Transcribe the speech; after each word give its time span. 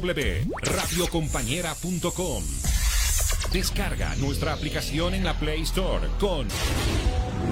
www.radiocompañera.com 0.00 2.42
Descarga 3.52 4.16
nuestra 4.16 4.52
aplicación 4.52 5.14
en 5.14 5.22
la 5.24 5.32
Play 5.38 5.62
Store 5.62 6.06
con 6.18 6.48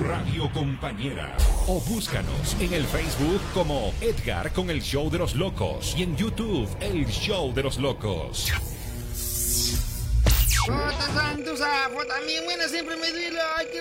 Radio 0.02 0.50
Compañera. 0.52 1.36
O 1.66 1.80
búscanos 1.80 2.56
en 2.60 2.72
el 2.72 2.84
Facebook 2.84 3.40
como 3.52 3.92
Edgar 4.00 4.52
con 4.52 4.70
el 4.70 4.80
Show 4.80 5.10
de 5.10 5.18
los 5.18 5.34
Locos 5.34 5.94
y 5.96 6.04
en 6.04 6.16
YouTube 6.16 6.68
el 6.80 7.04
Show 7.06 7.52
de 7.52 7.64
los 7.64 7.78
Locos. 7.78 8.52
también 12.06 12.44
buena 12.44 12.68
siempre 12.68 12.96
me 12.96 13.10
duele, 13.10 13.40
ay 13.56 13.66
qué 13.72 13.80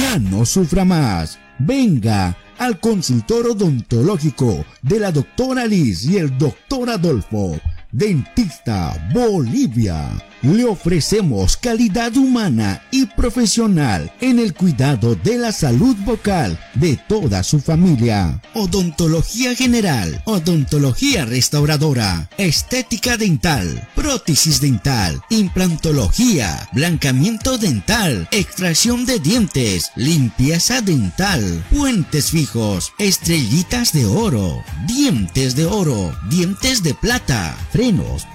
Ya 0.00 0.18
no 0.18 0.46
sufra 0.46 0.84
más. 0.84 1.38
Venga 1.58 2.36
al 2.58 2.80
consultor 2.80 3.46
odontológico 3.48 4.64
de 4.82 5.00
la 5.00 5.12
doctora 5.12 5.66
Liz 5.66 6.04
y 6.04 6.16
el 6.18 6.36
doctor 6.38 6.90
Adolfo 6.90 7.58
Dentista 7.96 8.92
Bolivia. 9.14 10.22
Le 10.42 10.64
ofrecemos 10.64 11.56
calidad 11.56 12.14
humana 12.14 12.82
y 12.90 13.06
profesional 13.06 14.12
en 14.20 14.38
el 14.38 14.52
cuidado 14.52 15.14
de 15.16 15.38
la 15.38 15.50
salud 15.50 15.96
vocal 16.04 16.58
de 16.74 16.98
toda 17.08 17.42
su 17.42 17.58
familia. 17.58 18.40
Odontología 18.54 19.54
general, 19.54 20.22
odontología 20.26 21.24
restauradora, 21.24 22.28
estética 22.36 23.16
dental, 23.16 23.88
prótesis 23.96 24.60
dental, 24.60 25.20
implantología, 25.30 26.68
blancamiento 26.72 27.56
dental, 27.56 28.28
extracción 28.30 29.06
de 29.06 29.18
dientes, 29.18 29.90
limpieza 29.96 30.82
dental, 30.82 31.64
puentes 31.74 32.30
fijos, 32.30 32.92
estrellitas 32.98 33.94
de 33.94 34.04
oro, 34.04 34.62
dientes 34.86 35.56
de 35.56 35.64
oro, 35.64 36.14
dientes 36.28 36.82
de 36.82 36.92
plata, 36.92 37.56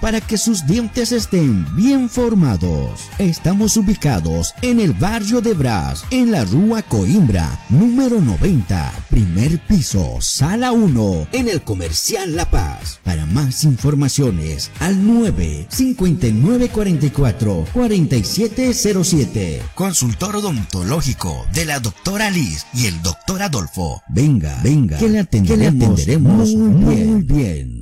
para 0.00 0.22
que 0.22 0.38
sus 0.38 0.66
dientes 0.66 1.12
estén 1.12 1.66
bien 1.76 2.08
formados. 2.08 3.00
Estamos 3.18 3.76
ubicados 3.76 4.54
en 4.62 4.80
el 4.80 4.94
barrio 4.94 5.42
de 5.42 5.52
Bras, 5.52 6.04
en 6.10 6.30
la 6.30 6.46
Rúa 6.46 6.80
Coimbra, 6.80 7.60
número 7.68 8.18
90, 8.18 8.92
primer 9.10 9.58
piso, 9.66 10.16
sala 10.20 10.72
1, 10.72 11.26
en 11.32 11.48
el 11.50 11.60
Comercial 11.60 12.34
La 12.34 12.50
Paz. 12.50 13.00
Para 13.04 13.26
más 13.26 13.64
informaciones, 13.64 14.70
al 14.80 15.06
9 15.06 15.66
59 15.68 16.68
44 16.70 17.66
4707. 17.74 19.62
Consultor 19.74 20.36
odontológico 20.36 21.44
de 21.52 21.66
la 21.66 21.78
doctora 21.78 22.30
Liz 22.30 22.64
y 22.72 22.86
el 22.86 23.02
doctor 23.02 23.42
Adolfo. 23.42 24.02
Venga, 24.08 24.58
venga, 24.64 24.96
que 24.96 25.10
le 25.10 25.18
atenderemos, 25.18 26.54
muy 26.54 27.22
bien. 27.22 27.81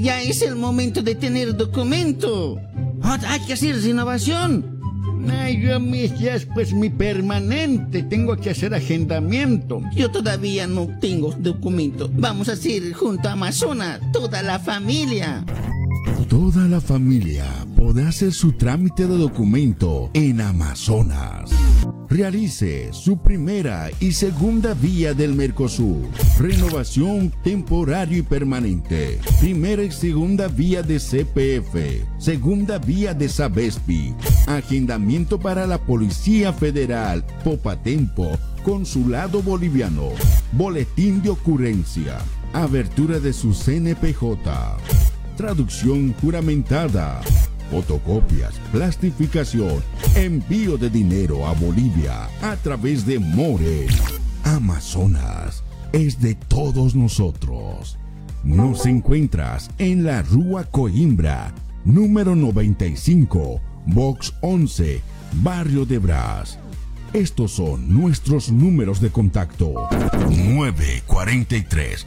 ya 0.00 0.22
es 0.22 0.42
el 0.42 0.56
momento 0.56 1.02
de 1.02 1.14
tener 1.14 1.56
documento. 1.56 2.60
Ah, 3.02 3.18
hay 3.26 3.40
que 3.40 3.52
hacer 3.52 3.80
renovación. 3.80 4.80
Ay, 5.30 5.60
yo 5.60 5.78
mis 5.78 6.12
es 6.12 6.46
pues 6.46 6.72
mi 6.72 6.90
permanente. 6.90 8.02
Tengo 8.02 8.36
que 8.36 8.50
hacer 8.50 8.74
agendamiento. 8.74 9.82
Yo 9.94 10.10
todavía 10.10 10.66
no 10.66 10.88
tengo 11.00 11.32
documento. 11.32 12.10
Vamos 12.12 12.48
a 12.48 12.52
hacer 12.52 12.92
junto 12.92 13.28
a 13.28 13.32
Amazonas, 13.32 14.00
toda 14.12 14.42
la 14.42 14.58
familia. 14.58 15.44
Toda 16.28 16.66
la 16.66 16.80
familia 16.80 17.44
podrá 17.76 18.08
hacer 18.08 18.32
su 18.32 18.52
trámite 18.52 19.06
de 19.06 19.16
documento 19.16 20.10
en 20.14 20.40
Amazonas. 20.40 21.50
Realice 22.08 22.92
su 22.92 23.18
primera 23.18 23.90
y 24.00 24.12
segunda 24.12 24.74
vía 24.74 25.14
del 25.14 25.34
Mercosur. 25.34 26.08
Renovación 26.38 27.32
temporario 27.42 28.18
y 28.18 28.22
permanente. 28.22 29.18
Primera 29.40 29.82
y 29.82 29.90
segunda 29.90 30.48
vía 30.48 30.82
de 30.82 30.98
CPF. 30.98 32.04
Segunda 32.18 32.78
vía 32.78 33.14
de 33.14 33.28
Sabespi. 33.28 34.14
Agendamiento 34.46 35.38
para 35.38 35.66
la 35.66 35.78
Policía 35.78 36.52
Federal. 36.52 37.24
Popatempo. 37.44 38.38
Consulado 38.62 39.42
Boliviano. 39.42 40.08
Boletín 40.52 41.22
de 41.22 41.30
ocurrencia. 41.30 42.18
Abertura 42.52 43.20
de 43.20 43.32
su 43.32 43.54
CNPJ. 43.54 44.36
Traducción 45.42 46.14
juramentada 46.20 47.20
fotocopias, 47.68 48.54
plastificación, 48.70 49.82
envío 50.14 50.78
de 50.78 50.88
dinero 50.88 51.48
a 51.48 51.52
Bolivia 51.52 52.28
a 52.42 52.54
través 52.62 53.04
de 53.04 53.18
More. 53.18 53.88
Amazonas 54.44 55.64
es 55.92 56.20
de 56.20 56.36
todos 56.36 56.94
nosotros. 56.94 57.98
Nos 58.44 58.86
encuentras 58.86 59.68
en 59.78 60.04
la 60.04 60.22
Rúa 60.22 60.62
Coimbra, 60.62 61.52
número 61.84 62.36
95, 62.36 63.60
Box 63.86 64.34
11, 64.42 65.00
Barrio 65.42 65.84
de 65.84 65.98
Brás. 65.98 66.60
Estos 67.12 67.50
son 67.50 67.92
nuestros 67.92 68.52
números 68.52 69.00
de 69.00 69.10
contacto. 69.10 69.88
943 70.30 72.06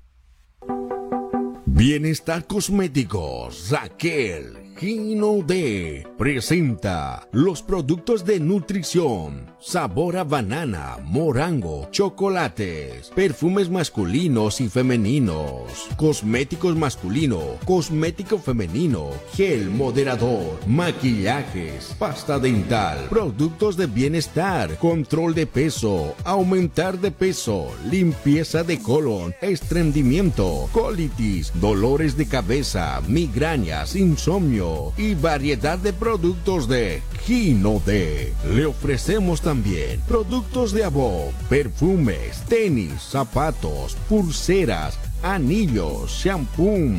Bienestar 1.81 2.45
Cosméticos 2.45 3.71
Raquel 3.71 4.61
Gino 4.81 5.43
D. 5.45 6.07
presenta 6.17 7.27
los 7.31 7.61
productos 7.61 8.25
de 8.25 8.39
nutrición, 8.39 9.45
sabor 9.59 10.17
a 10.17 10.23
banana, 10.23 10.97
morango, 11.03 11.87
chocolates, 11.91 13.11
perfumes 13.13 13.69
masculinos 13.69 14.59
y 14.59 14.69
femeninos, 14.69 15.87
cosméticos 15.97 16.75
masculino, 16.75 17.41
cosmético 17.63 18.39
femenino, 18.39 19.11
gel 19.33 19.69
moderador, 19.69 20.59
maquillajes, 20.65 21.95
pasta 21.99 22.39
dental, 22.39 23.05
productos 23.07 23.77
de 23.77 23.85
bienestar, 23.85 24.79
control 24.79 25.35
de 25.35 25.45
peso, 25.45 26.15
aumentar 26.23 26.99
de 26.99 27.11
peso, 27.11 27.67
limpieza 27.87 28.63
de 28.63 28.79
colon, 28.79 29.35
estreñimiento, 29.41 30.67
colitis, 30.71 31.51
dolores 31.71 32.17
de 32.17 32.25
cabeza, 32.25 33.01
migrañas, 33.07 33.95
insomnio 33.95 34.91
y 34.97 35.15
variedad 35.15 35.77
de 35.79 35.93
productos 35.93 36.67
de 36.67 37.01
Gino 37.23 37.81
D. 37.85 38.33
Le 38.53 38.65
ofrecemos 38.65 39.39
también 39.39 40.01
productos 40.05 40.73
de 40.73 40.83
Abo, 40.83 41.31
perfumes, 41.47 42.43
tenis, 42.49 43.01
zapatos, 43.01 43.95
pulseras, 44.09 44.99
anillos, 45.23 46.11
shampoo. 46.11 46.91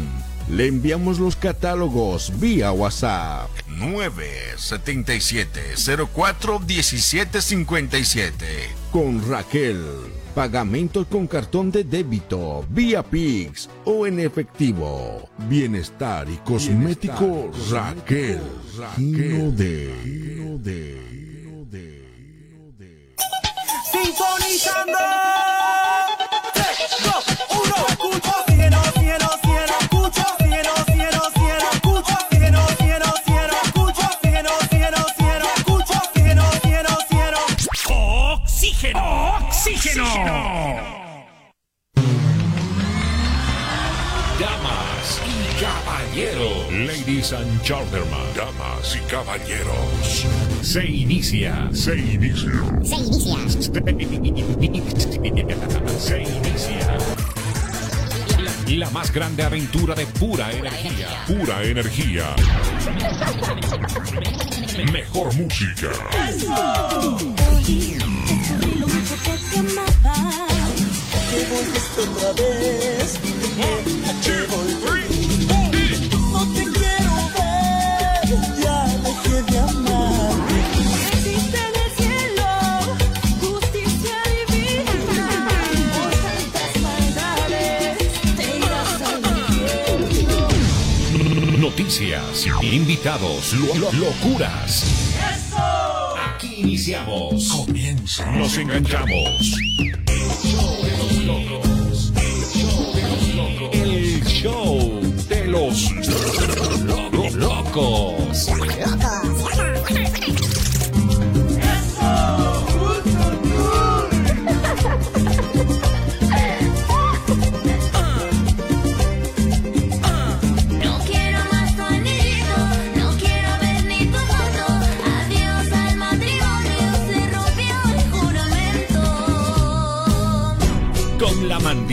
Le 0.48 0.69
enviamos 0.69 1.19
los 1.19 1.36
catálogos 1.36 2.32
vía 2.40 2.72
WhatsApp 2.72 3.50
977 3.69 5.60
04 6.14 6.60
1757 6.60 8.46
con 8.90 9.28
Raquel. 9.28 10.21
Pagamentos 10.34 11.06
con 11.08 11.26
cartón 11.26 11.70
de 11.70 11.84
débito, 11.84 12.64
vía 12.70 13.02
Pix 13.02 13.69
o 13.84 14.06
en 14.06 14.19
efectivo. 14.19 15.29
Bienestar 15.46 16.26
y 16.31 16.37
cosmético 16.38 17.50
Raquel. 17.70 18.40
Raquel. 18.79 19.55
de, 19.55 20.58
de, 20.58 21.12
Sintonizando. 23.93 24.99
Damas 38.82 39.69
y 45.25 45.62
caballeros. 45.62 46.73
Ladies 46.73 47.32
and 47.32 47.62
gentlemen. 47.62 48.08
Damas 48.34 48.96
y 48.96 48.99
caballeros. 49.08 50.26
Se 50.62 50.84
inicia. 50.84 51.69
Se 51.73 51.96
inicia. 51.96 52.50
Se 52.82 52.96
inicia. 52.96 53.49
Se 55.99 56.23
inicia. 56.23 56.99
La 58.67 58.90
más 58.90 59.12
grande 59.12 59.44
aventura 59.44 59.94
de 59.94 60.06
pura 60.06 60.50
energía. 60.50 61.06
Pura 61.29 61.62
energía. 61.62 62.34
Mejor 64.90 65.32
música. 65.34 65.93
que 71.32 71.44
volviste 71.46 72.00
otra 72.00 72.32
vez. 72.34 73.19
No 76.31 76.40
te 76.52 76.62
quiero 76.64 77.14
ver, 77.37 78.23
ya 79.50 79.64
amar. 79.69 80.34
El 81.25 81.88
cielo 81.96 82.50
justicia 83.40 84.17
divina. 84.49 85.26
Noticias, 91.58 92.46
invitados, 92.62 93.44
locuras. 93.55 94.70
¡Eso! 95.34 95.64
Aquí 96.34 96.50
iniciamos. 96.58 97.49
Comienza. 97.49 98.31
Nos 98.32 98.56
enganchamos. 98.58 99.56
El 103.72 104.24
show 104.24 105.00
de 105.28 105.46
los 105.46 105.90
locos. 106.84 107.34
locos. 107.36 108.48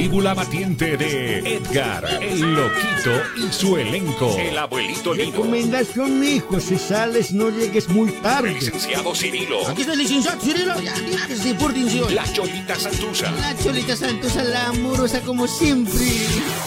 La 0.09 0.33
mandíbula 0.33 0.33
batiente 0.33 0.97
de 0.97 1.55
Edgar, 1.55 2.03
el 2.21 2.39
loquito 2.41 3.11
y 3.37 3.53
su 3.53 3.77
elenco. 3.77 4.35
El 4.39 4.57
abuelito 4.57 5.13
Lino. 5.13 5.31
Recomendación, 5.31 6.23
hijo, 6.23 6.59
si 6.59 6.77
sales 6.79 7.31
no 7.31 7.49
llegues 7.49 7.87
muy 7.89 8.09
El 8.09 8.21
tarde. 8.21 8.53
licenciado 8.53 9.13
Cirilo. 9.13 9.67
Aquí 9.67 9.81
está 9.81 9.93
el 9.93 9.99
licenciado 9.99 10.41
Cirilo. 10.41 10.81
Ya, 10.81 10.95
ya, 10.95 11.35
sí, 11.35 11.53
por. 11.53 11.77
La 12.11 12.23
Cholita 12.33 12.75
Santusa. 12.75 13.31
La 13.31 13.55
Cholita 13.55 13.95
Santosa, 13.95 14.43
la 14.43 14.67
amorosa 14.69 15.21
como 15.21 15.47
siempre. 15.47 15.93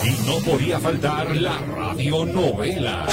Y 0.05 0.27
no 0.27 0.37
podía 0.39 0.79
faltar 0.79 1.35
la 1.35 1.59
radionovela. 1.59 3.07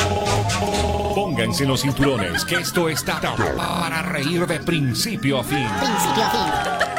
Pónganse 1.15 1.65
los 1.65 1.81
cinturones, 1.81 2.45
que 2.45 2.55
esto 2.55 2.87
está 2.87 3.19
para 3.19 4.03
reír 4.03 4.45
de 4.45 4.59
principio 4.59 5.39
a 5.39 5.43
fin. 5.43 5.67
Principio 5.79 6.23
a 6.23 6.29
fin. 6.29 6.98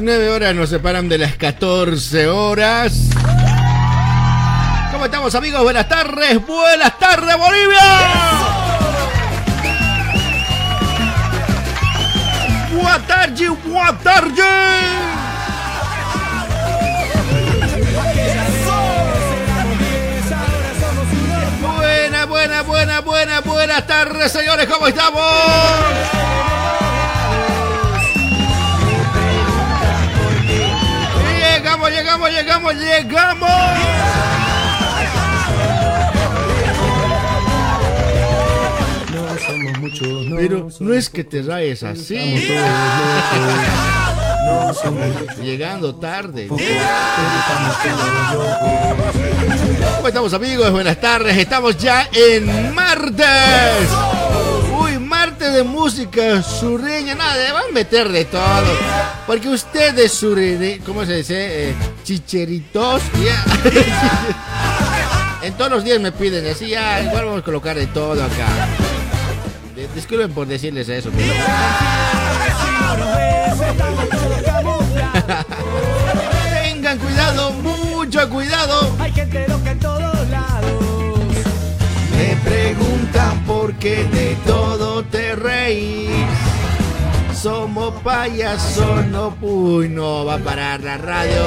19 0.00 0.30
horas 0.30 0.54
nos 0.54 0.70
separan 0.70 1.10
de 1.10 1.18
las 1.18 1.36
14 1.36 2.26
horas. 2.28 3.10
¿Cómo 4.90 5.04
estamos 5.04 5.34
amigos? 5.34 5.62
Buenas 5.62 5.86
tardes, 5.90 6.46
buenas 6.46 6.98
tardes 6.98 7.36
Bolivia. 7.36 7.80
Buenas 12.72 13.06
tardes, 13.06 13.50
buenas 13.62 14.02
tardes. 14.02 14.44
Buena, 21.60 22.24
buena, 22.24 22.62
buena, 22.62 23.00
buena, 23.00 23.40
buenas 23.40 23.86
tardes, 23.86 24.32
señores, 24.32 24.66
¿cómo 24.66 24.86
estamos? 24.86 26.29
Llegamos, 31.90 32.30
llegamos, 32.30 32.74
llegamos. 32.74 33.50
No 39.12 39.38
somos 39.38 39.78
muchos, 39.78 40.26
Pero 40.36 40.68
no 40.80 40.94
es 40.94 41.10
que 41.10 41.24
te 41.24 41.42
rayes 41.42 41.82
así. 41.82 42.48
Llegando 45.42 45.96
tarde. 45.96 46.46
¿Cómo 49.96 50.08
estamos 50.08 50.32
amigos? 50.32 50.70
Buenas 50.70 51.00
tardes. 51.00 51.36
Estamos 51.36 51.76
ya 51.76 52.08
en 52.12 52.74
martes. 52.74 53.88
De 55.52 55.62
música 55.64 56.42
sureña. 56.42 57.14
Nada, 57.16 57.52
van 57.52 57.64
a 57.70 57.72
meter 57.72 58.08
de 58.08 58.24
todo. 58.24 58.40
Porque 59.26 59.48
ustedes 59.48 60.12
sureños, 60.12 60.78
¿cómo 60.86 61.04
se 61.04 61.16
dice? 61.16 61.70
Eh, 61.70 61.74
chicheritos. 62.04 63.02
en 65.42 65.52
todos 65.54 65.70
los 65.70 65.84
días 65.84 66.00
me 66.00 66.12
piden 66.12 66.46
así, 66.50 66.68
ya, 66.68 67.02
igual 67.02 67.24
vamos 67.26 67.42
a 67.42 67.44
colocar 67.44 67.76
de 67.76 67.86
todo 67.88 68.22
acá. 68.22 68.46
De- 69.74 69.88
Disculpen 69.94 70.32
por 70.32 70.46
decirles 70.46 70.88
eso. 70.88 71.10
pero- 71.16 71.32
Tengan 76.52 76.98
cuidado, 76.98 77.52
mucho 77.52 78.28
cuidado. 78.30 78.94
Hay 78.98 79.12
gente 79.12 79.46
loca 79.48 79.70
en 79.72 79.78
todos 79.78 80.28
lados. 80.28 80.84
Me 82.16 82.36
preguntan 82.48 83.29
por 83.60 83.74
qué 83.74 84.04
de 84.04 84.36
todo 84.46 85.02
te 85.04 85.36
reí. 85.36 86.08
país. 86.08 87.38
Somos 87.38 87.94
payasos, 88.02 89.06
no, 89.06 89.34
uy, 89.42 89.88
no 89.88 90.24
va 90.24 90.34
a 90.34 90.38
parar 90.38 90.82
la 90.82 90.96
radio. 90.96 91.42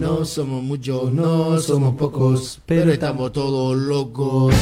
No 0.00 0.24
somos 0.24 0.62
muchos, 0.62 1.12
no 1.12 1.60
somos 1.60 1.94
pocos, 1.94 2.60
pero 2.66 2.90
estamos 2.90 3.32
todos 3.32 3.76
locos. 3.76 4.54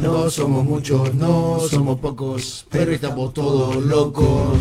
No 0.00 0.30
somos 0.30 0.64
muchos, 0.64 1.14
no 1.14 1.58
somos 1.68 1.98
pocos, 1.98 2.64
pero 2.70 2.92
estamos 2.92 3.34
todos 3.34 3.76
locos. 3.76 4.58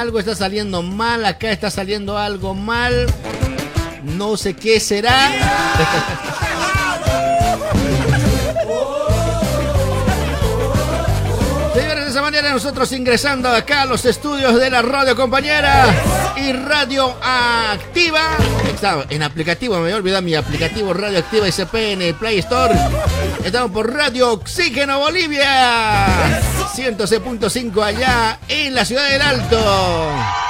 Algo 0.00 0.18
está 0.18 0.34
saliendo 0.34 0.82
mal, 0.82 1.26
acá 1.26 1.52
está 1.52 1.70
saliendo 1.70 2.16
algo 2.16 2.54
mal. 2.54 3.06
No 4.02 4.36
sé 4.38 4.54
qué 4.54 4.80
será. 4.80 5.30
esa 12.10 12.22
manera 12.22 12.50
nosotros 12.50 12.90
ingresando 12.90 13.48
acá 13.48 13.82
a 13.82 13.86
los 13.86 14.04
estudios 14.04 14.58
de 14.58 14.68
la 14.68 14.82
radio 14.82 15.14
compañera 15.14 15.86
y 16.36 16.50
radio 16.50 17.14
activa. 17.22 18.36
Estaba 18.66 19.04
en 19.10 19.22
aplicativo, 19.22 19.76
me 19.76 19.82
voy 19.82 19.92
a 19.92 19.96
olvidar 19.96 20.20
mi 20.20 20.34
aplicativo 20.34 20.92
Radio 20.92 21.20
Activa 21.20 21.46
SP 21.46 21.92
en 21.92 22.02
el 22.02 22.14
Play 22.16 22.40
Store. 22.40 22.74
Estamos 23.44 23.70
por 23.70 23.94
Radio 23.94 24.32
Oxígeno 24.32 24.98
Bolivia. 24.98 26.40
106.5 26.74 27.80
allá 27.80 28.40
en 28.48 28.74
la 28.74 28.84
ciudad 28.84 29.08
del 29.08 29.22
Alto. 29.22 30.49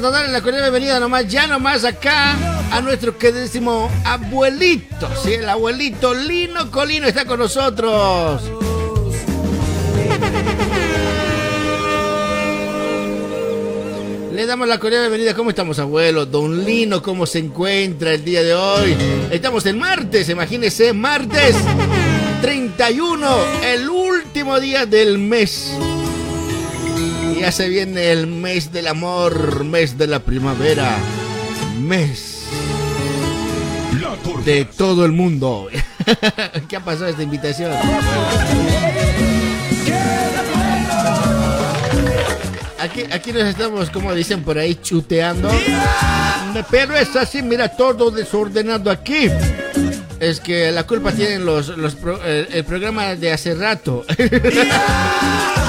Vamos 0.00 0.14
a 0.14 0.18
darle 0.20 0.32
la 0.32 0.40
cordial 0.40 0.62
bienvenida 0.62 0.98
nomás, 0.98 1.28
ya 1.28 1.46
nomás 1.46 1.84
acá 1.84 2.34
a 2.72 2.80
nuestro 2.80 3.18
queridísimo 3.18 3.90
abuelito. 4.02 5.10
Sí, 5.22 5.34
el 5.34 5.46
abuelito 5.46 6.14
Lino 6.14 6.70
Colino 6.70 7.06
está 7.06 7.26
con 7.26 7.38
nosotros. 7.38 8.40
Le 14.32 14.46
damos 14.46 14.66
la 14.68 14.78
cordial 14.78 15.02
bienvenida. 15.02 15.34
¿Cómo 15.34 15.50
estamos, 15.50 15.78
abuelo? 15.78 16.24
Don 16.24 16.64
Lino, 16.64 17.02
¿cómo 17.02 17.26
se 17.26 17.40
encuentra 17.40 18.14
el 18.14 18.24
día 18.24 18.42
de 18.42 18.54
hoy? 18.54 18.96
Estamos 19.30 19.66
el 19.66 19.76
martes, 19.76 20.30
imagínese, 20.30 20.94
martes 20.94 21.54
31, 22.40 23.28
el 23.64 23.90
último 23.90 24.58
día 24.60 24.86
del 24.86 25.18
mes. 25.18 25.74
Ya 27.40 27.50
se 27.52 27.68
viene 27.68 28.12
el 28.12 28.26
mes 28.26 28.70
del 28.72 28.86
amor, 28.86 29.64
mes 29.64 29.96
de 29.96 30.06
la 30.06 30.18
primavera, 30.20 30.96
mes 31.80 32.44
de 34.44 34.64
todo 34.66 35.04
el 35.06 35.12
mundo. 35.12 35.68
¿Qué 36.68 36.76
ha 36.76 36.80
pasado 36.84 37.06
esta 37.08 37.22
invitación? 37.22 37.72
Aquí, 42.78 43.04
aquí 43.10 43.32
nos 43.32 43.42
estamos, 43.44 43.90
como 43.90 44.14
dicen 44.14 44.42
por 44.42 44.58
ahí, 44.58 44.74
chuteando. 44.74 45.50
Pero 46.70 46.96
es 46.96 47.14
así, 47.16 47.42
mira, 47.42 47.68
todo 47.68 48.10
desordenado 48.10 48.90
aquí. 48.90 49.28
Es 50.18 50.40
que 50.40 50.70
la 50.72 50.84
culpa 50.86 51.12
tienen 51.12 51.44
los, 51.46 51.68
los 51.68 51.94
pro- 51.94 52.22
el, 52.24 52.48
el 52.52 52.64
programa 52.64 53.14
de 53.14 53.32
hace 53.32 53.54
rato. 53.54 54.04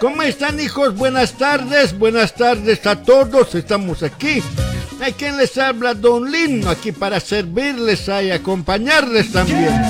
¿Cómo 0.00 0.22
están, 0.22 0.58
hijos? 0.60 0.94
Buenas 0.94 1.34
tardes, 1.34 1.96
buenas 1.98 2.34
tardes 2.34 2.86
a 2.86 3.02
todos. 3.02 3.54
Estamos 3.54 4.02
aquí. 4.02 4.42
¿A 5.00 5.10
quién 5.12 5.36
les 5.36 5.56
habla? 5.58 5.94
Don 5.94 6.30
Lino, 6.30 6.70
aquí 6.70 6.92
para 6.92 7.20
servirles 7.20 8.08
y 8.08 8.30
acompañarles 8.30 9.32
también. 9.32 9.80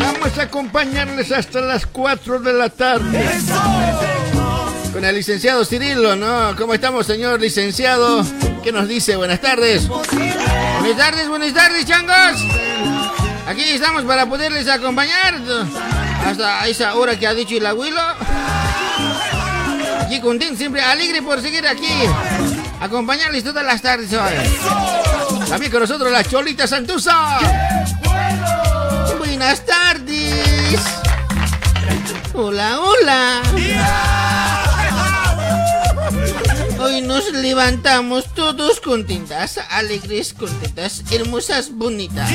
Vamos 0.00 0.38
a 0.38 0.42
acompañarles 0.42 1.32
hasta 1.32 1.60
las 1.60 1.86
4 1.86 2.40
de 2.40 2.52
la 2.52 2.68
tarde. 2.68 3.26
Con 4.92 5.04
el 5.04 5.14
licenciado 5.14 5.64
Cirilo, 5.64 6.16
¿no? 6.16 6.54
¿Cómo 6.56 6.74
estamos, 6.74 7.06
señor 7.06 7.40
licenciado? 7.40 8.24
¿Qué 8.62 8.72
nos 8.72 8.88
dice? 8.88 9.16
Buenas 9.16 9.40
tardes. 9.40 9.86
Buenas 9.88 10.96
tardes, 10.96 11.28
buenas 11.28 11.52
tardes, 11.52 11.86
changos. 11.86 12.42
Aquí 13.46 13.62
estamos 13.62 14.04
para 14.04 14.26
poderles 14.26 14.68
acompañar 14.68 15.40
hasta 16.24 16.66
esa 16.68 16.94
hora 16.94 17.18
que 17.18 17.26
ha 17.26 17.34
dicho 17.34 17.56
el 17.56 17.66
abuelo. 17.66 18.00
Aquí 20.00 20.20
contento, 20.20 20.56
siempre 20.56 20.82
alegre 20.82 21.22
por 21.22 21.40
seguir 21.40 21.66
aquí. 21.66 21.88
Acompañarles 22.80 23.44
todas 23.44 23.64
las 23.64 23.82
tardes 23.82 24.12
hoy. 24.12 25.46
También 25.48 25.72
con 25.72 25.80
nosotros 25.80 26.10
la 26.12 26.24
Cholita 26.24 26.66
Santusa. 26.66 27.38
Buenas 29.18 29.64
tardes. 29.64 30.80
Hola, 32.34 32.80
hola. 32.80 33.42
Hoy 36.80 37.00
nos 37.02 37.32
levantamos 37.32 38.32
todos 38.34 38.80
contentas, 38.80 39.58
alegres, 39.70 40.32
contentas, 40.32 41.02
hermosas, 41.10 41.70
bonitas. 41.72 42.30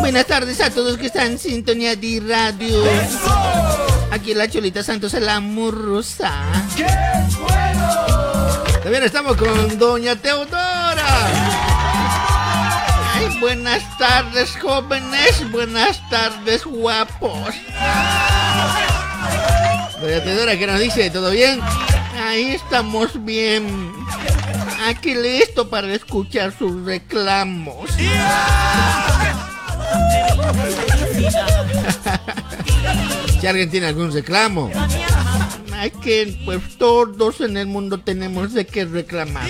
Buenas 0.00 0.26
tardes 0.26 0.60
a 0.60 0.70
todos 0.70 0.96
que 0.96 1.06
están 1.06 1.32
en 1.32 1.38
sintonía 1.38 1.96
de 1.96 2.22
radio. 2.26 2.82
Aquí 4.10 4.34
la 4.34 4.48
Cholita 4.48 4.82
Santos, 4.82 5.12
la 5.14 5.36
amorosa. 5.36 6.32
También 8.82 9.04
estamos 9.04 9.36
con 9.36 9.78
Doña 9.78 10.16
Teodora. 10.16 11.06
Ay, 13.14 13.38
buenas 13.40 13.82
tardes, 13.98 14.56
jóvenes. 14.60 15.50
Buenas 15.50 16.00
tardes, 16.10 16.64
guapos. 16.64 17.54
Doña 20.00 20.24
Teodora, 20.24 20.58
¿qué 20.58 20.66
nos 20.66 20.80
dice? 20.80 21.10
¿Todo 21.10 21.30
bien? 21.30 21.60
Ahí 22.20 22.52
estamos 22.52 23.24
bien. 23.24 23.92
Aquí 24.84 25.14
listo 25.14 25.70
para 25.70 25.92
escuchar 25.94 26.52
sus 26.58 26.84
reclamos. 26.84 27.90
Si 33.40 33.46
alguien 33.48 33.70
tiene 33.70 33.88
algún 33.88 34.12
reclamo. 34.12 34.70
Hay 35.74 35.90
que, 35.90 36.40
pues 36.44 36.78
todos 36.78 37.40
en 37.40 37.56
el 37.56 37.66
mundo 37.66 37.98
tenemos 37.98 38.52
de 38.52 38.66
qué 38.66 38.84
reclamar. 38.84 39.48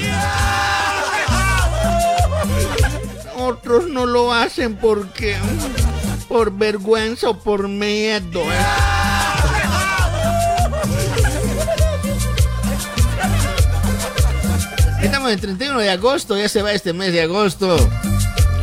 Otros 3.37 3.89
no 3.89 4.07
lo 4.07 4.33
hacen 4.33 4.77
porque 4.77 5.37
por 6.29 6.57
vergüenza 6.57 7.29
o 7.29 7.39
por 7.39 7.69
miedo. 7.69 8.41
¿eh? 8.41 8.65
Estamos 15.03 15.33
en 15.33 15.41
31 15.41 15.81
de 15.81 15.91
agosto, 15.91 16.39
ya 16.39 16.49
se 16.49 16.63
va 16.63 16.73
este 16.73 16.95
mes 16.95 17.13
de 17.13 17.21
agosto. 17.21 17.77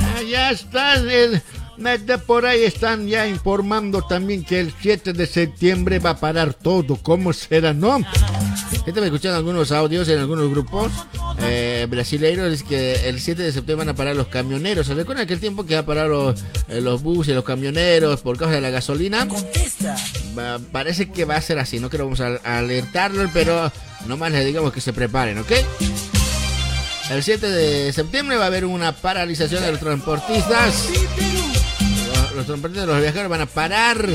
Ah, 0.01 0.23
ya 0.27 0.49
están, 0.49 1.07
el, 1.07 1.33
de 1.33 1.58
por 2.25 2.45
ahí 2.45 2.63
están 2.63 3.07
ya 3.07 3.27
informando 3.27 4.01
también 4.01 4.43
que 4.43 4.59
el 4.59 4.73
7 4.81 5.13
de 5.13 5.25
septiembre 5.25 5.99
va 5.99 6.11
a 6.11 6.17
parar 6.19 6.53
todo. 6.53 6.97
¿Cómo 6.97 7.31
será, 7.33 7.73
no? 7.73 7.99
Estaba 8.85 9.05
escuchando 9.05 9.37
algunos 9.37 9.71
audios 9.71 10.07
en 10.09 10.19
algunos 10.19 10.49
grupos 10.49 10.91
eh, 11.41 11.85
brasileiros 11.89 12.51
es 12.53 12.63
que 12.63 13.07
el 13.07 13.19
7 13.21 13.43
de 13.43 13.51
septiembre 13.51 13.85
van 13.85 13.93
a 13.93 13.97
parar 13.97 14.15
los 14.15 14.27
camioneros. 14.27 14.87
¿Se 14.87 14.93
recuerdan 14.93 15.23
aquel 15.25 15.39
tiempo 15.39 15.65
que 15.65 15.75
va 15.75 15.81
a 15.81 15.85
parar 15.85 16.07
los, 16.07 16.39
eh, 16.67 16.81
los 16.81 17.01
buses, 17.01 17.35
los 17.35 17.43
camioneros 17.45 18.21
por 18.21 18.37
causa 18.37 18.55
de 18.55 18.61
la 18.61 18.69
gasolina? 18.71 19.27
Va- 20.37 20.59
parece 20.71 21.09
que 21.11 21.25
va 21.25 21.35
a 21.37 21.41
ser 21.41 21.59
así. 21.59 21.79
No 21.79 21.89
quiero 21.89 22.05
vamos 22.05 22.19
a, 22.21 22.39
a 22.43 22.57
alertarlo, 22.59 23.29
pero 23.33 23.71
nomás 24.07 24.31
les 24.31 24.45
digamos 24.45 24.73
que 24.73 24.81
se 24.81 24.91
preparen, 24.91 25.37
¿ok? 25.39 25.51
El 27.11 27.23
7 27.23 27.47
de 27.49 27.91
septiembre 27.93 28.37
va 28.37 28.43
a 28.43 28.47
haber 28.47 28.65
una 28.65 28.91
paralización 28.91 29.63
de 29.63 29.71
los 29.71 29.79
transportistas. 29.79 30.87
Los, 32.29 32.35
los 32.35 32.45
transportistas, 32.45 32.87
los 32.87 33.01
viajeros 33.01 33.29
van 33.29 33.41
a 33.41 33.45
parar. 33.45 34.05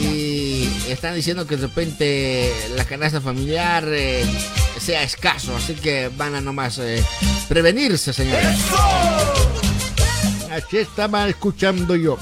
Y 0.00 0.68
están 0.88 1.14
diciendo 1.14 1.46
que 1.46 1.56
de 1.56 1.62
repente 1.62 2.52
la 2.76 2.84
canasta 2.84 3.20
familiar 3.20 3.84
eh, 3.88 4.24
sea 4.80 5.02
escaso, 5.02 5.54
así 5.56 5.74
que 5.74 6.10
van 6.16 6.34
a 6.34 6.40
nomás 6.40 6.78
eh, 6.78 7.04
prevenirse, 7.48 8.12
señores. 8.12 8.56
Así 10.50 10.78
estaba 10.78 11.28
escuchando 11.28 11.96
yo. 11.96 12.18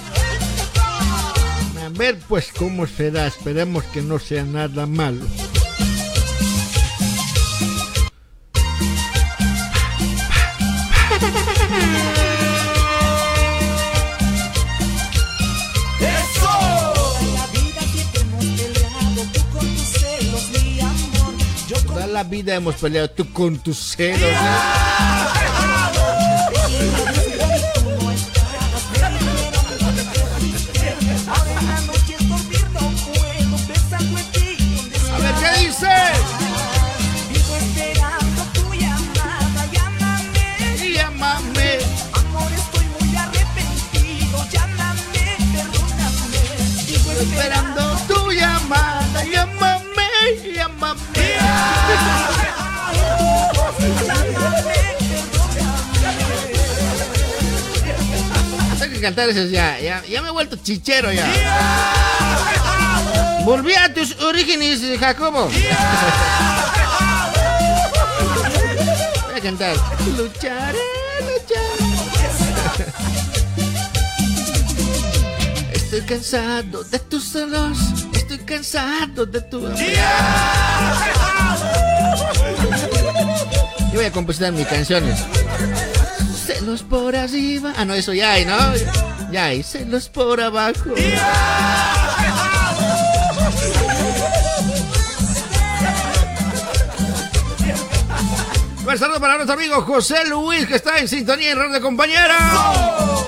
A 1.84 1.88
ver, 1.90 2.18
pues, 2.28 2.50
cómo 2.56 2.86
será. 2.86 3.26
Esperemos 3.26 3.84
que 3.84 4.02
no 4.02 4.18
sea 4.18 4.44
nada 4.44 4.86
malo. 4.86 5.26
La 22.22 22.24
vida 22.24 22.54
hemos 22.54 22.74
peleado 22.74 23.08
tú 23.08 23.32
con 23.32 23.58
tus 23.58 23.78
celos. 23.96 25.39
Cantar 59.00 59.28
eso 59.28 59.46
ya, 59.46 59.78
ya, 59.80 60.02
ya 60.06 60.22
me 60.22 60.28
he 60.28 60.32
vuelto 60.32 60.56
chichero 60.56 61.12
ya. 61.12 61.26
Volví 63.44 63.74
a 63.74 63.92
tus 63.92 64.20
orígenes, 64.20 64.80
Jacobo. 64.98 65.48
Voy 65.48 65.64
a 69.36 69.40
cantar. 69.42 69.76
Lucharé, 70.16 70.78
lucharé. 71.20 71.90
Estoy 75.72 76.02
cansado 76.02 76.84
de 76.84 76.98
tus 76.98 77.32
celos. 77.32 77.78
Estoy 78.12 78.38
cansado 78.38 79.26
de 79.26 79.40
tu. 79.40 79.60
Yo 83.90 83.94
voy 83.94 84.04
a 84.04 84.12
compositar 84.12 84.52
mis 84.52 84.66
canciones. 84.66 85.18
Celos 86.60 86.82
por 86.82 87.16
arriba. 87.16 87.72
Ah, 87.76 87.84
no, 87.86 87.94
eso 87.94 88.12
ya 88.12 88.32
hay, 88.32 88.44
¿no? 88.44 88.56
Ya 89.32 89.46
hay. 89.46 89.62
Celos 89.62 90.08
por 90.10 90.40
abajo. 90.42 90.90
Un 98.86 98.98
saludo 98.98 99.20
para 99.20 99.34
nuestro 99.36 99.54
amigo 99.54 99.82
José 99.82 100.26
Luis, 100.26 100.66
que 100.66 100.74
está 100.76 100.98
en 100.98 101.06
sintonía 101.08 101.52
en 101.52 101.58
Radio 101.58 101.80
Compañera. 101.80 102.36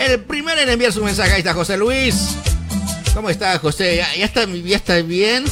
El 0.00 0.20
primero 0.20 0.60
en 0.60 0.68
enviar 0.68 0.92
su 0.92 1.04
mensaje. 1.04 1.32
Ahí 1.32 1.38
está 1.38 1.54
José 1.54 1.76
Luis. 1.76 2.36
¿Cómo 3.14 3.30
está, 3.30 3.58
José? 3.58 3.96
¿Ya, 3.96 4.14
ya 4.16 4.24
está, 4.24 4.44
ya 4.46 4.76
está 4.76 4.96
bien? 5.02 5.44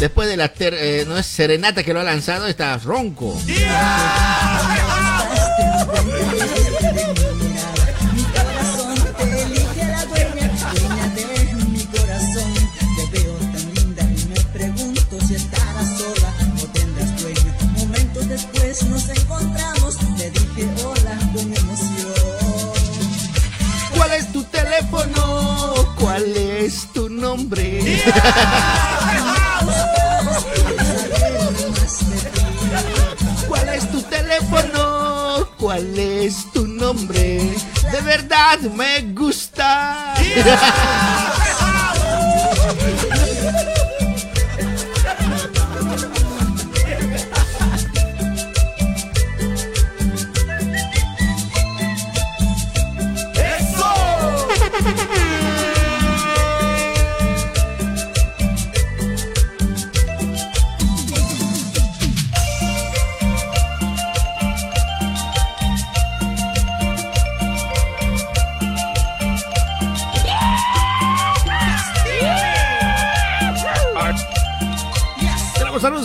Después 0.00 0.28
de 0.28 0.36
la 0.36 0.48
ter- 0.48 0.74
eh, 0.78 1.04
no 1.06 1.18
es 1.18 1.26
serenata 1.26 1.82
que 1.82 1.92
lo 1.92 2.00
ha 2.00 2.04
lanzado, 2.04 2.46
está 2.46 2.78
ronco. 2.78 3.38
¿Cuál 3.44 3.48
es 3.50 3.54
tu 3.56 3.60
teléfono? 3.60 4.91
¿Cuál 25.98 26.36
es 26.36 26.86
tu 26.92 27.08
nombre? 27.08 27.80
¿Cuál 28.04 29.01
De 37.92 38.00
verdad 38.00 38.58
me 38.74 39.02
gusta. 39.12 40.14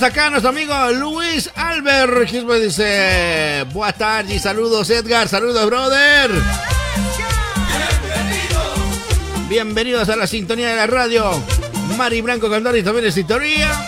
Acá 0.04 0.30
nuestro 0.30 0.50
amigo 0.50 0.74
Luis 0.92 1.50
Albert. 1.56 2.32
Me 2.44 2.60
dice: 2.60 3.66
Buenas 3.74 3.98
tardes, 3.98 4.42
saludos 4.42 4.90
Edgar, 4.90 5.28
saludos 5.28 5.66
brother. 5.66 6.32
Bienvenidos 9.50 10.10
a 10.10 10.16
la 10.16 10.28
sintonía 10.28 10.70
de 10.70 10.76
la 10.76 10.88
radio. 10.88 11.32
Mari 11.98 12.22
Blanco 12.22 12.50
Candori 12.50 12.84
también 12.84 13.06
en 13.06 13.12
sintonía. 13.12 13.88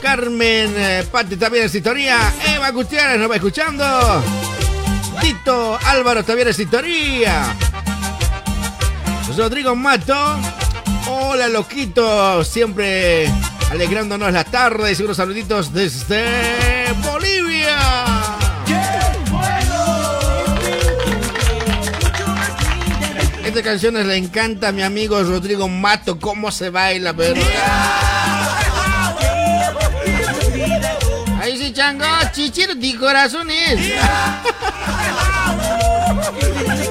Carmen 0.00 0.72
eh, 0.76 1.04
Pati 1.10 1.36
también 1.36 1.64
en 1.64 1.70
sintonía. 1.70 2.32
Eva 2.54 2.70
Gutiérrez 2.70 3.18
nos 3.18 3.30
va 3.30 3.36
escuchando. 3.36 4.22
Tito 5.20 5.78
Álvaro 5.84 6.24
también 6.24 6.48
en 6.48 6.54
sintonía. 6.54 7.56
Rodrigo 9.36 9.74
Mato. 9.74 10.38
Hola, 11.08 11.48
loquito. 11.48 12.44
Siempre 12.44 13.30
alegrándonos 13.70 14.32
la 14.32 14.44
tarde. 14.44 14.94
Y 14.98 15.02
unos 15.02 15.16
saluditos 15.16 15.72
desde 15.72 16.92
Bolivia. 17.04 17.78
Esta 23.44 23.62
canción 23.62 23.94
le 23.94 24.16
encanta 24.16 24.68
a 24.68 24.72
mi 24.72 24.82
amigo 24.82 25.22
Rodrigo 25.22 25.68
Mato. 25.68 26.18
Cómo 26.18 26.50
se 26.50 26.70
baila, 26.70 27.14
pero. 27.14 27.40
Ahí 31.40 31.56
sí, 31.56 31.72
chango. 31.72 32.04
Chichiro 32.32 32.74
de 32.74 32.96
corazones. 32.96 33.92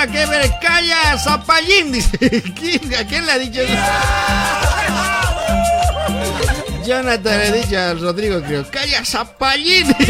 Para 0.00 0.12
que 0.12 0.24
ver 0.24 0.50
calla 0.62 1.18
Zapallín, 1.18 1.92
dice. 1.92 2.16
¿Quién- 2.58 2.94
¿A 2.94 3.04
quién 3.06 3.26
le 3.26 3.32
ha 3.32 3.38
dicho 3.38 3.60
eso? 3.60 3.74
Jonathan 6.86 7.38
le 7.38 7.46
ha 7.46 7.52
dicho 7.52 7.78
a 7.78 7.92
Rodrigo, 7.92 8.40
creo. 8.40 8.64
¡Calla 8.70 9.04
Zapallín! 9.04 9.94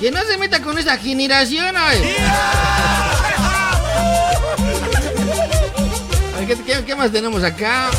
Que 0.00 0.10
no 0.10 0.22
se 0.24 0.38
meta 0.38 0.62
con 0.62 0.78
esa 0.78 0.96
generación, 0.96 1.74
¿Qué, 6.46 6.56
qué- 6.64 6.84
qué 6.84 6.96
más 6.96 7.12
tenemos 7.12 7.44
acá? 7.44 7.90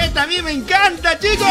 Esta 0.00 0.22
a 0.22 0.26
mí 0.26 0.40
me 0.42 0.52
encanta, 0.52 1.18
chicos. 1.18 1.46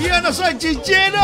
Yo 0.00 0.20
no 0.20 0.32
soy 0.32 0.58
chichero. 0.58 1.20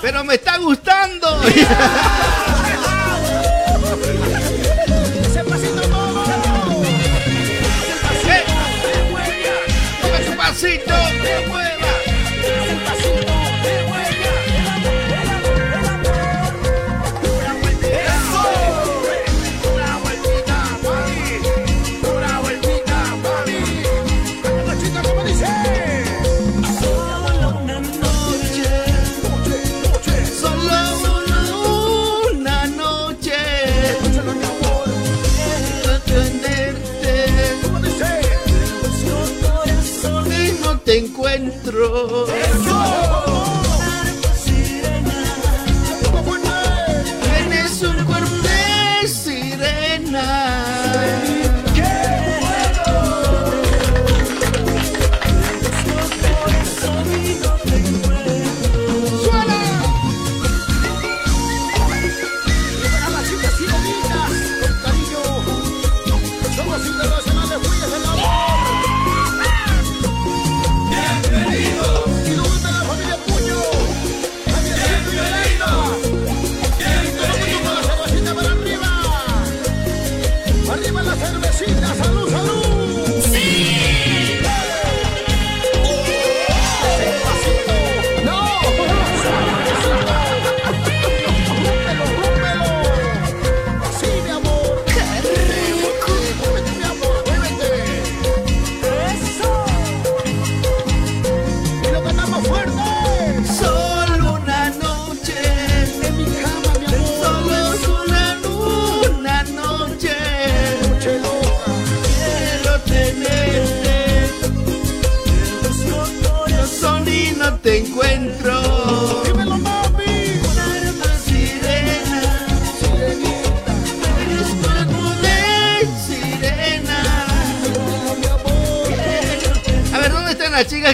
Pero 0.00 0.24
me 0.24 0.34
está 0.34 0.58
gustando. 0.58 1.42
¡Eh! 1.44 1.66
Mueve 10.02 10.26
su 10.26 10.36
pasito. 10.36 11.21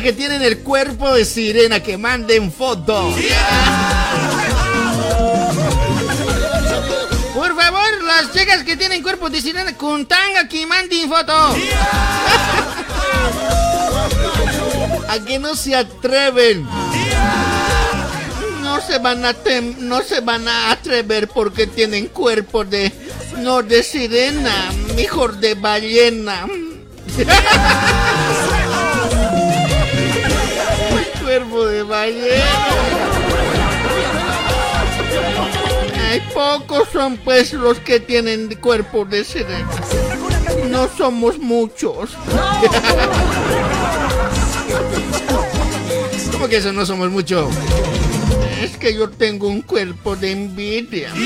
Que 0.08 0.14
tienen 0.14 0.40
el 0.40 0.60
cuerpo 0.60 1.12
de 1.12 1.22
sirena? 1.26 1.82
Que 1.82 1.98
manden 1.98 2.50
fotos. 2.50 3.14
Por 7.34 7.54
favor, 7.54 8.02
las 8.04 8.32
chicas 8.32 8.64
que 8.64 8.78
tienen 8.78 9.02
cuerpo 9.02 9.28
de 9.28 9.42
sirena 9.42 9.76
con 9.76 10.06
tanga 10.06 10.48
que 10.48 10.64
manden 10.64 11.10
foto. 11.10 11.54
A 15.10 15.18
que 15.26 15.38
no 15.38 15.54
se 15.54 15.76
atreven. 15.76 16.66
No 18.62 18.80
se 18.80 18.98
van 18.98 19.26
a 19.26 19.34
no 19.80 20.02
se 20.02 20.20
van 20.20 20.48
a 20.48 20.70
atrever 20.70 21.28
porque 21.28 21.66
tienen 21.66 22.06
cuerpo 22.06 22.64
de 22.64 22.90
no 23.40 23.62
de 23.62 23.82
sirena, 23.82 24.72
mejor 24.96 25.36
de 25.36 25.52
ballena. 25.52 26.46
de 31.78 31.84
ballena. 31.84 32.44
Hay 36.10 36.20
pocos 36.34 36.88
son 36.92 37.16
pues 37.18 37.52
los 37.52 37.78
que 37.78 38.00
tienen 38.00 38.52
cuerpo 38.56 39.04
de 39.04 39.22
sirena. 39.22 39.68
No 40.70 40.88
somos 40.88 41.38
muchos. 41.38 42.10
¿Cómo 46.32 46.48
que 46.48 46.56
eso 46.56 46.72
no 46.72 46.84
somos 46.84 47.10
muchos? 47.10 47.54
Es 48.60 48.76
que 48.76 48.92
yo 48.94 49.08
tengo 49.10 49.46
un 49.46 49.62
cuerpo 49.62 50.16
de 50.16 50.32
envidia. 50.32 51.12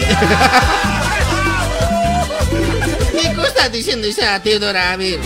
¿Qué 3.12 3.32
cosa 3.34 3.48
está 3.48 3.70
diciendo 3.70 4.06
esa 4.06 4.42
Teodora? 4.42 4.92
A 4.92 4.96
ver. 4.96 5.18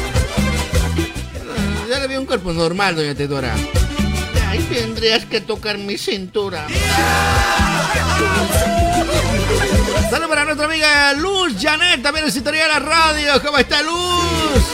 Ya 1.89 1.99
le 1.99 2.07
vi 2.07 2.15
un 2.17 2.27
cuerpo 2.27 2.53
normal, 2.53 2.95
doña 2.95 3.15
Teodora. 3.15 3.57
Tendrías 4.65 5.25
que 5.25 5.41
tocar 5.41 5.79
mi 5.79 5.99
cintura. 5.99 6.67
Saludos 10.11 10.29
para 10.29 10.45
nuestra 10.45 10.67
amiga 10.67 11.13
Luz 11.15 11.55
Janet, 11.61 12.03
también 12.03 12.27
en 12.27 12.33
sintonía 12.33 12.63
de 12.63 12.69
la 12.69 12.79
radio. 12.79 13.43
¿Cómo 13.43 13.59
está 13.59 13.83
Luz? 13.83 14.65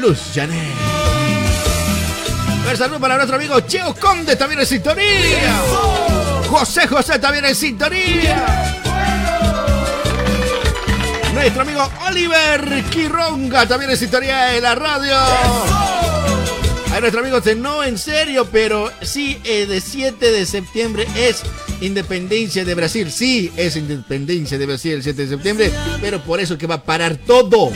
Luz 0.00 0.18
Janet. 0.34 0.74
Un 2.68 2.76
saludo 2.76 2.98
para 2.98 3.16
nuestro 3.16 3.36
amigo 3.36 3.60
Cheo 3.60 3.94
Conde, 3.94 4.34
también 4.36 4.60
en 4.60 4.66
sintonía. 4.66 5.62
José 6.48 6.88
José, 6.88 7.18
también 7.18 7.44
en 7.44 7.54
sintonía. 7.54 8.82
Nuestro 11.32 11.62
amigo 11.62 11.88
Oliver 12.08 12.84
Quironga, 12.90 13.66
también 13.66 13.92
en 13.92 13.96
sintonía 13.96 14.46
de 14.46 14.60
la 14.60 14.74
radio. 14.74 15.16
A 16.96 17.00
nuestro 17.00 17.20
amigo 17.20 17.40
dice, 17.40 17.54
no 17.54 17.84
en 17.84 17.98
serio, 17.98 18.48
pero 18.50 18.90
sí, 19.02 19.38
eh, 19.44 19.66
de 19.66 19.82
7 19.82 20.32
de 20.32 20.46
septiembre 20.46 21.06
es 21.14 21.42
independencia 21.82 22.64
de 22.64 22.74
Brasil. 22.74 23.12
Sí, 23.12 23.52
es 23.54 23.76
independencia 23.76 24.56
de 24.56 24.64
Brasil 24.64 24.92
el 24.92 25.02
7 25.02 25.26
de 25.26 25.28
septiembre, 25.28 25.70
pero 26.00 26.22
por 26.22 26.40
eso 26.40 26.56
que 26.56 26.66
va 26.66 26.76
a 26.76 26.82
parar 26.82 27.18
todo. 27.18 27.70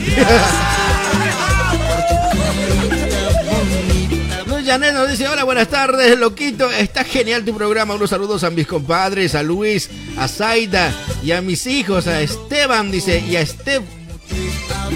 Luz 4.47 4.65
Janet 4.65 4.95
nos 4.95 5.11
dice, 5.11 5.27
hola, 5.27 5.43
buenas 5.43 5.67
tardes, 5.67 6.17
loquito, 6.17 6.71
está 6.71 7.03
genial 7.03 7.45
tu 7.45 7.55
programa. 7.55 7.93
Unos 7.93 8.09
saludos 8.09 8.43
a 8.43 8.49
mis 8.49 8.65
compadres, 8.65 9.35
a 9.35 9.43
Luis, 9.43 9.91
a 10.17 10.27
Zaida 10.27 10.91
y 11.21 11.31
a 11.31 11.41
mis 11.41 11.67
hijos, 11.67 12.07
a 12.07 12.21
Esteban, 12.21 12.89
dice, 12.89 13.19
y 13.19 13.35
a 13.35 13.45
Steph 13.45 13.83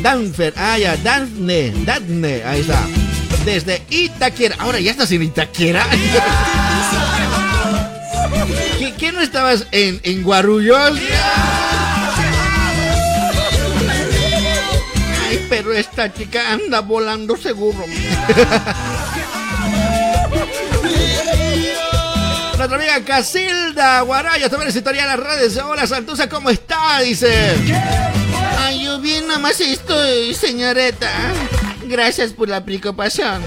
Danfer, 0.02 0.52
ah, 0.58 0.80
ya, 0.80 0.98
Dafne, 0.98 1.72
Dafne, 1.86 2.44
ahí 2.44 2.62
está. 2.62 3.05
Desde 3.46 3.82
Itaquera. 3.90 4.56
Ahora 4.60 4.80
ya 4.80 4.92
estás 4.92 5.12
en 5.12 5.22
Itaquera. 5.22 5.86
¿Qué, 8.80 8.94
qué 8.98 9.12
no 9.12 9.22
estabas 9.22 9.68
en, 9.72 10.02
en 10.04 10.24
Guarullos? 10.24 11.00
Ay, 15.30 15.46
pero 15.48 15.74
esta 15.74 16.12
chica 16.12 16.54
anda 16.54 16.82
volando 16.82 17.38
seguro. 17.38 17.86
Nuestra 22.58 22.78
amiga 22.78 23.06
Casilda 23.06 24.02
Guaraya 24.02 24.50
también 24.50 24.74
de 24.74 24.94
las 24.94 25.20
redes. 25.20 25.56
Hola 25.58 25.86
Santusa, 25.86 26.28
¿cómo 26.28 26.50
está? 26.50 27.00
Dice. 27.02 27.54
Ay, 28.60 28.86
yo 28.86 29.00
bien 29.00 29.28
nada 29.28 29.40
más 29.40 29.62
estoy, 29.62 30.34
señorita. 30.34 31.12
Gracias 31.88 32.34
por 32.34 32.50
la 32.50 32.63
preocupación. 32.63 33.43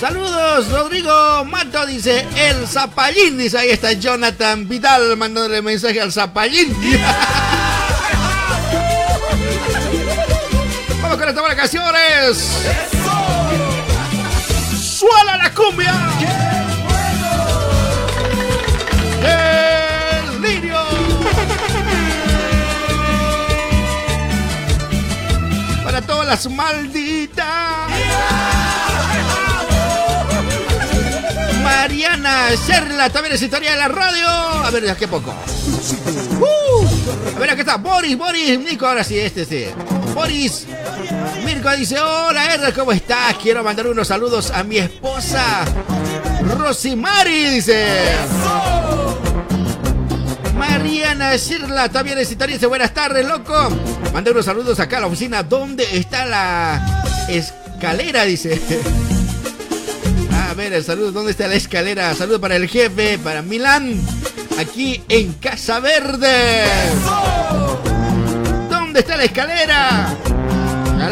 Saludos, 0.00 0.68
Rodrigo 0.70 1.44
Mato 1.44 1.86
dice 1.86 2.26
el 2.36 2.66
Zapallín. 2.66 3.38
Dice 3.38 3.58
ahí 3.58 3.70
está 3.70 3.92
Jonathan 3.92 4.68
Vidal 4.68 5.16
mandándole 5.16 5.62
mensaje 5.62 6.00
al 6.00 6.12
Zapallín. 6.12 6.74
Vamos 11.00 11.18
con 11.18 11.28
estas 11.28 11.42
vacaciones. 11.42 12.38
¡Suela 14.80 15.36
la 15.36 15.50
cumbia! 15.52 16.21
Para 25.92 26.06
todas 26.06 26.26
las 26.26 26.50
malditas. 26.50 27.46
Mariana 31.62 32.48
Serla 32.56 33.10
también 33.10 33.34
es 33.34 33.42
historia 33.42 33.72
de 33.72 33.76
la 33.76 33.88
radio. 33.88 34.26
A 34.26 34.70
ver, 34.70 34.86
ya 34.86 34.96
qué 34.96 35.06
poco. 35.06 35.34
Uh, 36.40 37.36
a 37.36 37.38
ver, 37.38 37.50
aquí 37.50 37.60
está. 37.60 37.76
Boris, 37.76 38.16
Boris, 38.16 38.58
Nico, 38.58 38.86
ahora 38.86 39.04
sí, 39.04 39.18
este 39.18 39.44
sí. 39.44 39.66
Boris. 40.14 40.66
Mirko 41.44 41.70
dice, 41.72 42.00
hola 42.00 42.54
Edgar, 42.54 42.72
¿cómo 42.72 42.92
estás? 42.92 43.36
Quiero 43.42 43.62
mandar 43.62 43.86
unos 43.86 44.08
saludos 44.08 44.50
a 44.50 44.62
mi 44.62 44.78
esposa. 44.78 45.66
Rosimari, 46.56 47.50
dice. 47.50 48.16
Mariana 50.62 51.36
Shirla 51.36 51.88
también 51.88 52.18
es. 52.18 52.38
Dice, 52.38 52.66
buenas 52.66 52.94
tardes, 52.94 53.26
loco. 53.26 53.68
Mandé 54.14 54.30
unos 54.30 54.44
saludos 54.44 54.78
acá 54.78 54.98
a 54.98 55.00
la 55.00 55.06
oficina. 55.08 55.42
¿Dónde 55.42 55.84
está 55.92 56.24
la 56.24 57.02
escalera? 57.28 58.24
Dice. 58.24 58.60
A 60.50 60.54
ver, 60.54 60.72
el 60.72 60.84
saludo. 60.84 61.10
¿Dónde 61.10 61.32
está 61.32 61.48
la 61.48 61.56
escalera? 61.56 62.14
Saludo 62.14 62.40
para 62.40 62.54
el 62.54 62.68
jefe, 62.68 63.18
para 63.18 63.42
Milán. 63.42 64.00
Aquí 64.56 65.02
en 65.08 65.32
Casa 65.34 65.80
Verde. 65.80 66.64
¿Dónde 68.70 69.00
está 69.00 69.16
la 69.16 69.24
escalera? 69.24 70.16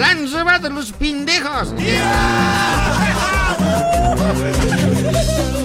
Han 0.05 0.29
llevado 0.29 0.71
los 0.71 0.93
pendejos. 0.93 1.75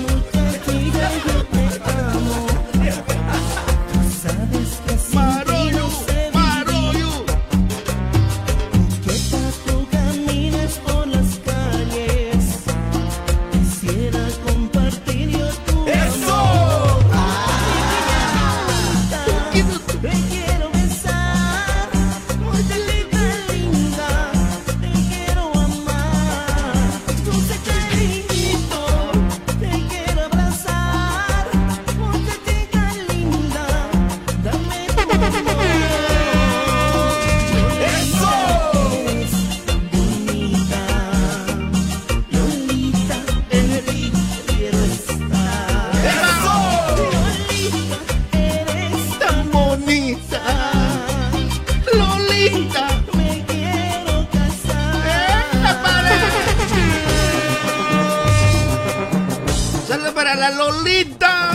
La 60.38 60.50
Lolita. 60.52 61.52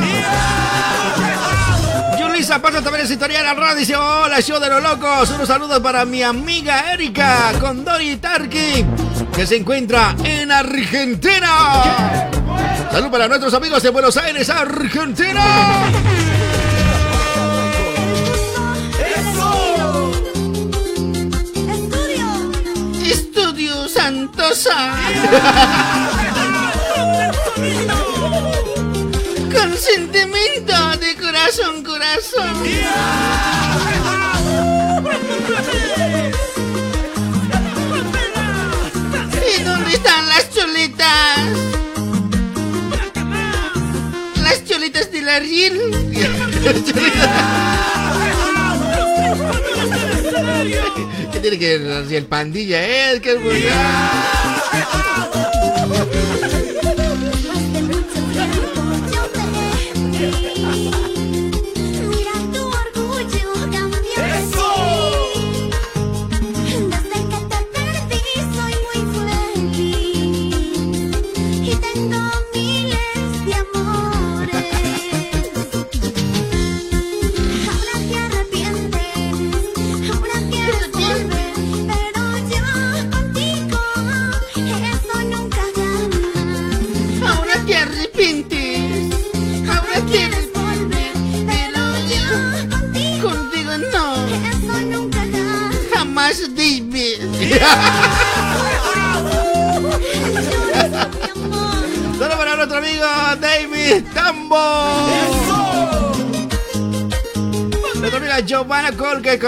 Yulisa 2.19 2.61
pasa 2.63 2.81
también 2.83 3.05
es 3.05 3.11
historia 3.11 3.39
de 3.39 3.45
la 3.45 3.55
radio. 3.55 3.77
Dice: 3.77 3.95
Hola, 3.97 4.41
show 4.41 4.59
de 4.59 4.69
los 4.69 4.83
locos. 4.83 5.31
Unos 5.31 5.49
saludos 5.49 5.81
para 5.81 6.05
mi 6.05 6.23
amiga 6.23 6.93
Erika 6.93 7.53
con 7.61 7.85
Dori 7.85 8.17
Tarki, 8.17 8.85
que 9.35 9.47
se 9.47 9.57
encuentra 9.57 10.15
en 10.25 10.51
Argentina. 10.51 12.29
Salud 12.91 13.11
para 13.11 13.29
nuestros 13.29 13.53
amigos 13.55 13.83
de 13.83 13.91
Buenos 13.91 14.17
Aires, 14.17 14.49
Argentina. 14.49 15.45
Estudio 23.05 23.89
Santosa. 23.89 24.97
Con 25.31 26.20
sentimiento 29.77 30.97
de 30.99 31.17
corazón, 31.17 31.85
corazón. 31.85 32.67
¿Y 39.47 39.63
dónde 39.63 39.93
están 39.93 40.29
las 40.29 40.51
cholitas? 40.51 41.39
Las 44.43 44.65
cholitas 44.65 45.13
de 45.13 45.23
la 45.23 45.41
riel. 45.41 45.79
¿Qué 51.33 51.41
tiene 51.41 51.59
que 51.59 51.79
ver 51.79 52.13
el 52.13 52.27
pandilla, 52.27 52.83
eh? 52.83 53.21
¿Qué 53.21 53.37
Hace 55.93 56.30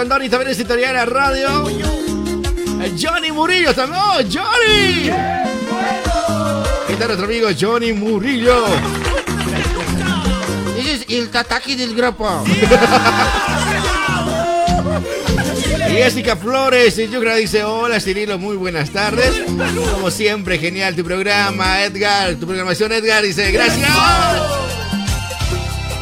Donny 0.09 0.29
también 0.29 0.51
es 0.51 0.59
italiana 0.59 1.05
radio. 1.05 1.63
Johnny 2.99 3.31
Murillo 3.31 3.73
también. 3.73 4.01
¡Oh, 4.01 4.17
Johnny! 4.31 5.09
¿Qué 6.87 6.95
tal 6.95 7.07
nuestro 7.07 7.25
amigo 7.25 7.49
Johnny 7.59 7.93
Murillo? 7.93 8.65
Ese 10.77 10.93
es 10.93 11.05
el 11.09 11.29
tataki 11.29 11.75
del 11.75 11.95
grupo. 11.95 12.43
Jessica 15.87 16.35
Flores 16.35 16.97
y 16.97 17.07
Yucra 17.07 17.35
dice, 17.35 17.63
hola 17.63 17.99
Cirilo, 17.99 18.39
muy 18.39 18.57
buenas 18.57 18.89
tardes. 18.89 19.43
Como 19.93 20.09
siempre, 20.11 20.57
genial 20.57 20.95
tu 20.95 21.03
programa, 21.03 21.83
Edgar. 21.83 22.35
Tu 22.35 22.45
programación, 22.45 22.91
Edgar, 22.91 23.23
dice, 23.23 23.51
gracias. 23.51 23.89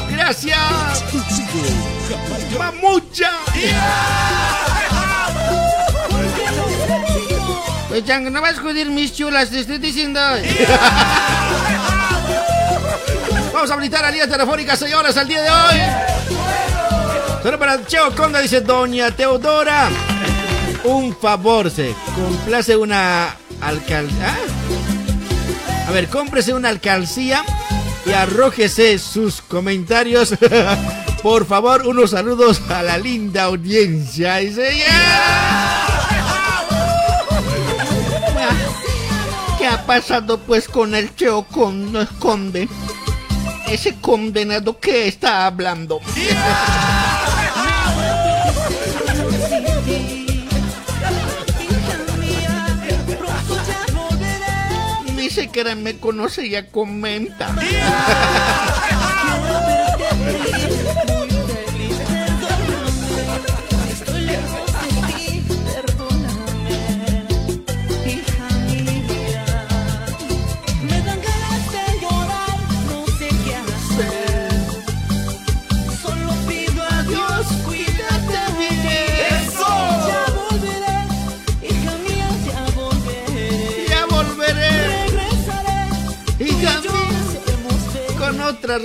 Gracias. 0.10 1.81
Mamucha. 2.58 3.32
Pues 7.90 8.06
Chang, 8.06 8.32
no 8.32 8.42
vas 8.42 8.58
a 8.58 8.62
joder 8.62 8.90
mis 8.90 9.14
chulas, 9.14 9.50
te 9.50 9.60
estoy 9.60 9.78
diciendo. 9.78 10.20
Vamos 13.54 13.70
a 13.70 13.74
habilitar 13.74 14.02
la 14.02 14.12
línea 14.12 14.28
telefónica, 14.28 14.76
señores, 14.76 15.18
al 15.18 15.28
día 15.28 15.42
de 15.42 15.50
hoy. 15.50 15.82
Solo 17.44 17.60
para 17.60 17.86
Cheo 17.86 18.16
Conga 18.16 18.40
dice 18.40 18.62
Doña 18.62 19.12
Teodora. 19.12 19.90
Un 20.84 21.16
favor, 21.16 21.70
se 21.70 21.94
complace 22.16 22.78
una 22.78 23.36
alcaldía. 23.60 24.38
A 25.88 25.92
ver, 25.92 26.08
cómprese 26.08 26.54
una 26.54 26.70
alcancía 26.70 27.44
y 28.06 28.12
arrójese 28.12 28.98
sus 29.00 29.42
comentarios. 29.42 30.34
Por 31.22 31.46
favor, 31.46 31.86
unos 31.86 32.12
saludos 32.12 32.62
a 32.70 32.82
la 32.82 32.98
linda 32.98 33.44
audiencia. 33.44 34.38
Dice. 34.38 34.84
¿Qué 39.60 39.68
ha 39.68 39.86
pasado 39.86 40.40
pues 40.40 40.68
con 40.68 40.96
el 40.96 41.16
Cheo 41.16 41.44
con, 41.44 41.94
Conde? 42.18 42.68
Ese 43.68 43.96
condenado 44.02 44.80
que 44.80 45.08
está 45.08 45.46
hablando. 45.46 46.02
Dice 55.16 55.50
que 55.50 55.76
me 55.76 55.98
conoce 55.98 56.48
y 56.48 56.50
ya 56.50 56.68
comenta. 56.68 57.56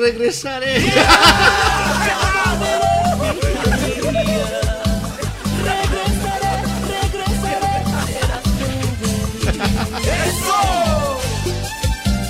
Regresaré. 0.07 0.93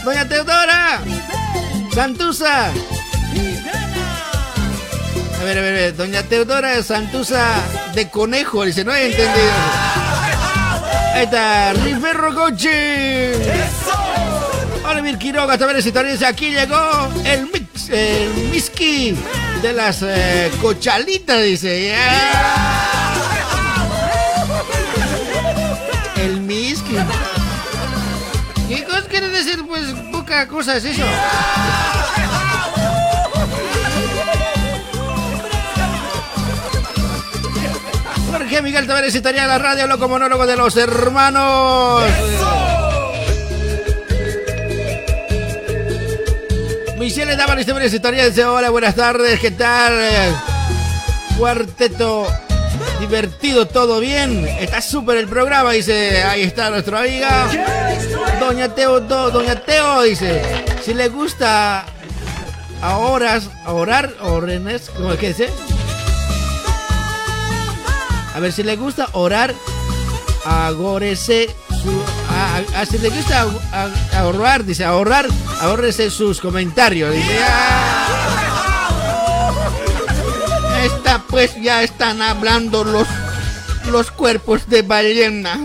Doña 0.04 0.26
Teodora. 0.28 1.00
Santusa. 1.94 2.66
A 5.38 5.44
ver, 5.44 5.58
a 5.58 5.60
ver, 5.60 5.74
a 5.74 5.76
ver. 5.76 5.96
Doña 5.96 6.22
Teodora 6.22 6.82
Santusa 6.82 7.44
de 7.94 8.08
conejo. 8.08 8.64
Dice, 8.64 8.84
no 8.84 8.94
he 8.94 9.06
entendido. 9.10 9.52
Ahí 11.12 11.24
está. 11.24 11.74
Riferro 11.74 12.34
Coche. 12.34 13.34
Oliver 14.88 15.18
Quiroga 15.18 15.58
también 15.58 15.78
es. 15.78 16.22
Aquí 16.22 16.50
llegó 16.50 17.10
el 17.24 17.46
el 17.96 18.34
Miski 18.50 19.16
de 19.62 19.72
las 19.72 20.02
eh, 20.02 20.50
cochalitas, 20.60 21.42
dice. 21.42 21.94
El 26.16 26.40
Miski. 26.40 26.96
¿Qué 28.68 28.84
cosa 28.84 29.02
quiere 29.08 29.28
decir? 29.30 29.64
Pues 29.66 29.86
poca 30.12 30.46
cosa 30.46 30.76
es 30.76 30.84
eso. 30.84 31.04
Jorge 38.30 38.60
Miguel 38.60 38.86
Tavares 38.86 39.14
estaría 39.14 39.46
la 39.46 39.58
radio 39.58 39.86
loco 39.86 40.08
monólogo 40.08 40.46
de 40.46 40.56
los 40.56 40.76
hermanos. 40.76 42.02
Michelle 47.06 47.36
Dávalos 47.36 47.64
estaría 47.68 48.26
dice 48.26 48.44
hola, 48.44 48.68
buenas 48.68 48.96
tardes, 48.96 49.38
¿qué 49.38 49.52
tal? 49.52 49.94
Cuarteto 51.38 52.26
divertido, 52.98 53.68
todo 53.68 54.00
bien. 54.00 54.44
Está 54.44 54.82
súper 54.82 55.18
el 55.18 55.28
programa, 55.28 55.70
dice. 55.70 56.24
Ahí 56.24 56.42
está 56.42 56.68
nuestra 56.68 57.02
amiga. 57.02 57.46
Doña 58.40 58.74
Teo, 58.74 58.98
do- 58.98 59.30
Doña 59.30 59.54
Teo 59.54 60.02
dice, 60.02 60.42
si 60.84 60.94
le 60.94 61.08
gusta 61.08 61.84
a 62.82 62.96
horas, 62.98 63.50
orar, 63.66 64.12
o 64.22 64.40
Renes, 64.40 64.90
¿cómo 64.90 65.12
es 65.12 65.20
que 65.20 65.28
dice? 65.28 65.48
A 68.34 68.40
ver, 68.40 68.52
si 68.52 68.64
le 68.64 68.74
gusta 68.74 69.06
orar, 69.12 69.54
agórrese 70.44 71.54
su... 71.70 72.02
A, 72.74 72.86
si 72.86 72.98
le 72.98 73.10
gusta 73.10 73.46
ahorrar, 74.14 74.64
dice, 74.64 74.84
ahorrar, 74.84 75.26
ahórrese 75.60 76.10
sus 76.10 76.40
comentarios. 76.40 77.14
Dice. 77.14 77.38
Esta 80.84 81.22
pues 81.28 81.54
ya 81.60 81.82
están 81.82 82.22
hablando 82.22 82.84
los, 82.84 83.06
los 83.90 84.10
cuerpos 84.10 84.68
de 84.68 84.82
ballena. 84.82 85.58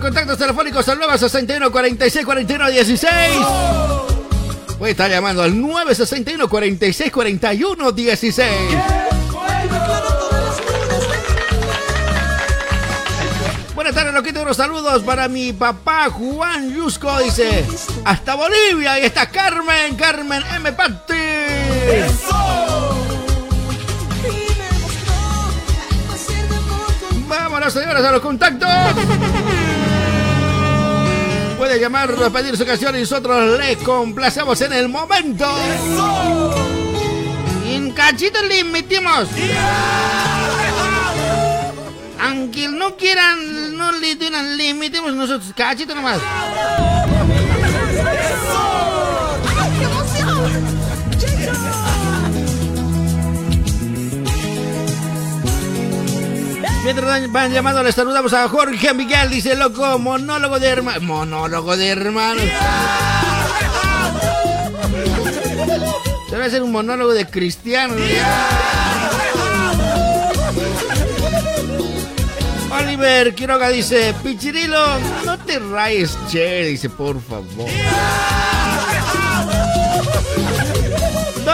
Contactos 0.00 0.38
telefónicos 0.38 0.88
al 0.88 0.98
961 0.98 1.70
46 1.70 2.24
41 2.24 2.70
16. 2.70 3.10
Puede 4.78 4.92
estar 4.92 5.10
llamando 5.10 5.42
al 5.42 5.60
961 5.60 6.48
46 6.48 7.12
41 7.12 7.92
16. 7.92 8.48
Buenas 13.74 13.94
tardes, 13.94 14.14
Loquito. 14.14 14.42
Unos 14.42 14.56
saludos 14.56 15.02
para 15.02 15.28
mi 15.28 15.52
papá 15.52 16.10
Juan 16.10 16.74
Yusco. 16.74 17.18
Dice: 17.20 17.64
Hasta 18.04 18.34
Bolivia. 18.34 18.92
Ahí 18.92 19.04
está 19.04 19.30
Carmen, 19.30 19.96
Carmen 19.96 20.42
M. 20.56 20.72
Patti. 20.72 21.14
Vámonos, 27.28 27.72
señores, 27.72 28.04
a 28.04 28.12
los 28.12 28.20
contactos. 28.20 28.68
Puede 31.58 31.80
llamar 31.80 32.14
a 32.24 32.30
pedir 32.30 32.56
su 32.56 32.64
canción 32.64 32.96
y 32.96 33.00
nosotros 33.00 33.58
le 33.58 33.76
complacemos 33.78 34.60
en 34.60 34.72
el 34.72 34.88
momento. 34.88 35.44
En 37.66 37.90
cachito 37.90 38.40
le 38.42 38.62
metimos. 38.62 39.28
Aunque 42.20 42.68
no 42.68 42.96
quieran, 42.96 43.76
no 43.76 43.90
le 43.90 44.14
digan, 44.14 44.56
le 44.56 44.72
metemos 44.72 45.12
nosotros. 45.14 45.52
Cachito 45.56 45.96
nomás. 45.96 46.20
Mientras 56.88 57.30
van- 57.30 57.52
llamando, 57.52 57.82
le 57.82 57.92
saludamos 57.92 58.32
a 58.32 58.48
Jorge 58.48 58.94
Miguel. 58.94 59.28
Dice 59.28 59.54
loco, 59.54 59.98
monólogo 59.98 60.58
de 60.58 60.68
hermanos. 60.68 61.02
Monólogo 61.02 61.76
de 61.76 61.88
hermanos. 61.88 62.44
Debe 66.30 66.48
ser 66.48 66.62
un 66.62 66.72
monólogo 66.72 67.12
de 67.12 67.26
cristiano. 67.26 67.92
Oliver 72.70 73.34
Quiroga 73.34 73.68
dice, 73.68 74.14
Pichirilo, 74.22 74.98
no 75.26 75.36
te 75.40 75.58
rayes, 75.58 76.16
che, 76.30 76.64
dice, 76.68 76.88
por 76.88 77.20
favor. 77.20 77.68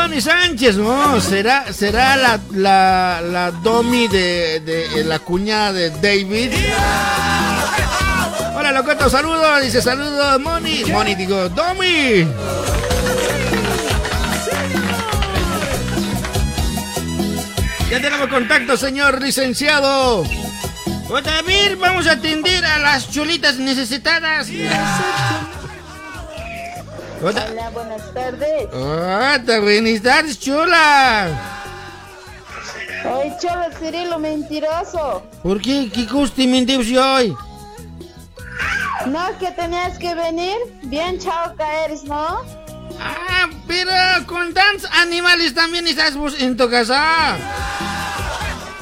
Donny 0.05 0.21
Sánchez, 0.21 0.77
no, 0.77 1.19
será, 1.19 1.73
será 1.73 2.15
la, 2.19 2.39
la, 2.53 3.23
la 3.23 3.51
Domi 3.51 4.07
de, 4.07 4.61
de 4.61 5.03
la 5.03 5.19
cuñada 5.19 5.73
de 5.73 5.89
David. 5.89 6.53
Hola, 8.55 8.71
locoto, 8.73 9.09
saludos, 9.09 9.63
dice, 9.63 9.81
saludos, 9.81 10.39
Moni. 10.41 10.85
Moni, 10.93 11.15
digo, 11.15 11.49
Domi. 11.49 12.27
Ya 17.91 18.03
tenemos 18.03 18.29
contacto, 18.29 18.77
señor 18.77 19.23
licenciado. 19.23 20.23
Otavir, 21.09 21.77
vamos 21.77 22.07
a 22.09 22.13
atender 22.13 22.63
a 22.63 22.79
las 22.79 23.11
chulitas 23.11 23.57
necesitadas. 23.57 24.49
Hola, 27.27 27.47
Hola, 27.51 27.71
buenas 27.71 28.13
tardes. 28.13 28.69
Hola, 28.71 29.61
buenas 29.61 30.03
tardes, 30.03 30.39
chula. 30.39 31.29
Oye, 33.11 33.35
cholo 33.41 33.65
Cirilo, 33.79 34.19
mentiroso. 34.19 35.23
¿Por 35.43 35.59
qué? 35.63 35.91
¿Qué 35.91 36.07
cosa 36.07 36.35
te 36.37 36.47
mentí 36.47 36.77
hoy? 36.99 37.35
No, 39.07 39.39
que 39.39 39.51
tenías 39.53 39.99
que 39.99 40.15
venir. 40.15 40.55
Bien 40.83 41.19
chao 41.19 41.55
caeres, 41.57 42.05
¿no? 42.05 42.43
Ah, 43.01 43.49
pero 43.67 44.27
con 44.27 44.53
tantos 44.53 44.91
animales 44.93 45.55
también 45.55 45.89
estás 45.89 46.15
vos 46.17 46.39
en 46.39 46.59
tu 46.59 46.69
casa. 46.69 47.39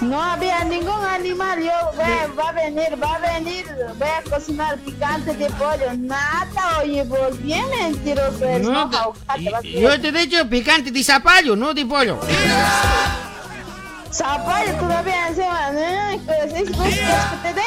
No 0.02 0.20
había 0.20 0.64
ningún 0.64 1.04
animal. 1.04 1.58
Yo 1.62 1.70
ve, 1.96 2.26
va 2.38 2.48
a 2.48 2.52
venir, 2.52 2.98
va 3.02 3.14
a 3.14 3.18
venir. 3.18 3.64
Voy 3.98 4.08
a 4.08 4.22
cocinar 4.30 4.76
picante 4.78 5.34
de 5.34 5.46
pollo. 5.50 5.92
Nada, 5.96 6.78
oye, 6.82 7.04
vos 7.04 7.40
bien 7.42 7.64
mentiroso 7.70 8.44
eres. 8.44 8.66
No, 8.66 8.90
te- 8.90 8.96
Jaucate. 8.96 9.80
Yo 9.80 10.00
te 10.00 10.08
he 10.08 10.12
dicho 10.12 10.48
picante 10.48 10.90
de 10.90 11.04
zapallo, 11.04 11.54
no 11.56 11.72
de 11.72 11.86
pollo. 11.86 12.18
Zapallo 14.10 14.72
todavía 14.74 15.28
encima. 15.28 15.70
¿eh? 15.72 16.20
Pues, 16.26 16.52
¿es 16.52 16.76
vos 16.76 16.86
quieres 16.86 17.24
que 17.30 17.48
te 17.48 17.54
dé? 17.54 17.62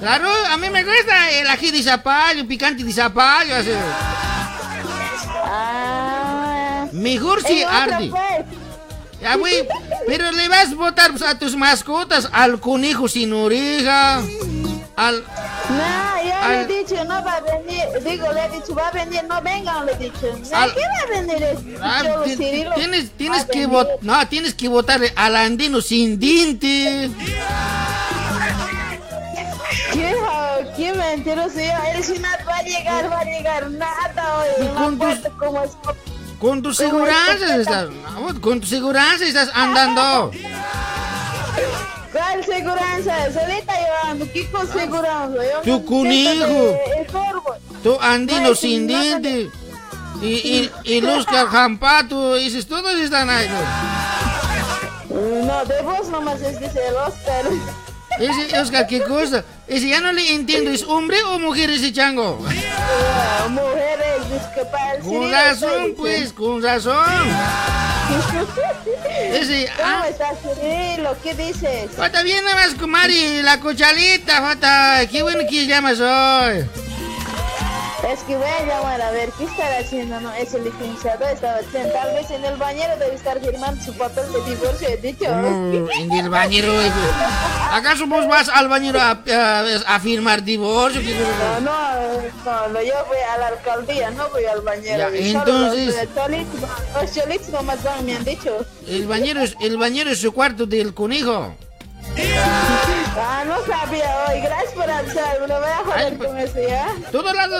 Claro, 0.00 0.28
a 0.50 0.56
mí 0.56 0.70
me 0.70 0.82
gusta 0.84 1.30
el 1.30 1.46
ají 1.48 1.70
de 1.70 1.82
zapallo, 1.82 2.46
picante 2.46 2.84
de 2.84 2.92
zapallo. 2.92 3.56
así. 3.56 3.70
Ah. 5.44 6.86
Mejor 6.92 7.42
si 7.42 7.64
otra, 7.64 7.82
arde. 7.84 8.10
pues. 8.10 8.59
Ya, 9.20 9.36
güey, 9.36 9.68
pero 10.06 10.30
le 10.32 10.48
vas 10.48 10.72
a 10.72 10.74
botar 10.74 11.10
pues, 11.10 11.22
a 11.22 11.38
tus 11.38 11.54
mascotas, 11.54 12.28
al 12.32 12.58
conejo 12.58 13.06
sin 13.06 13.32
oreja, 13.34 14.22
al... 14.96 15.22
No, 15.22 16.24
yo 16.24 16.34
Al- 16.42 16.66
le 16.68 16.74
he 16.80 16.82
dicho, 16.82 17.04
no 17.04 17.22
va 17.22 17.34
a 17.34 17.40
venir. 17.40 17.84
Digo, 18.02 18.32
le 18.32 18.44
he 18.46 18.48
dicho, 18.50 18.74
va 18.74 18.88
a 18.88 18.90
venir, 18.92 19.22
no 19.24 19.42
vengan, 19.42 19.84
le 19.84 19.92
he 19.92 19.96
dicho. 19.96 20.26
¿A 20.54 20.62
Al- 20.62 20.74
qué 20.74 20.80
va 20.80 21.18
a 21.18 21.20
venir 21.20 21.78
Ah, 21.82 22.02
tienes, 22.74 23.10
tienes 23.12 23.44
que 23.44 23.66
votar, 23.66 23.96
no, 24.00 24.26
tienes 24.28 24.54
que 24.54 24.68
votarle 24.68 25.12
al 25.16 25.36
andino 25.36 25.80
sin 25.82 26.18
diente. 26.18 27.10
¿Qué, 29.92 30.14
qué 30.76 30.92
mentiroso? 30.94 31.58
Eres 31.58 32.08
una, 32.10 32.38
va 32.48 32.56
a 32.56 32.62
llegar, 32.62 33.10
va 33.12 33.20
a 33.20 33.24
llegar 33.24 33.70
nada, 33.70 34.44
Una 34.86 34.96
puerta 34.98 35.30
como 35.38 35.62
es. 35.62 35.70
Con 36.40 36.62
tu 36.62 36.70
¿Cómo 36.70 36.74
seguranza 36.74 37.32
es 37.34 37.52
que- 37.52 37.60
estás, 37.60 37.88
con 38.40 38.60
tu 38.60 38.66
seguranza 38.66 39.24
estás 39.24 39.50
andando. 39.54 40.30
¿Cuál 42.12 42.44
seguranza? 42.44 43.14
Solita 43.32 43.72
yo 43.78 44.08
ando, 44.10 44.32
¿qué 44.32 44.50
con 44.50 44.66
seguranza? 44.66 45.36
Yo 45.44 45.60
Tu 45.60 45.86
estorbo. 47.02 47.54
Tu 47.82 48.00
andino 48.00 48.54
sin 48.54 48.88
sí, 48.88 48.94
no, 48.94 49.00
diente. 49.00 49.50
Y, 50.22 50.26
y, 50.26 50.70
y 50.84 51.00
los 51.00 51.24
Jampato, 51.26 52.34
dices, 52.34 52.66
todos 52.66 52.94
están 52.94 53.30
ahí. 53.30 53.48
No, 55.10 55.64
de 55.64 55.82
vos 55.82 56.08
nomás 56.08 56.40
es 56.42 56.58
dice 56.60 56.88
el 56.88 56.96
Oscar. 56.96 57.44
Ese 58.20 58.58
Oscar, 58.58 58.86
¿qué 58.86 59.00
cosa? 59.00 59.42
Ese 59.66 59.88
ya 59.88 60.00
no 60.00 60.12
le 60.12 60.34
entiendo, 60.34 60.70
¿es 60.70 60.82
hombre 60.82 61.22
o 61.22 61.38
mujer 61.38 61.70
ese 61.70 61.90
chango? 61.90 62.36
Mujeres, 63.48 64.20
el 64.56 65.02
Con 65.02 65.30
razón, 65.30 65.94
pues, 65.96 66.32
con 66.32 66.62
razón. 66.62 67.28
Ese, 69.32 69.70
¿Cómo 69.76 69.88
ah, 69.88 70.08
estás, 70.08 70.38
Cirilo? 70.42 71.16
¿Qué 71.22 71.34
dices? 71.34 71.90
Jota, 71.96 72.22
bien 72.22 72.44
nada 72.44 72.56
más, 72.56 72.76
Mari, 72.76 73.42
la 73.42 73.60
cochalita, 73.60 74.48
Jota. 74.48 75.06
Qué 75.10 75.22
bueno 75.22 75.42
que 75.48 75.66
llamas 75.66 76.00
hoy. 76.00 76.89
Es 78.08 78.20
que 78.20 78.34
voy 78.36 78.46
a 78.46 78.64
llamar 78.64 79.00
a 79.02 79.10
ver 79.10 79.30
qué 79.36 79.44
estará 79.44 79.78
haciendo, 79.78 80.18
¿no? 80.20 80.32
Ese 80.32 80.58
licenciado 80.60 81.26
estaba 81.28 81.58
haciendo, 81.58 81.92
tal 81.92 82.14
vez 82.14 82.30
en 82.30 82.44
el 82.44 82.56
bañero 82.56 82.96
debe 82.98 83.14
estar 83.14 83.38
firmando 83.40 83.82
su 83.84 83.92
papel 83.96 84.24
de 84.32 84.50
divorcio, 84.50 84.88
he 84.88 84.96
dicho. 84.96 85.26
Mm, 85.30 85.88
en 86.00 86.12
el 86.12 86.28
bañero. 86.30 86.80
eh, 86.82 86.90
¿Acaso 87.72 88.06
vos 88.06 88.26
vas 88.26 88.48
al 88.48 88.68
bañero 88.68 89.00
a, 89.00 89.10
a- 89.30 89.94
a 89.94 90.00
firmar 90.00 90.42
divorcio? 90.42 91.00
No, 91.60 91.60
no, 91.60 92.68
no, 92.68 92.82
yo 92.82 92.94
voy 93.06 93.18
a 93.32 93.38
la 93.38 93.46
alcaldía, 93.48 94.10
no 94.10 94.28
voy 94.30 94.44
al 94.46 94.62
bañero. 94.62 95.10
Ya, 95.10 95.16
Y 95.16 95.32
solo 95.32 95.44
los, 95.58 95.76
entonces- 95.76 96.08
cholitos, 96.14 96.60
los 97.00 97.14
cholitos 97.14 97.48
nomás 97.50 97.82
van, 97.84 98.06
me 98.06 98.16
han 98.16 98.24
dicho. 98.24 98.64
El 98.88 99.06
bañero, 99.06 99.40
es, 99.42 99.54
el 99.60 99.76
bañero 99.76 100.10
es 100.10 100.20
su 100.20 100.32
cuarto 100.32 100.64
del 100.66 100.94
conejo. 100.94 101.54
Ah, 103.16 103.44
no 103.46 103.56
sabía 103.66 104.24
hoy, 104.28 104.40
gracias 104.40 104.72
por 104.72 104.88
avisar, 104.90 105.40
me 105.40 105.48
lo 105.48 105.60
voy 105.60 105.68
a 105.70 105.76
joder 105.84 106.06
Ay, 106.06 106.14
pues- 106.16 106.28
con 106.28 106.38
eso, 106.38 106.54
¿ya? 106.68 106.94
Todo 107.10 107.32
lado, 107.32 107.56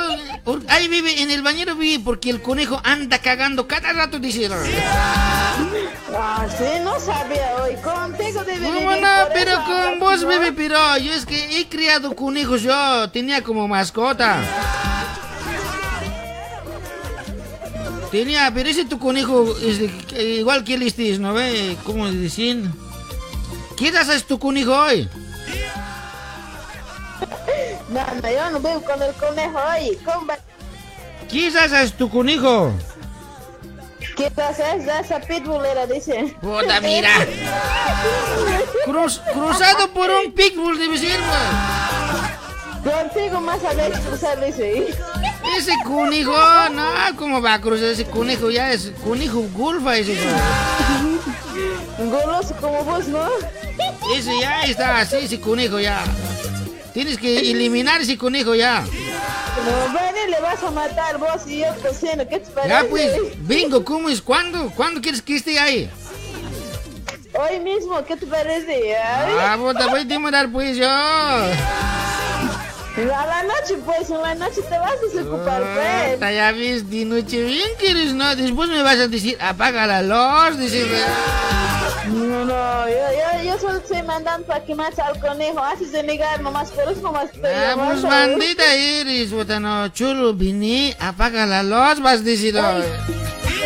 ahí 0.69 0.89
vive, 0.89 1.23
en 1.23 1.31
el 1.31 1.43
bañero 1.43 1.75
vive 1.75 2.03
porque 2.05 2.31
el 2.31 2.41
conejo 2.41 2.81
anda 2.85 3.19
cagando 3.19 3.67
cada 3.67 3.93
rato, 3.93 4.19
dice. 4.19 4.49
Ah, 4.53 6.47
sí, 6.57 6.65
no 6.85 6.99
sabía 7.01 7.57
hoy, 7.63 7.75
contigo 7.83 8.45
debe 8.45 8.61
No, 8.61 8.73
vivir, 8.73 9.03
no, 9.03 9.09
pero 9.35 9.51
eso 9.53 9.65
con 9.65 9.99
vos 10.01 10.23
¿no? 10.23 10.29
vive, 10.29 10.53
pero 10.53 10.97
yo 10.99 11.13
es 11.13 11.27
que 11.27 11.59
he 11.61 11.69
criado 11.69 12.15
conejos 12.15 12.63
yo, 12.63 13.11
tenía 13.11 13.43
como 13.43 13.67
mascota. 13.69 14.39
Tenía, 18.11 18.51
pero 18.53 18.69
ese 18.69 18.85
tu 18.87 18.99
conejo 18.99 19.57
es 19.63 19.79
eh, 20.15 20.37
igual 20.41 20.65
que 20.65 20.75
el 20.75 20.83
este, 20.83 21.17
¿no 21.19 21.33
ve? 21.33 21.77
¿Cómo 21.85 22.11
decir? 22.11 22.65
¿Qué 23.77 23.89
haces 23.91 24.25
tu 24.27 24.39
conejo 24.39 24.75
hoy? 24.77 25.09
No, 27.91 28.07
no, 28.23 28.31
yo 28.31 28.51
no 28.51 28.59
vivo 28.61 28.81
con 28.83 29.03
el 29.03 29.13
conejo 29.15 29.59
hoy, 29.59 29.99
¿cómo 30.05 30.27
va? 30.27 30.39
¿Qué 31.29 31.49
haces 31.49 31.93
tu 31.95 32.09
conejo? 32.09 32.73
¿Qué 34.17 34.31
pasa? 34.31 34.75
Es 34.75 34.87
esa 35.07 35.21
pitbullera, 35.21 35.87
dice. 35.87 36.35
Puta, 36.41 36.81
mira. 36.83 37.11
Cruz- 38.85 39.21
cruzado 39.33 39.89
por 39.93 40.11
un 40.11 40.33
pitbull 40.33 40.77
ser, 40.99 41.19
pues. 41.21 42.95
Contigo 42.95 43.41
más 43.41 43.63
a 43.65 43.73
ver 43.75 43.93
cruzar, 43.93 44.45
dice. 44.45 44.89
Ese 45.57 45.73
conejo, 45.85 46.33
no, 46.73 46.89
¿cómo 47.17 47.41
va 47.43 47.55
a 47.55 47.61
cruzar 47.61 47.89
ese 47.89 48.05
conejo? 48.05 48.51
Ya 48.51 48.73
es 48.73 48.93
conejo 49.05 49.43
golfa 49.53 49.97
ese. 49.97 50.17
Goloso 51.99 52.55
como 52.61 52.85
vos, 52.85 53.07
¿no? 53.09 53.27
Ese 54.15 54.39
ya 54.41 54.63
está 54.63 54.99
así, 54.99 55.17
ese 55.17 55.41
conejo 55.41 55.79
ya. 55.81 56.03
Tienes 56.93 57.19
que 57.19 57.51
eliminar 57.51 58.01
ese 58.01 58.19
conejo 58.19 58.55
ya. 58.55 58.81
No, 58.83 59.93
bueno, 59.93 60.19
le 60.29 60.41
vas 60.41 60.63
a 60.63 60.71
matar 60.71 61.19
vos 61.19 61.47
y 61.47 61.59
yo 61.61 61.67
cocino, 61.83 62.27
¿qué 62.29 62.41
te 62.41 62.51
parece? 62.51 62.69
Ya 62.69 62.85
pues, 62.89 63.13
vengo, 63.41 63.85
¿cómo 63.85 64.09
es? 64.09 64.21
¿Cuándo? 64.23 64.71
¿Cuándo 64.75 65.01
quieres 65.01 65.23
que 65.23 65.37
esté 65.37 65.59
ahí? 65.59 65.91
Hoy 67.33 67.61
mismo, 67.61 68.05
¿qué 68.05 68.17
te 68.17 68.27
parece? 68.27 68.97
Ay, 68.97 69.35
Ah, 69.39 69.57
puta, 69.59 69.87
voy 69.87 70.01
a 70.01 70.05
demorar 70.05 70.51
pues 70.51 70.77
yo. 70.77 70.89
A 70.89 71.47
la 73.27 73.43
noche, 73.45 73.77
pues, 73.85 74.11
en 74.11 74.21
la 74.21 74.35
noche 74.35 74.63
te 74.63 74.79
vas 74.79 74.93
a 74.93 75.17
desocupar, 75.17 75.63
pues. 75.75 76.15
Puta, 76.15 76.33
ya 76.33 76.51
ves, 76.53 76.91
de 76.91 77.05
noche 77.05 77.45
bien 77.45 77.69
quieres, 77.79 78.15
¿no? 78.15 78.35
Después 78.35 78.69
me 78.69 78.83
vas 78.83 78.97
a 78.99 79.07
decir, 79.09 79.37
apaga 79.41 79.87
la 79.87 80.03
luz, 80.03 80.59
dice. 80.59 80.87
No, 82.11 82.45
no, 82.45 82.89
yo, 82.89 82.95
yo, 82.95 83.45
yo 83.45 83.59
solo 83.59 83.79
estoy 83.79 84.03
mandando 84.03 84.45
para 84.47 84.65
que 84.65 84.75
mates 84.75 84.99
al 84.99 85.19
conejo, 85.21 85.61
haces 85.61 85.93
de 85.93 86.03
negar 86.03 86.41
nomás, 86.41 86.71
por 86.73 86.91
eso 86.91 87.01
nomás 87.01 87.27
estoy 87.27 87.51
Ah, 87.55 87.75
pues 87.77 88.03
bandita 88.03 88.75
eres, 88.75 89.31
puta, 89.31 89.61
no, 89.61 89.89
chulo, 89.89 90.35
vine, 90.35 90.97
apaga 90.99 91.47
la 91.47 91.63
luz, 91.63 92.01
vas. 92.01 92.21
Ay. 92.25 92.83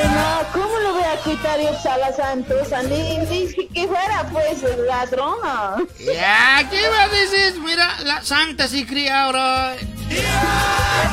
No, 0.08 0.40
¿cómo 0.52 0.78
lo 0.78 0.94
voy 0.94 1.02
a 1.02 1.16
quitar 1.22 1.60
yo 1.60 1.90
a 1.90 1.98
la 1.98 2.12
santosa? 2.12 2.82
Ni, 2.82 3.18
ni 3.18 3.54
que 3.68 3.86
fuera, 3.86 4.26
pues, 4.30 4.62
ladrona. 4.86 5.76
Ya, 5.98 6.68
¿qué 6.70 6.88
vas 6.88 7.08
a 7.08 7.14
decir? 7.14 7.60
Mira, 7.60 8.00
la 8.04 8.22
santa 8.22 8.68
se 8.68 8.86
cría 8.86 9.24
ahora. 9.24 9.76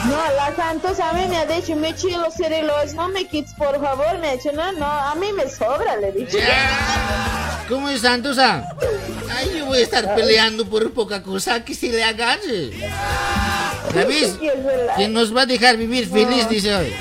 No, 0.05 0.17
la 0.35 0.55
santosa 0.55 1.09
a 1.09 1.13
mí 1.13 1.25
me 1.27 1.37
ha 1.37 1.45
dicho, 1.45 1.75
mi 1.75 1.93
chilo 1.95 2.27
Cirilo, 2.35 2.73
no 2.95 3.09
me 3.09 3.25
quites, 3.25 3.53
por 3.53 3.79
favor, 3.81 4.17
me 4.19 4.29
ha 4.29 4.31
dicho, 4.33 4.51
no, 4.53 4.71
no, 4.73 4.85
a 4.85 5.15
mí 5.15 5.31
me 5.33 5.49
sobra, 5.49 5.95
le 5.97 6.09
he 6.09 6.11
dicho. 6.11 6.37
Ya. 6.37 7.65
¿Cómo 7.69 7.87
es, 7.89 8.01
Santosa? 8.01 8.67
Ay, 9.33 9.59
yo 9.59 9.65
voy 9.65 9.77
a 9.79 9.81
estar 9.81 10.13
peleando 10.13 10.65
por 10.65 10.91
poca 10.91 11.23
cosa 11.23 11.63
que 11.63 11.73
se 11.73 11.87
le 11.87 12.03
agarre. 12.03 12.71
¿Ya 13.95 14.05
ves? 14.05 14.35
Sí, 14.39 14.47
es 14.47 14.63
verdad. 14.63 14.95
Que 14.97 15.07
nos 15.07 15.35
va 15.35 15.43
a 15.43 15.45
dejar 15.45 15.77
vivir 15.77 16.09
feliz, 16.09 16.49
dice 16.49 16.75
hoy. 16.75 16.93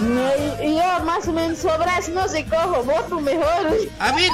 No, 0.00 0.30
y, 0.62 0.68
y 0.68 0.74
yo 0.76 1.04
más 1.04 1.26
o 1.26 1.32
menos 1.32 1.58
sobras, 1.58 2.08
no 2.08 2.28
se 2.28 2.44
cojo, 2.44 2.84
voto 2.84 3.20
mejor. 3.20 3.78
A 3.98 4.12
ver, 4.12 4.30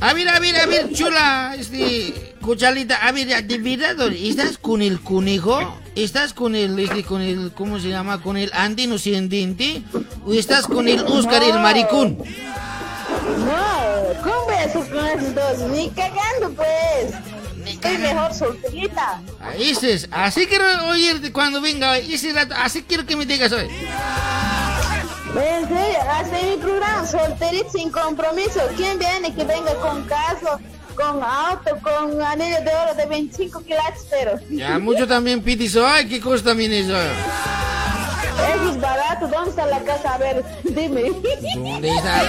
a 0.00 0.12
ver, 0.14 0.28
a 0.28 0.40
ver, 0.40 0.56
a 0.56 0.66
ver, 0.66 0.92
chula, 0.92 1.54
este, 1.58 2.34
cuchalita, 2.40 2.96
a 2.96 3.12
ver, 3.12 3.26
verdad, 3.26 4.12
¿estás 4.12 4.58
con 4.58 4.82
el 4.82 5.00
conejo? 5.00 5.78
¿Estás 5.94 6.32
con 6.32 6.54
el, 6.54 6.78
este, 6.78 7.04
con 7.04 7.20
el, 7.20 7.52
¿cómo 7.52 7.78
se 7.78 7.88
llama? 7.88 8.20
¿Con 8.20 8.36
el 8.36 8.50
andino 8.54 8.98
sin 8.98 9.28
diente? 9.28 9.82
¿O 10.26 10.32
estás 10.32 10.66
con 10.66 10.88
el 10.88 11.00
Oscar 11.00 11.42
el 11.42 11.58
maricón? 11.60 12.18
No, 12.18 14.22
¿cómo 14.22 14.44
voy 14.44 14.54
a 14.54 14.64
hacer 14.64 14.90
con 14.90 15.06
esos 15.06 15.34
dos? 15.34 15.70
Ni 15.70 15.90
cagando, 15.90 16.50
pues. 16.56 17.14
Estoy 17.66 17.98
mejor 17.98 18.34
solterita. 18.34 19.22
Ahí 19.40 19.70
es, 19.70 20.08
así 20.10 20.46
quiero 20.46 20.64
oírte 20.88 21.32
cuando 21.32 21.60
venga 21.60 21.96
ese 21.98 22.32
rato, 22.32 22.54
así 22.58 22.82
quiero 22.82 23.06
que 23.06 23.16
me 23.16 23.24
digas 23.24 23.52
hoy. 23.52 23.68
En 25.36 25.68
serio, 25.68 26.56
mi 26.56 26.56
programa, 26.62 27.06
solterito 27.06 27.70
sin 27.70 27.90
compromiso. 27.90 28.60
¿Quién 28.76 28.98
viene 28.98 29.34
que 29.34 29.44
venga 29.44 29.74
con 29.80 30.04
caso, 30.04 30.60
con 30.94 31.22
auto, 31.22 31.76
con 31.82 32.22
anillo 32.22 32.60
de 32.62 32.70
oro 32.74 32.94
de 32.94 33.06
25 33.06 33.62
quilates, 33.64 34.06
pero 34.10 34.38
Ya, 34.50 34.78
mucho 34.78 35.06
también 35.08 35.42
pitis. 35.42 35.76
Ay, 35.76 36.08
¿qué 36.08 36.20
cosa 36.20 36.44
también 36.44 36.72
eso? 36.72 36.96
eso 36.96 38.70
es 38.70 38.80
barato. 38.80 39.26
¿Dónde 39.26 39.50
está 39.50 39.66
la 39.66 39.80
casa? 39.80 40.14
A 40.14 40.18
ver, 40.18 40.44
dime. 40.62 41.10
¿Dónde 41.56 41.88
está? 41.88 42.22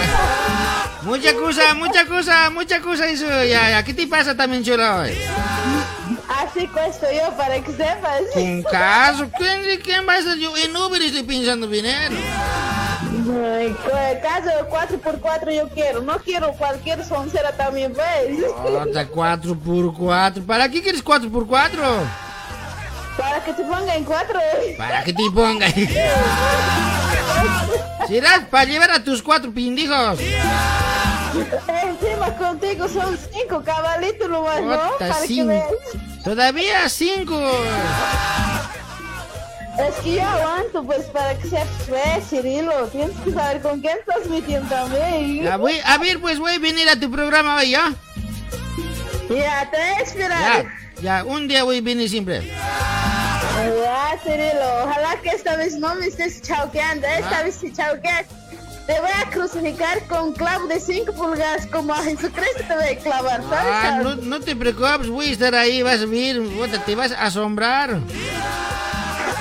Mucha 1.02 1.34
cosa, 1.34 1.74
mucha 1.74 2.06
cosa, 2.06 2.50
mucha 2.50 2.80
cosa 2.80 3.06
eso. 3.06 3.26
Ya, 3.44 3.70
ya. 3.70 3.84
¿Qué 3.84 3.94
te 3.94 4.06
pasa 4.08 4.36
también, 4.36 4.64
chula? 4.64 4.96
hoy? 5.02 5.12
Así 6.28 6.66
cuesto 6.68 7.06
yo 7.12 7.36
para 7.36 7.60
que 7.62 7.70
sepas. 7.72 8.20
Un 8.34 8.62
caso. 8.64 9.28
¿Quién, 9.38 9.60
quién 9.82 10.06
va 10.08 10.14
a 10.14 10.22
ser 10.22 10.38
yo? 10.38 10.56
En 10.56 10.76
Uber 10.76 11.00
estoy 11.02 11.22
pensando 11.22 11.66
dinero. 11.68 12.16
Ay, 13.56 13.70
cu- 13.70 14.20
caso 14.22 14.50
4x4 14.70 15.54
yo 15.56 15.68
quiero. 15.68 16.00
No 16.02 16.18
quiero 16.18 16.52
cualquier 16.54 17.04
soncera 17.04 17.52
también, 17.52 17.92
¿ves? 17.94 18.38
Otra 18.64 19.08
4x4. 19.08 20.44
¿Para 20.46 20.68
qué 20.68 20.82
quieres 20.82 21.04
4x4? 21.04 21.70
Para 23.16 23.44
que 23.44 23.52
te 23.52 23.62
ponga 23.64 23.94
en 23.94 24.04
4. 24.04 24.40
Para 24.76 25.04
que 25.04 25.12
te 25.12 25.30
ponga. 25.32 25.66
Serás 28.08 28.40
para 28.50 28.64
llevar 28.64 28.90
a 28.92 29.02
tus 29.02 29.20
cuatro 29.22 29.50
pindijos. 29.52 30.18
Encima 31.82 32.36
contigo 32.36 32.88
son 32.88 33.16
5 33.32 33.62
cabalitos 33.64 34.28
nomás, 34.28 34.62
¿no? 34.62 34.78
Para 34.98 35.14
cinco. 35.14 35.52
Todavía 36.24 36.88
cinco. 36.88 37.38
Es 39.78 39.94
que 39.96 40.14
yo 40.14 40.22
aguanto, 40.22 40.82
pues, 40.84 41.02
para 41.06 41.36
que 41.36 41.48
sepas, 41.48 41.66
pues, 41.88 42.28
Cirilo. 42.30 42.86
Tienes 42.88 43.14
que 43.24 43.32
saber 43.32 43.60
con 43.60 43.80
quién 43.80 43.98
estás 43.98 44.26
metiendo 44.30 44.68
también. 44.68 45.42
Ya 45.44 45.56
voy, 45.58 45.78
a 45.84 45.98
ver, 45.98 46.18
pues 46.18 46.38
voy 46.38 46.54
a 46.54 46.58
venir 46.58 46.88
a 46.88 46.98
tu 46.98 47.10
programa 47.10 47.56
hoy, 47.56 47.70
¿ya? 47.72 47.92
Ya, 49.28 49.70
te 49.70 49.76
voy 50.14 50.22
a 50.32 50.64
Ya, 51.02 51.24
un 51.24 51.46
día 51.46 51.64
voy 51.64 51.78
a 51.78 51.82
venir 51.82 52.08
siempre. 52.08 52.40
Ya, 52.46 54.18
Cirilo. 54.24 54.84
Ojalá 54.84 55.16
que 55.22 55.28
esta 55.30 55.56
vez 55.56 55.76
no 55.76 55.94
me 55.96 56.06
estés 56.06 56.40
chauqueando. 56.42 57.06
Esta 57.06 57.38
Ah. 57.38 57.42
vez 57.42 57.56
si 57.56 57.70
chauqueas, 57.72 58.26
te 58.86 59.00
voy 59.00 59.10
a 59.10 59.30
crucificar 59.30 60.02
con 60.06 60.32
clavo 60.32 60.66
de 60.66 60.80
5 60.80 61.12
pulgadas. 61.12 61.66
Como 61.66 61.92
a 61.92 62.02
Jesucristo 62.02 62.64
te 62.66 62.74
voy 62.74 62.84
a 62.84 62.98
clavar, 62.98 63.42
¿sabes? 63.48 63.72
Ah, 63.72 64.00
no, 64.02 64.16
no 64.16 64.40
te 64.40 64.54
preocupes, 64.56 65.08
voy 65.08 65.26
a 65.26 65.32
estar 65.32 65.54
ahí, 65.54 65.82
vas 65.82 66.00
a 66.00 66.06
ver, 66.06 66.40
te 66.84 66.94
vas 66.94 67.12
a 67.12 67.22
asombrar. 67.22 68.00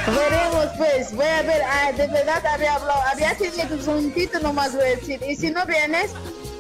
Veremos, 0.08 0.68
pues. 0.78 1.14
Voy 1.16 1.26
a 1.26 1.42
ver. 1.42 1.62
Ah, 1.64 1.92
de 1.92 2.08
verdad 2.08 2.46
había 2.46 2.76
hablado. 2.76 3.02
Había 3.12 3.36
tenido 3.36 3.92
un 3.92 4.14
título 4.14 4.44
nomás, 4.44 4.74
voy 4.74 4.84
a 4.84 4.96
decir. 4.96 5.20
Y 5.28 5.36
si 5.36 5.50
no 5.50 5.66
vienes, 5.66 6.12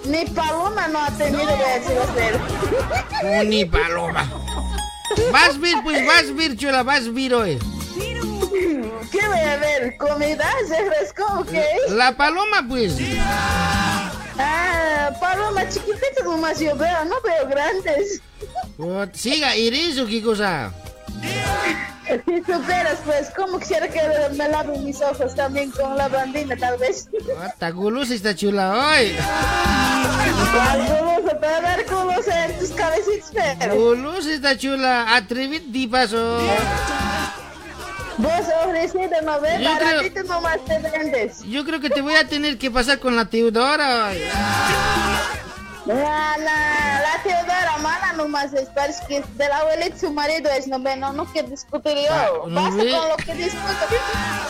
ni 0.05 0.25
Paloma 0.25 0.87
no 0.87 0.99
ha 0.99 1.11
tenido, 1.11 1.45
voy 1.45 1.65
a 1.65 1.79
decir. 1.79 3.47
Ni 3.47 3.65
paloma. 3.65 4.29
Vas 5.31 5.55
a 5.55 5.59
ver, 5.59 5.75
pues 5.83 6.05
vas 6.05 6.29
a 6.29 6.33
ver, 6.33 6.57
chula, 6.57 6.83
vas 6.83 7.05
a 7.05 7.11
ver 7.11 7.33
hoy. 7.33 7.59
¿Qué 9.17 9.27
voy 9.27 9.39
a 9.39 9.57
ver? 9.57 9.97
¿Comida? 9.97 10.49
¿Refresco? 10.69 11.23
¿Ok? 11.39 11.53
La 11.89 12.11
paloma, 12.17 12.65
pues. 12.67 12.97
Ah, 14.37 15.09
Paloma 15.21 15.67
chiquititas 15.69 16.25
nomás 16.25 16.59
yo 16.59 16.75
veo, 16.75 17.05
no 17.05 17.15
veo 17.21 17.47
grandes. 17.47 18.21
Puta, 18.75 19.09
Siga, 19.13 19.55
¿eres 19.55 19.97
o 19.99 20.05
qué 20.05 20.21
cosa? 20.21 20.73
Si 22.25 22.37
superas, 22.39 22.99
pues, 23.05 23.31
¿cómo 23.35 23.57
quisiera 23.57 23.87
que 23.87 24.01
me 24.33 24.49
laven 24.49 24.83
mis 24.83 25.01
ojos 25.01 25.33
también 25.33 25.71
con 25.71 25.95
la 25.95 26.09
bandina, 26.09 26.57
tal 26.57 26.77
vez? 26.77 27.07
Puta, 27.09 27.69
gulosa 27.71 28.13
está 28.13 28.35
chula 28.35 28.73
hoy. 28.73 29.15
¿Cuál 30.51 30.81
guloso? 30.81 31.37
Te 31.37 31.47
va 31.47 31.57
a 31.57 31.61
dar 31.61 31.85
guloso 31.85 32.31
en 32.31 32.59
tus 32.59 32.69
cabecitos, 32.71 33.31
pero... 33.33 33.75
Gulosa 33.75 34.33
está 34.33 34.57
chula, 34.57 35.15
atrévete, 35.15 35.65
di 35.69 35.87
paso. 35.87 36.39
Vos 38.17 38.31
ofrecido, 38.65 39.21
¿no 39.23 39.39
ves? 39.41 39.59
Yo 39.61 39.75
creo- 39.77 39.95
Baratito 39.97 40.23
nomás 40.23 40.57
te 40.65 40.79
vendes. 40.79 41.41
Yo 41.43 41.65
creo 41.65 41.79
que 41.81 41.89
te 41.89 42.01
voy 42.01 42.15
a 42.15 42.27
tener 42.27 42.57
que 42.57 42.71
pasar 42.71 42.99
con 42.99 43.15
la 43.15 43.25
Teodora. 43.25 44.11
La, 45.85 45.93
la, 46.37 46.37
la 46.39 47.23
Teodora 47.23 47.77
mala 47.81 48.13
nomás 48.13 48.53
es, 48.53 48.69
parece 48.69 49.03
que 49.07 49.23
del 49.35 49.51
abuelito 49.51 49.97
su 49.99 50.11
marido 50.11 50.49
es, 50.51 50.67
no 50.67 50.79
ve, 50.79 50.95
no, 50.95 51.13
no 51.13 51.25
quiero 51.25 51.49
discutir 51.49 51.95
Ah, 52.09 52.27
yo. 52.33 52.47
no 52.47 52.61
Basta 52.61 52.77
con 52.77 53.09
lo 53.09 53.15
que 53.17 53.33
discuto. 53.35 53.85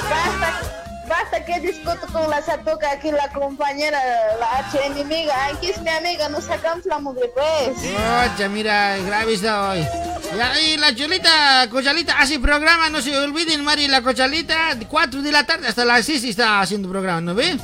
Basta, 0.09 0.84
basta 1.07 1.43
que 1.45 1.59
discuto 1.59 2.07
con 2.11 2.29
la 2.29 2.41
Satoca 2.41 2.91
aquí, 2.91 3.11
la 3.11 3.29
compañera, 3.29 3.99
la 4.39 4.57
H 4.59 4.85
enemiga. 4.85 5.33
Aquí 5.47 5.69
es 5.69 5.81
mi 5.81 5.89
amiga, 5.89 6.29
nos 6.29 6.45
sacamos 6.45 6.85
la 6.85 6.99
mugre, 6.99 7.31
pues. 7.33 7.77
Ocha, 8.33 8.49
mira, 8.49 8.97
grave 8.97 9.33
está 9.33 9.69
hoy. 9.69 9.85
Y 10.63 10.77
la 10.77 10.93
chulita, 10.93 11.67
cochalita, 11.69 12.19
hace 12.19 12.39
programa, 12.39 12.89
no 12.89 13.01
se 13.01 13.15
olviden, 13.17 13.63
Mari, 13.63 13.87
la 13.87 14.01
cochalita, 14.01 14.77
4 14.87 15.21
de 15.21 15.31
la 15.31 15.45
tarde 15.45 15.67
hasta 15.67 15.85
las 15.85 16.05
6 16.05 16.23
está 16.25 16.61
haciendo 16.61 16.89
programa, 16.89 17.21
¿no 17.21 17.35
ve? 17.35 17.57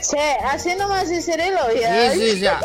Sí, 0.00 0.16
así 0.50 0.74
nomás 0.74 1.10
es 1.10 1.24
Cirilo, 1.24 1.60
ya. 1.80 2.12
Sí, 2.12 2.20
sí, 2.32 2.40
ya. 2.40 2.60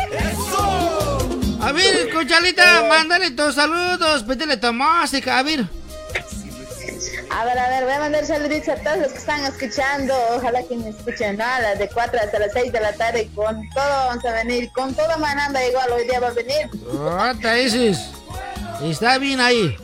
A 1.62 1.72
ver, 1.72 2.14
cochalita, 2.14 2.84
mándale 2.88 3.32
tus 3.32 3.56
saludos, 3.56 4.24
pétele 4.24 4.58
tu 4.58 4.72
música, 4.74 5.40
a 5.40 5.44
ver. 5.44 5.66
A 7.30 7.46
ver, 7.46 7.58
a 7.60 7.70
ver, 7.70 7.84
voy 7.84 7.94
a 7.94 8.00
mandar 8.00 8.26
saluditos 8.26 8.70
a 8.70 8.76
todos 8.78 8.98
los 8.98 9.12
que 9.12 9.18
están 9.20 9.46
escuchando. 9.46 10.14
Ojalá 10.36 10.64
que 10.64 10.76
me 10.76 10.90
escuchen 10.90 11.38
nada, 11.38 11.76
de 11.76 11.88
4 11.90 12.20
hasta 12.24 12.40
las 12.40 12.52
6 12.54 12.72
de 12.72 12.80
la 12.80 12.94
tarde. 12.94 13.30
Con 13.36 13.68
todo 13.70 13.84
vamos 14.08 14.26
a 14.26 14.32
venir, 14.34 14.72
con 14.74 14.94
todo 14.96 15.18
mananda 15.20 15.66
igual 15.66 15.92
hoy 15.92 16.04
día 16.06 16.20
va 16.20 16.28
a 16.28 16.32
venir. 16.32 16.70
Ota, 16.94 17.56
ese 17.58 17.90
es. 17.90 18.00
Está 18.84 19.18
bien 19.18 19.40
ahí. 19.40 19.76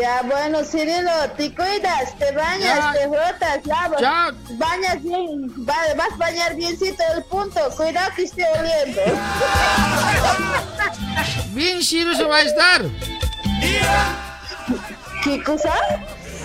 Ya, 0.00 0.22
bueno, 0.22 0.62
Cirilo, 0.64 1.10
te 1.36 1.52
cuidas, 1.52 2.16
te 2.16 2.30
bañas, 2.30 2.76
Ya. 2.78 2.92
te 2.92 3.08
frotas, 3.08 3.66
lavas. 3.66 4.00
Chao. 4.00 4.30
Bañas 4.50 5.02
bien, 5.02 5.48
va- 5.68 5.94
vas 5.96 6.12
a 6.12 6.16
bañar 6.16 6.54
biencito 6.54 7.02
el 7.16 7.24
punto. 7.24 7.58
Cuidado 7.76 8.12
que 8.14 8.22
esté 8.22 8.44
oliendo. 8.56 9.00
Bien 11.54 11.80
chiroso 11.80 12.28
va 12.28 12.36
a 12.36 12.42
estar. 12.42 12.82
¿Qué 15.24 15.42
cosa? 15.42 15.72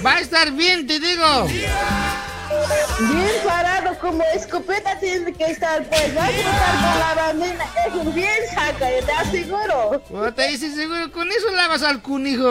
Va 0.06 0.14
a 0.14 0.20
estar 0.20 0.52
bien, 0.52 0.88
te 0.88 1.00
digo. 1.00 1.46
Bien 1.46 3.30
parado, 3.46 3.98
como 4.00 4.24
escopeta 4.34 4.98
tiene 5.00 5.34
que 5.34 5.46
estar, 5.46 5.84
pues. 5.84 6.16
Vas 6.16 6.30
a 6.30 6.32
frotar 6.32 6.92
con 6.92 7.00
la 7.00 7.14
bandina, 7.16 7.66
eso 7.88 8.12
bien 8.12 8.30
saca, 8.54 8.90
yo 9.00 9.06
te 9.06 9.12
aseguro. 9.12 10.02
Ota, 10.12 10.46
ese 10.46 10.74
seguro, 10.74 11.12
con 11.12 11.28
eso 11.30 11.52
lavas 11.52 11.84
al 11.84 12.02
cunijo. 12.02 12.48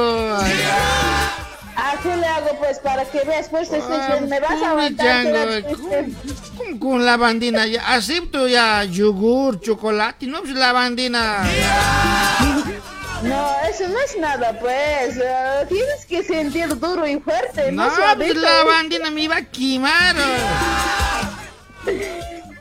Así 1.76 2.08
le 2.08 2.26
hago, 2.26 2.58
pues, 2.58 2.78
para 2.80 3.04
que 3.04 3.20
veas, 3.24 3.48
pues, 3.48 3.72
este, 3.72 3.92
Ah, 3.94 4.18
me 4.28 4.40
vas 4.40 4.62
a 4.62 4.70
aguantar. 4.70 5.22
te 5.24 5.32
das, 5.32 5.46
¿cómo- 5.76 5.88
este, 5.92 6.12
cómo 6.56 6.80
Con 6.80 7.06
la 7.06 7.16
bandina, 7.16 7.66
ya 7.66 7.94
acepto 7.94 8.46
ya 8.48 8.84
yogur, 8.84 9.60
chocolate, 9.60 10.26
no, 10.26 10.40
pues 10.42 10.54
la 10.54 10.72
bandina. 10.72 11.38
No, 13.22 13.50
eso 13.68 13.88
no 13.88 13.98
es 14.00 14.16
nada, 14.18 14.52
pues. 14.60 15.16
eh, 15.16 15.66
tienes 15.68 16.04
que 16.06 16.22
sentir 16.22 16.68
duro 16.78 17.06
y 17.06 17.18
fuerte, 17.18 17.72
no, 17.72 17.84
No, 17.86 17.92
pues 18.16 18.36
la 18.36 18.64
bandina 18.64 19.10
me 19.10 19.22
iba 19.22 19.36
a 19.36 19.42
quemar. 19.44 20.14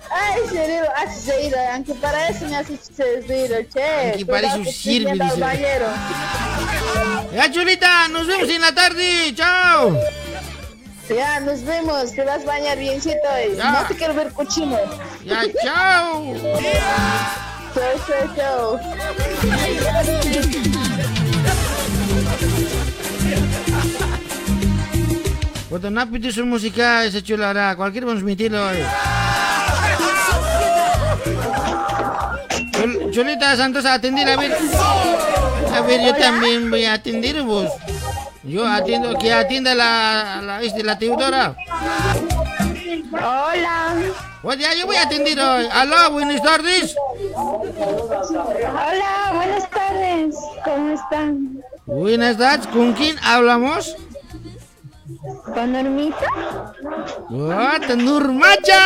Ay, 0.09 0.41
serio, 0.49 0.83
haces 0.95 1.27
reír, 1.27 1.53
aunque 1.73 1.93
para 1.95 2.29
eso 2.29 2.45
me 2.47 2.55
haces 2.55 2.79
reír, 3.27 3.67
che. 3.71 4.09
Aunque 4.11 4.25
para 4.25 4.47
eso 4.55 4.71
sirve, 4.71 5.11
dice. 5.13 5.39
bañero. 5.39 5.87
Ya, 7.33 7.51
chulita, 7.51 8.07
nos 8.07 8.25
vemos 8.25 8.49
en 8.49 8.61
la 8.61 8.73
tarde. 8.73 9.33
Chao. 9.35 9.99
Ya, 11.09 11.39
nos 11.39 11.63
vemos, 11.63 12.11
te 12.13 12.23
vas 12.23 12.41
a 12.43 12.45
bañar 12.45 12.77
biencito 12.79 13.15
Ya. 13.55 13.71
no 13.71 13.87
te 13.87 13.95
quiero 13.95 14.13
ver 14.13 14.31
cochino. 14.33 14.77
Ya, 15.23 15.43
chao. 15.63 16.33
Puta, 25.69 25.89
no 25.89 26.01
apetece 26.01 26.33
su 26.39 26.45
música, 26.45 27.03
esa 27.03 27.21
chula, 27.21 27.47
ahora. 27.47 27.75
Cualquier 27.75 28.05
meterlo. 28.05 28.59
Chul- 32.71 33.11
Chulita 33.11 33.55
Santos, 33.57 33.85
atender, 33.85 34.29
a 34.29 34.37
ver. 34.37 34.57
A 35.75 35.81
ver, 35.81 36.01
yo 36.05 36.15
también 36.15 36.69
voy 36.69 36.85
a 36.85 36.93
atender 36.93 37.41
vos. 37.41 37.69
Yo 38.43 38.65
atiendo, 38.65 39.17
que 39.19 39.33
atienda 39.33 39.75
la, 39.75 40.41
la, 40.41 40.61
este, 40.61 40.83
la 40.83 40.97
Teodora. 40.97 41.55
Hola. 43.11 43.95
Oye, 44.43 44.61
ya, 44.61 44.73
yo 44.75 44.85
voy 44.85 44.95
a 44.95 45.01
atender 45.03 45.37
hoy. 45.39 45.67
Aló, 45.73 46.11
buenas 46.11 46.41
tardes. 46.41 46.95
Hola, 47.79 49.31
buenas 49.35 49.69
tardes. 49.69 50.35
¿Cómo 50.65 50.93
están? 50.93 51.61
Buenas 51.85 52.37
tardes, 52.37 52.65
¿con 52.67 52.93
quién 52.93 53.15
hablamos? 53.23 53.95
¿Con 55.53 55.71
Normita? 55.73 56.25
¡Ata 57.75 57.95
Nurmacha! 57.95 58.79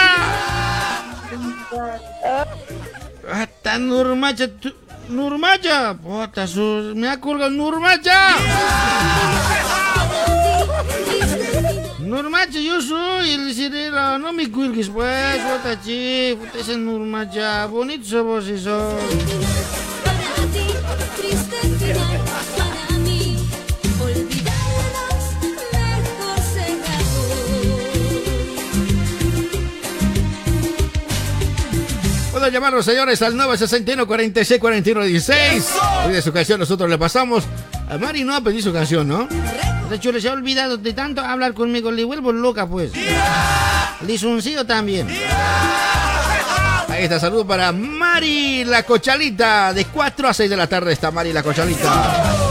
¡Ata 3.34 3.78
Nurmacha! 3.80 4.48
tu- 4.60 4.74
¡Nurmacha! 5.08 5.94
¡Puta, 5.94 6.46
su... 6.48 6.92
me 6.96 7.08
ha 7.10 7.20
colgado 7.22 7.50
Nurmacha! 7.52 8.36
Nurmacha, 12.12 12.60
yo 12.60 12.82
soy 12.82 13.32
el 13.32 13.56
sireno, 13.56 14.20
no 14.20 14.34
me 14.34 14.52
cuelgues 14.52 14.90
pues, 14.90 15.38
puta 15.38 15.80
chi, 15.82 16.36
puta 16.38 16.60
ese 16.60 16.76
Nurmacha, 16.76 17.66
bonito 17.68 18.04
su 18.04 18.22
voz 18.22 18.50
eso. 18.50 18.98
Para 20.04 20.46
ti, 20.52 20.68
triste 21.16 21.56
final, 21.80 22.20
Pueden 32.42 32.56
llamarnos, 32.56 32.86
señores, 32.86 33.22
al 33.22 33.38
961 33.38 34.08
46 34.08 34.60
41 34.60 35.04
16. 35.04 35.74
Pide 36.08 36.22
su 36.24 36.34
canción, 36.34 36.60
nosotros 36.60 36.90
le 36.90 36.98
pasamos. 36.98 37.44
A 37.88 38.00
Mari 38.00 38.24
no 38.24 38.36
ha 38.36 38.42
pedido 38.42 38.64
su 38.64 38.74
canción, 38.74 39.08
¿no? 39.08 39.28
De 39.92 39.98
hecho, 39.98 40.12
les 40.12 40.26
ha 40.26 40.32
olvidado 40.32 40.76
de 40.78 40.92
tanto 40.94 41.22
hablar 41.22 41.54
conmigo, 41.54 41.92
le 41.92 42.04
vuelvo 42.04 42.32
loca, 42.32 42.66
pues. 42.66 42.94
Lisoncillo 44.08 44.66
también. 44.66 45.08
Ahí 46.90 47.04
está, 47.04 47.20
saludo 47.20 47.46
para 47.46 47.72
Mari 47.72 48.64
la 48.64 48.82
Cochalita. 48.82 49.72
De 49.72 49.86
4 49.86 50.28
a 50.28 50.34
6 50.34 50.50
de 50.50 50.58
la 50.58 50.66
tarde 50.66 50.94
está 50.94 51.12
Mari 51.12 51.34
la 51.34 51.44
Cochalita. 51.44 52.51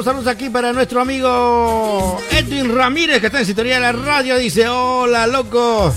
Tenemos 0.00 0.04
saludos 0.04 0.34
aquí 0.34 0.48
para 0.48 0.72
nuestro 0.72 1.00
amigo 1.00 2.18
Edwin 2.30 2.74
Ramírez, 2.74 3.20
que 3.20 3.26
está 3.26 3.40
en 3.40 3.46
sintonía 3.46 3.74
de 3.74 3.80
la 3.80 3.92
radio. 3.92 4.38
Dice, 4.38 4.68
hola, 4.68 5.26
locos. 5.26 5.94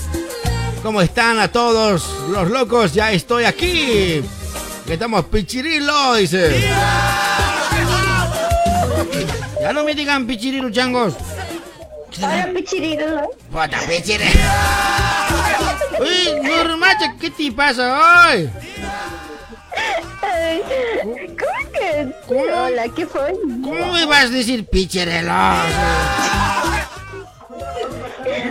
¿Cómo 0.82 1.00
están 1.00 1.38
a 1.38 1.48
todos 1.48 2.04
los 2.28 2.50
locos? 2.50 2.92
Ya 2.92 3.12
estoy 3.12 3.44
aquí. 3.44 4.22
Estamos 4.88 5.24
pichirilo, 5.26 6.14
dice. 6.14 6.68
Ya 9.60 9.72
no 9.72 9.84
me 9.84 9.94
digan 9.94 10.26
pichirilo, 10.26 10.70
changos. 10.70 11.14
Hola, 12.18 12.50
pichirilo. 12.54 13.30
Puta, 13.50 13.80
pichirilo. 13.88 14.40
Uy, 16.00 16.42
Normacha, 16.42 17.14
¿qué 17.18 17.30
te 17.30 17.52
pasa 17.52 18.28
hoy? 18.28 18.50
Ay, 20.22 20.62
¿Cómo 21.02 21.72
que? 21.72 22.12
¿Cómo? 22.26 22.40
Hola, 22.64 22.84
¿qué 22.94 23.06
fue? 23.06 23.32
¿Cómo 23.62 23.92
me 23.92 24.04
vas 24.06 24.24
a 24.24 24.28
decir 24.28 24.66
pichirilo? 24.66 25.32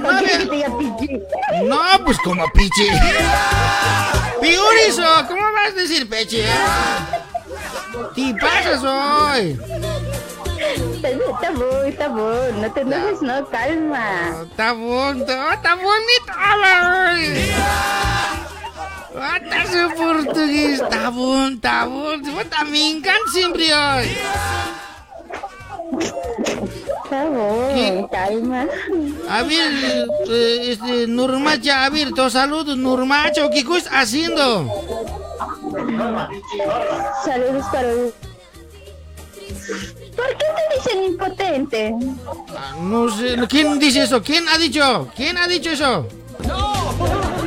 ¿No 0.01 0.19
pichi? 0.77 1.21
No, 1.65 1.79
pues 2.05 2.17
como 2.19 2.45
pichi. 2.53 2.87
Piurizo, 4.41 5.27
¿cómo 5.27 5.41
vas 5.53 5.69
a 5.71 5.75
decir 5.75 6.09
pechi? 6.09 6.41
eh? 6.41 6.49
¿Te 8.15 8.35
pasas 8.39 8.83
hoy? 8.83 9.59
Está 10.95 11.51
bueno, 11.51 11.83
está 11.83 12.07
bueno. 12.09 12.57
No 12.61 12.71
te 12.73 12.81
enojes, 12.81 13.21
no, 13.21 13.45
calma. 13.47 14.43
Está 14.49 14.73
bonito, 14.73 15.51
está 15.53 15.75
bonito. 15.75 16.33
Está 19.13 19.65
su 19.67 19.95
portugués, 19.95 20.81
bueno. 21.11 21.87
Puta, 22.23 22.63
Me 22.65 22.89
encanta 22.89 23.31
siempre 23.31 23.73
hoy. 23.73 24.07
Está 27.03 27.25
bueno, 27.25 28.07
calma. 28.09 28.65
A 29.29 29.43
ver, 29.43 29.71
eh, 30.29 30.71
este, 30.71 31.07
Nurmacha, 31.07 31.85
a 31.85 31.89
ver, 31.89 32.11
te 32.11 32.29
saludo, 32.31 32.75
Nurmacha, 32.75 33.49
¿qué 33.51 33.59
estás 33.59 33.87
haciendo? 33.91 34.65
Saludos 37.23 37.65
para... 37.71 37.93
¿Por 40.15 40.27
qué 40.37 40.45
te 40.55 40.75
dicen 40.75 41.03
impotente? 41.03 41.93
Ah, 42.57 42.75
No 42.81 43.09
sé, 43.15 43.37
¿quién 43.47 43.79
dice 43.79 44.03
eso? 44.03 44.21
¿Quién 44.23 44.47
ha 44.49 44.57
dicho? 44.57 45.07
¿Quién 45.15 45.37
ha 45.37 45.47
dicho 45.47 45.69
eso? 45.69 46.07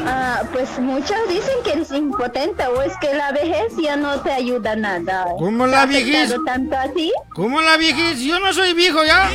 Ah, 0.09 0.43
pues 0.53 0.78
muchos 0.78 1.16
dicen 1.28 1.55
que 1.64 1.72
eres 1.72 1.91
impotente 1.91 2.64
o 2.66 2.80
es 2.82 2.93
que 3.01 3.12
la 3.14 3.32
vejez 3.32 3.72
ya 3.82 3.97
no 3.97 4.20
te 4.20 4.30
ayuda 4.30 4.76
nada. 4.76 5.26
¿Cómo 5.39 5.64
¿Te 5.64 5.70
la 5.72 5.87
vejez? 5.87 6.34
tanto 6.45 6.76
a 6.76 6.89
ti? 6.89 7.12
¿Cómo 7.34 7.61
la 7.61 7.76
viejez? 7.76 8.20
Yo 8.20 8.39
no 8.39 8.53
soy 8.53 8.74
viejo 8.74 9.03
ya. 9.05 9.28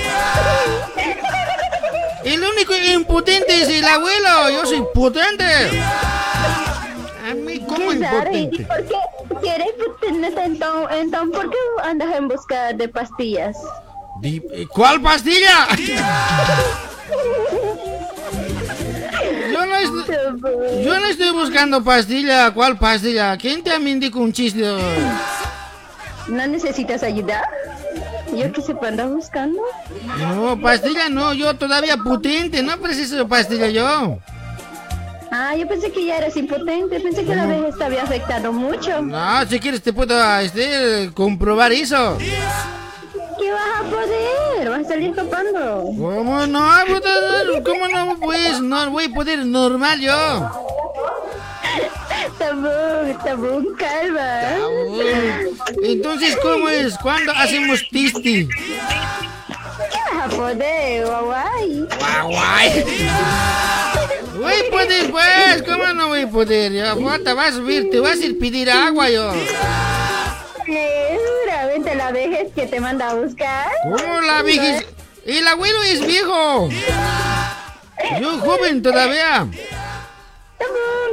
El 2.24 2.42
único 2.44 2.74
impotente 2.76 3.62
es 3.62 3.68
el 3.70 3.86
abuelo. 3.86 4.50
Yo 4.52 4.66
soy 4.66 4.84
potente. 4.94 5.44
A 7.30 7.34
mí, 7.34 7.60
¿cómo 7.68 7.92
Qué 7.92 8.00
raro, 8.00 8.32
¿Y 8.32 8.38
impotente? 8.44 8.66
por 8.66 8.86
qué 8.86 8.96
si 9.42 9.48
eres 9.50 9.68
impotente 9.78 10.42
entonces, 10.44 10.98
entonces 11.00 11.36
por 11.40 11.50
qué 11.50 11.58
andas 11.84 12.16
en 12.16 12.28
busca 12.28 12.74
de 12.74 12.88
pastillas? 12.88 13.58
¿Cuál 14.74 15.02
pastilla? 15.02 15.68
Yo 20.84 21.00
no, 21.00 21.06
estoy, 21.08 21.32
buscando 21.32 21.84
pastilla. 21.84 22.52
¿Cuál 22.54 22.78
pastilla? 22.78 23.38
¿Quién 23.38 23.64
te 23.64 23.78
me 23.80 23.92
indica 23.92 24.18
un 24.18 24.32
chiste? 24.32 24.62
¿No 26.28 26.48
necesitas 26.48 27.04
ayuda? 27.04 27.42
Yo 28.34 28.52
que 28.52 28.62
sepa, 28.62 28.88
andas 28.88 29.10
buscando. 29.10 29.62
No, 30.18 30.60
pastilla 30.60 31.10
no. 31.10 31.34
Yo 31.34 31.56
todavía 31.56 31.98
potente. 31.98 32.64
No 32.64 32.78
preciso 32.78 33.16
de 33.16 33.26
pastilla 33.26 33.68
yo. 33.70 34.20
Ah, 35.34 35.56
yo 35.56 35.66
pensé 35.66 35.90
que 35.94 36.06
ya 36.06 36.18
eras 36.18 36.36
impotente, 36.36 37.00
pensé 37.00 37.24
que 37.24 37.34
la 37.34 37.46
vejez 37.46 37.78
te 37.78 37.86
había 37.86 38.04
afectado 38.04 38.52
mucho. 38.52 39.02
No, 39.02 39.46
si 39.48 39.62
quieres 39.62 39.82
te 39.82 39.94
puedo 39.94 40.40
este, 40.40 41.10
comprobar 41.14 41.72
eso. 41.72 42.18
¿Qué 43.42 43.52
vas 43.52 43.80
a 43.80 43.84
poder? 43.90 44.70
Vas 44.70 44.86
a 44.86 44.90
salir 44.90 45.10
escapando. 45.10 45.84
¿Cómo 45.98 46.46
no? 46.46 46.70
puta, 46.86 47.10
¿Cómo 47.66 47.88
no? 47.88 48.20
Pues 48.20 48.62
no 48.62 48.92
voy 48.92 49.06
a 49.06 49.10
poder 49.10 49.46
normal 49.46 50.00
yo. 50.00 50.52
Tabú, 52.38 53.18
tabú, 53.24 53.76
calma. 53.78 54.42
Entonces, 55.84 56.38
¿cómo 56.44 56.70
es? 56.70 56.96
¿Cuándo 57.00 57.32
hacemos 57.32 57.88
tisti? 57.90 58.48
¿Qué 58.48 58.78
vas 60.14 60.26
a 60.26 60.30
poder, 60.30 61.08
guay? 61.08 61.88
Guay. 62.24 62.86
Voy 64.40 64.54
a 64.54 64.72
poder, 64.72 65.12
pues. 65.12 65.64
¿Cómo 65.68 65.94
no 65.94 66.10
voy 66.10 66.22
a 66.22 66.30
poder? 66.30 66.72
Ya, 66.74 66.94
puta, 66.94 67.34
vas 67.34 67.54
a 67.54 67.54
subir, 67.54 67.90
te 67.90 68.00
vas 68.00 68.20
a 68.20 68.26
ir 68.26 68.38
pedir 68.38 68.70
agua 68.70 69.10
yo. 69.10 69.34
La 72.12 72.20
vejez 72.20 72.54
que 72.54 72.68
te 72.68 72.80
manda 72.80 73.10
a 73.10 73.14
buscar. 73.16 73.68
¿Cómo 73.84 74.22
la? 74.22 74.44
El 75.26 75.48
abuelo 75.48 75.84
es 75.84 76.06
viejo. 76.06 76.70
Yo 78.20 78.40
joven 78.40 78.82
todavía. 78.82 79.48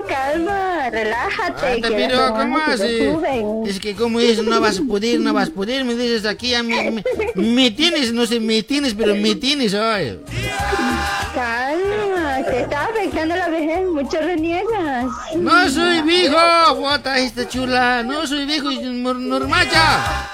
Calma, 0.09 0.89
relájate. 0.91 1.83
Que 1.83 1.91
pero 1.91 2.33
¿cómo 2.33 2.59
suben. 2.77 3.67
Es 3.67 3.79
que 3.79 3.95
como 3.95 4.21
es, 4.21 4.43
no 4.43 4.59
vas 4.61 4.79
a 4.79 4.83
poder, 4.83 5.21
no 5.21 5.35
vas 5.35 5.49
a 5.49 5.53
poder, 5.53 5.85
me 5.85 5.95
dices 5.95 6.25
aquí, 6.25 6.55
a 6.55 6.63
mí, 6.63 6.75
me, 6.91 7.05
me 7.35 7.71
tienes, 7.71 8.13
no 8.13 8.25
sé, 8.25 8.41
me 8.41 8.63
tienes, 8.63 8.95
pero 8.95 9.15
me 9.15 9.35
tienes 9.35 9.75
hoy. 9.75 10.19
Te 12.51 12.61
está 12.63 12.85
afectando 12.87 13.37
la 13.37 13.49
vejez, 13.49 13.87
mucho 13.89 14.19
reniegas. 14.21 15.07
No 15.37 15.69
soy 15.71 16.03
viejo, 16.03 16.37
bota 16.77 17.19
esta 17.19 17.47
chula, 17.49 18.03
no 18.03 18.27
soy 18.27 18.47
viejo, 18.47 18.71
nor- 18.71 19.19
normacha. 19.19 20.31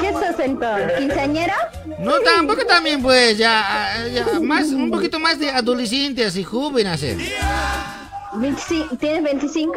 ¿Qué 0.00 0.12
sos 0.12 0.38
entonces? 0.38 0.92
¿Quinceañera? 0.98 1.56
No, 1.98 2.18
tampoco 2.20 2.64
también, 2.66 3.02
pues, 3.02 3.36
ya, 3.38 4.06
ya, 4.12 4.40
más, 4.40 4.68
un 4.68 4.90
poquito 4.90 5.18
más 5.18 5.38
de 5.38 5.50
adolescente, 5.50 6.24
así, 6.24 6.42
joven, 6.44 6.86
así. 6.86 7.16
25 8.34 8.96
¿Tienes 8.96 9.22
25? 9.24 9.74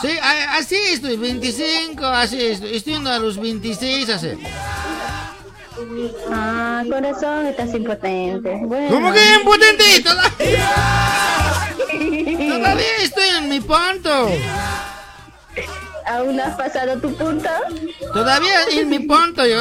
Sí, 0.00 0.08
así 0.22 0.76
estoy, 0.92 1.16
25, 1.16 2.04
así 2.06 2.42
estoy, 2.46 2.76
estoy 2.76 2.94
yendo 2.94 3.10
a 3.10 3.18
los 3.18 3.38
26, 3.38 4.08
así. 4.08 4.28
Ah, 6.30 6.82
corazón, 6.88 7.46
estás 7.46 7.74
impotente. 7.74 8.58
Bueno. 8.62 8.88
¿Cómo 8.90 9.12
que 9.12 9.34
impotente? 9.34 10.02
Todavía, 10.02 10.70
todavía 12.48 12.96
estoy 13.02 13.28
en 13.38 13.48
mi 13.48 13.60
punto. 13.60 14.30
¿Aún 16.06 16.36
no 16.36 16.44
has 16.44 16.54
pasado 16.54 16.98
tu 17.00 17.14
punto? 17.14 17.48
Todavía 18.12 18.64
en 18.70 18.88
mi 18.88 19.00
punto 19.00 19.44
yo. 19.44 19.60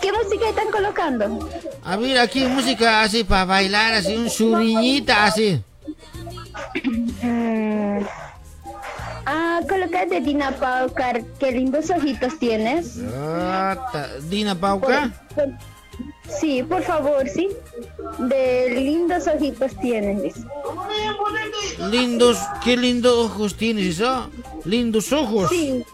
¿Qué 0.00 0.10
música 0.12 0.48
están 0.48 0.70
colocando? 0.70 1.50
A 1.84 1.96
ver, 1.96 2.18
aquí 2.18 2.44
música 2.44 3.02
así 3.02 3.24
para 3.24 3.44
bailar, 3.44 3.94
así 3.94 4.16
un 4.16 4.30
suriñita 4.30 5.24
así. 5.26 5.62
Ah, 9.30 9.60
coloca 9.68 10.06
de 10.06 10.20
Dina 10.22 10.52
Paucar. 10.52 11.22
Qué 11.38 11.52
lindos 11.52 11.90
ojitos 11.90 12.38
tienes. 12.38 12.98
Ata, 12.98 14.08
Dina 14.22 14.54
Pauca. 14.54 15.10
Por- 15.34 15.52
Sí, 16.40 16.62
por 16.62 16.82
favor, 16.82 17.26
sí. 17.28 17.48
De 18.18 18.70
lindos 18.70 19.26
ojitos 19.26 19.72
tienes. 19.80 20.34
Lindos, 21.90 22.38
qué 22.62 22.76
lindos 22.76 23.12
ojos 23.30 23.54
tienes 23.56 23.86
eso. 23.98 24.30
Lindos 24.64 25.12
ojos. 25.12 25.48
Sí, 25.50 25.84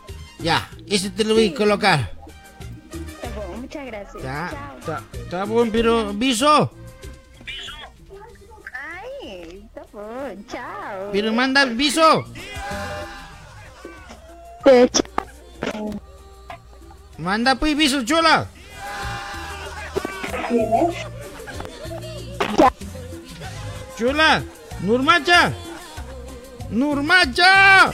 Ya, 0.40 0.68
ese 0.88 1.10
te 1.10 1.24
lo 1.24 1.34
voy 1.34 1.48
a 1.50 1.54
colocar. 1.54 2.12
Tabo, 3.22 3.56
muchas 3.60 3.86
gracias. 3.86 4.22
Ya, 4.22 4.50
Chao. 4.50 4.78
está, 4.80 5.02
está 5.22 5.44
bueno, 5.44 5.70
pero 5.72 6.12
viso. 6.12 6.70
Ay, 8.72 9.64
Tabo, 9.74 10.02
chao. 10.50 11.10
Pero 11.12 11.32
manda 11.32 11.64
viso. 11.64 12.24
Manda 17.18 17.54
pues 17.54 17.76
viso, 17.76 18.04
chola. 18.04 18.46
Chola, 23.98 24.42
Nurmacha. 24.80 25.52
Nurmacha. 26.70 27.92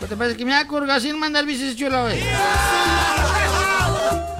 ¿Qué 0.00 0.06
te 0.06 0.16
parece 0.16 0.36
que 0.36 0.44
me 0.44 0.52
da 0.52 0.66
colgar 0.66 1.00
sin 1.00 1.18
mandar 1.18 1.44
bicis 1.44 1.76
chola, 1.76 2.02
güey? 2.02 2.20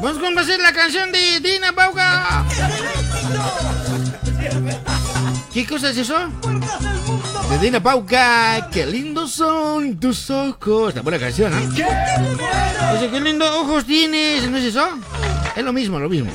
Vamos 0.01 0.19
a 0.19 0.21
complacer 0.21 0.61
la 0.61 0.73
canción 0.73 1.11
de 1.11 1.41
Dina 1.41 1.73
Pauca. 1.73 2.45
¿Qué 5.55 5.65
cosa 5.65 5.91
es 5.91 5.99
eso? 5.99 6.17
De 7.49 7.59
Dina 7.61 7.81
Pauca, 7.81 8.69
qué 8.73 8.85
lindos 8.85 9.31
son 9.31 10.01
tus 10.01 10.29
ojos. 10.29 10.97
La 10.97 11.03
buena 11.03 11.21
canción, 11.21 11.53
¿eh? 11.53 11.69
Dice, 11.69 13.09
qué 13.09 13.21
lindos 13.21 13.49
ojos 13.51 13.85
tienes, 13.85 14.51
¿no 14.51 14.57
es 14.57 14.65
eso? 14.65 14.85
Es 15.55 15.65
lo 15.65 15.73
mismo, 15.73 16.01
lo 16.01 16.09
mismo. 16.09 16.29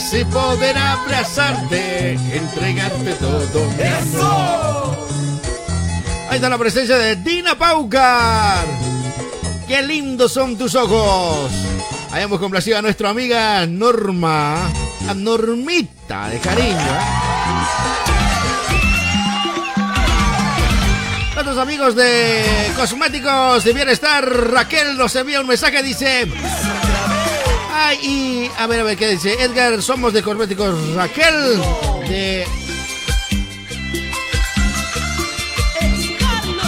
Así 0.00 0.24
poder 0.24 0.78
abrazarte, 0.78 2.12
entregarte 2.32 3.12
todo. 3.20 3.64
amor. 3.98 4.96
Ahí 6.30 6.36
está 6.36 6.48
la 6.48 6.56
presencia 6.56 6.96
de 6.96 7.16
Dina 7.16 7.58
Paucar. 7.58 8.64
Qué 9.68 9.82
lindos 9.82 10.32
son 10.32 10.56
tus 10.56 10.74
ojos. 10.74 11.50
Hayamos 12.12 12.38
complacido 12.38 12.78
a 12.78 12.82
nuestra 12.82 13.10
amiga 13.10 13.66
Norma, 13.66 14.56
a 15.06 15.14
Normita 15.14 16.30
de 16.30 16.38
cariño. 16.38 16.78
¿eh? 16.78 17.30
Nuestros 21.34 21.58
amigos 21.58 21.94
de 21.94 22.42
Cosméticos 22.74 23.64
de 23.64 23.72
Bienestar, 23.74 24.24
Raquel 24.24 24.96
nos 24.96 25.14
envía 25.14 25.42
un 25.42 25.46
mensaje, 25.46 25.82
dice... 25.82 26.26
Y 28.02 28.50
a 28.58 28.66
ver, 28.66 28.80
a 28.80 28.84
ver, 28.84 28.96
¿qué 28.96 29.08
dice? 29.08 29.42
Edgar, 29.42 29.82
somos 29.82 30.12
de 30.12 30.22
Cosméticos 30.22 30.94
Raquel, 30.94 31.60
de... 32.08 32.46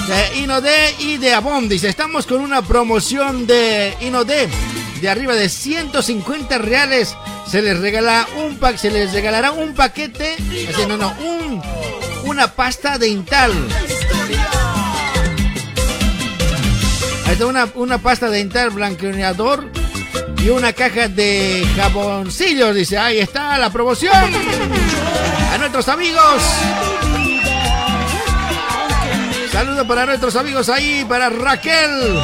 De 0.09 0.39
Inode 0.39 0.95
y 0.99 1.19
de 1.19 1.33
Avon, 1.33 1.69
dice, 1.69 1.89
estamos 1.89 2.27
con 2.27 2.41
una 2.41 2.63
promoción 2.63 3.47
de 3.47 3.95
Inode 4.01 4.49
de 5.01 5.09
arriba 5.09 5.35
de 5.35 5.49
150 5.49 6.59
reales. 6.59 7.17
Se 7.47 7.61
les 7.61 7.79
regala 7.79 8.27
un 8.37 8.57
pack, 8.57 8.77
se 8.77 8.91
les 8.91 9.13
regalará 9.13 9.53
un 9.53 9.75
paquete, 9.75 10.37
no, 10.89 10.97
no, 10.97 11.15
un, 11.21 11.63
una 12.25 12.49
pasta 12.53 12.99
dental. 12.99 13.53
Ahí 17.27 17.43
una, 17.43 17.69
una 17.75 17.99
pasta 17.99 18.29
dental 18.29 18.71
blanqueador 18.71 19.82
y 20.43 20.51
una 20.51 20.73
caja 20.73 21.09
de 21.09 21.67
jaboncillos. 21.77 22.75
Dice, 22.75 22.99
ahí 22.99 23.19
está 23.19 23.57
la 23.59 23.71
promoción. 23.71 24.13
A 25.53 25.59
nuestros 25.59 25.89
amigos. 25.89 26.43
Saludos 29.51 29.87
para 29.87 30.07
nuestros 30.07 30.35
amigos 30.37 30.69
ahí, 30.69 31.05
para 31.09 31.29
Raquel. 31.29 32.15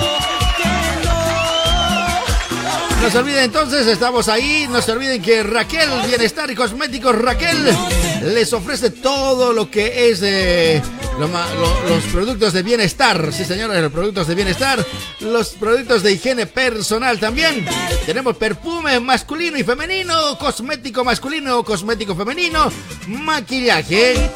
No 3.03 3.11
se 3.11 3.19
olviden 3.19 3.45
entonces, 3.45 3.87
estamos 3.87 4.29
ahí. 4.29 4.67
No 4.69 4.83
se 4.83 4.93
olviden 4.93 5.23
que 5.23 5.43
Raquel, 5.43 5.89
Bienestar 6.07 6.51
y 6.51 6.55
Cosméticos 6.55 7.15
Raquel, 7.17 7.77
les 8.23 8.53
ofrece 8.53 8.91
todo 8.91 9.53
lo 9.53 9.71
que 9.71 10.11
es 10.11 10.21
eh, 10.23 10.83
los 11.19 12.05
productos 12.13 12.53
de 12.53 12.63
bienestar. 12.63 13.33
Sí, 13.33 13.45
señores, 13.45 13.83
los 13.83 13.93
productos 13.93 14.27
de 14.27 14.35
bienestar. 14.35 14.85
Los 15.21 15.51
productos 15.51 16.03
de 16.03 16.13
higiene 16.13 16.47
personal 16.47 17.19
también. 17.19 17.67
Tenemos 18.07 18.37
perfume 18.37 19.01
masculino 19.01 19.59
y 19.59 19.65
femenino, 19.65 20.39
cosmético 20.39 21.05
masculino, 21.05 21.65
cosmético 21.65 22.15
femenino, 22.15 22.71
maquillaje. 23.09 24.31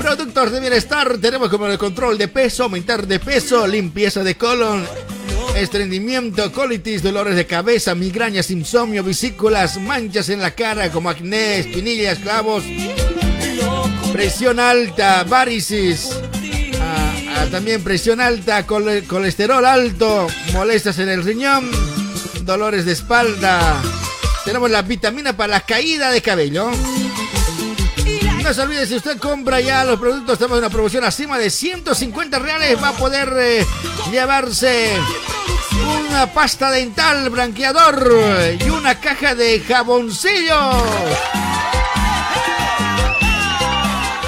Productos 0.00 0.52
de 0.52 0.60
bienestar 0.60 1.18
tenemos 1.18 1.48
como 1.48 1.66
el 1.66 1.78
control 1.78 2.18
de 2.18 2.28
peso, 2.28 2.64
aumentar 2.64 3.06
de 3.06 3.18
peso, 3.18 3.66
limpieza 3.66 4.22
de 4.22 4.36
colon, 4.36 4.86
estreñimiento, 5.56 6.52
colitis, 6.52 7.02
dolores 7.02 7.34
de 7.34 7.46
cabeza, 7.46 7.94
migrañas, 7.94 8.50
insomnio, 8.50 9.02
vesículas, 9.02 9.80
manchas 9.80 10.28
en 10.28 10.40
la 10.40 10.50
cara 10.50 10.90
como 10.90 11.08
acné, 11.08 11.60
espinillas, 11.60 12.18
clavos, 12.18 12.62
presión 14.16 14.58
alta, 14.58 15.24
varices, 15.24 16.08
ah, 16.80 17.12
ah, 17.36 17.46
también 17.50 17.84
presión 17.84 18.18
alta, 18.18 18.66
cole- 18.66 19.04
colesterol 19.04 19.62
alto, 19.66 20.26
molestias 20.54 20.98
en 21.00 21.10
el 21.10 21.22
riñón, 21.22 21.70
dolores 22.40 22.86
de 22.86 22.92
espalda. 22.92 23.78
Tenemos 24.42 24.70
la 24.70 24.80
vitamina 24.80 25.36
para 25.36 25.48
la 25.48 25.60
caída 25.60 26.10
de 26.10 26.22
cabello. 26.22 26.70
No 28.42 28.54
se 28.54 28.60
olvide, 28.62 28.86
si 28.86 28.94
usted 28.96 29.18
compra 29.18 29.60
ya 29.60 29.84
los 29.84 30.00
productos, 30.00 30.40
en 30.40 30.50
una 30.50 30.70
promoción 30.70 31.04
asima 31.04 31.36
de 31.36 31.50
150 31.50 32.38
reales, 32.38 32.82
va 32.82 32.88
a 32.88 32.96
poder 32.96 33.30
eh, 33.36 33.66
llevarse 34.10 34.92
una 36.08 36.32
pasta 36.32 36.70
dental 36.70 37.28
blanqueador 37.28 38.10
y 38.58 38.70
una 38.70 38.98
caja 38.98 39.34
de 39.34 39.60
jaboncillos. 39.60 40.74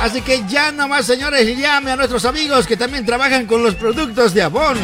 Así 0.01 0.23
que 0.23 0.45
ya 0.49 0.71
nomás, 0.71 1.07
señores, 1.07 1.59
llame 1.59 1.91
a 1.91 1.97
nuestros 1.97 2.25
amigos 2.25 2.67
que 2.67 2.77
también 2.77 3.05
trabajan 3.05 3.47
con 3.47 3.63
los 3.63 3.75
productos 3.75 4.33
de 4.33 4.43
Avon. 4.43 4.79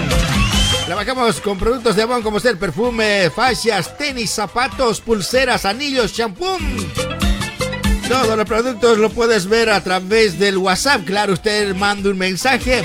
Trabajamos 0.87 1.41
con 1.41 1.57
productos 1.57 1.95
de 1.95 2.03
Avon 2.03 2.23
como 2.23 2.41
ser 2.41 2.59
perfume, 2.59 3.31
fascias, 3.31 3.97
tenis, 3.97 4.31
zapatos, 4.31 5.01
pulseras, 5.01 5.65
anillos, 5.65 6.13
champú. 6.13 6.59
Todos 8.09 8.37
los 8.37 8.45
productos 8.45 8.99
lo 8.99 9.09
puedes 9.09 9.47
ver 9.47 9.71
a 9.71 9.83
través 9.83 10.39
del 10.39 10.59
WhatsApp. 10.59 11.05
Claro, 11.05 11.33
usted 11.33 11.75
manda 11.75 12.11
un 12.11 12.19
mensaje, 12.19 12.83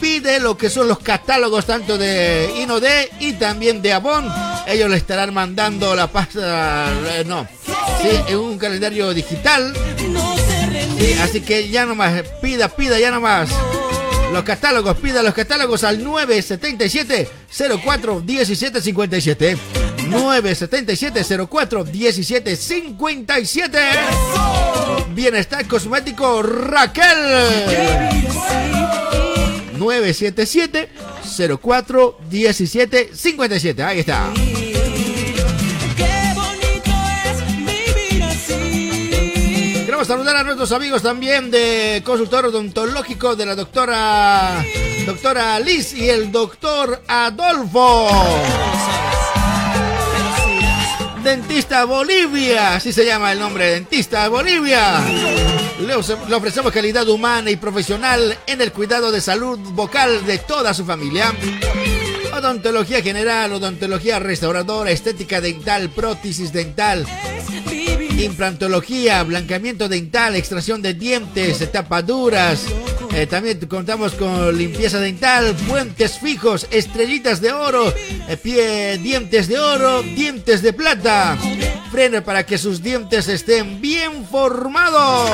pide 0.00 0.40
lo 0.40 0.56
que 0.56 0.70
son 0.70 0.88
los 0.88 1.00
catálogos 1.00 1.66
tanto 1.66 1.98
de 1.98 2.54
Inode 2.62 3.10
y 3.18 3.34
también 3.34 3.82
de 3.82 3.92
Avon. 3.92 4.32
Ellos 4.66 4.88
le 4.88 4.96
estarán 4.96 5.34
mandando 5.34 5.94
la 5.94 6.06
pasta, 6.06 6.90
eh, 7.10 7.24
no, 7.26 7.46
en 8.02 8.36
un 8.38 8.56
calendario 8.56 9.12
digital. 9.12 9.74
Sí, 10.98 11.12
así 11.20 11.40
que 11.40 11.68
ya 11.68 11.84
nomás, 11.86 12.22
pida, 12.40 12.68
pida, 12.68 12.98
ya 12.98 13.10
nomás. 13.10 13.50
Los 14.32 14.42
catálogos, 14.44 14.96
pida 14.98 15.22
los 15.22 15.34
catálogos 15.34 15.84
al 15.84 16.02
977 16.02 17.28
04 17.82 18.20
17 18.20 18.82
57. 18.82 19.56
977 20.08 21.46
04 21.48 21.84
17 21.84 22.56
57. 22.56 23.78
Bienestar 25.14 25.66
cosmético 25.66 26.42
Raquel. 26.42 27.16
977 29.78 30.88
04 31.60 32.18
17 32.28 33.10
57. 33.14 33.82
Ahí 33.82 34.00
está. 34.00 34.32
Queremos 39.96 40.08
saludar 40.08 40.36
a 40.36 40.42
nuestros 40.42 40.72
amigos 40.72 41.00
también 41.00 41.50
de 41.50 42.02
consultorio 42.04 42.50
odontológico 42.50 43.34
de 43.34 43.46
la 43.46 43.54
doctora 43.54 44.62
doctora 45.06 45.58
Liz 45.58 45.94
y 45.94 46.10
el 46.10 46.30
doctor 46.30 47.02
Adolfo. 47.08 48.10
Dentista 51.24 51.86
Bolivia, 51.86 52.74
así 52.74 52.92
se 52.92 53.06
llama 53.06 53.32
el 53.32 53.38
nombre, 53.38 53.70
Dentista 53.70 54.28
Bolivia. 54.28 55.00
Le 55.80 55.94
ofrecemos 55.94 56.72
calidad 56.72 57.08
humana 57.08 57.50
y 57.50 57.56
profesional 57.56 58.36
en 58.46 58.60
el 58.60 58.72
cuidado 58.72 59.10
de 59.10 59.22
salud 59.22 59.58
vocal 59.58 60.26
de 60.26 60.36
toda 60.36 60.74
su 60.74 60.84
familia. 60.84 61.32
Odontología 62.34 63.00
general, 63.00 63.50
odontología 63.50 64.18
restauradora, 64.18 64.90
estética 64.90 65.40
dental, 65.40 65.88
prótesis 65.88 66.52
dental, 66.52 67.06
implantología, 68.24 69.22
blanqueamiento 69.22 69.88
dental, 69.88 70.34
extracción 70.36 70.82
de 70.82 70.94
dientes, 70.94 71.70
tapaduras. 71.70 72.64
Eh, 73.14 73.26
también 73.26 73.58
contamos 73.66 74.12
con 74.12 74.56
limpieza 74.56 74.98
dental, 75.00 75.54
puentes 75.68 76.18
fijos, 76.18 76.66
estrellitas 76.70 77.40
de 77.40 77.52
oro, 77.52 77.92
eh, 78.28 78.36
pie, 78.36 78.98
dientes 78.98 79.48
de 79.48 79.58
oro, 79.58 80.02
dientes 80.02 80.62
de 80.62 80.72
plata. 80.72 81.36
Freno 81.90 82.22
para 82.22 82.44
que 82.44 82.58
sus 82.58 82.82
dientes 82.82 83.28
estén 83.28 83.80
bien 83.80 84.26
formados. 84.26 85.30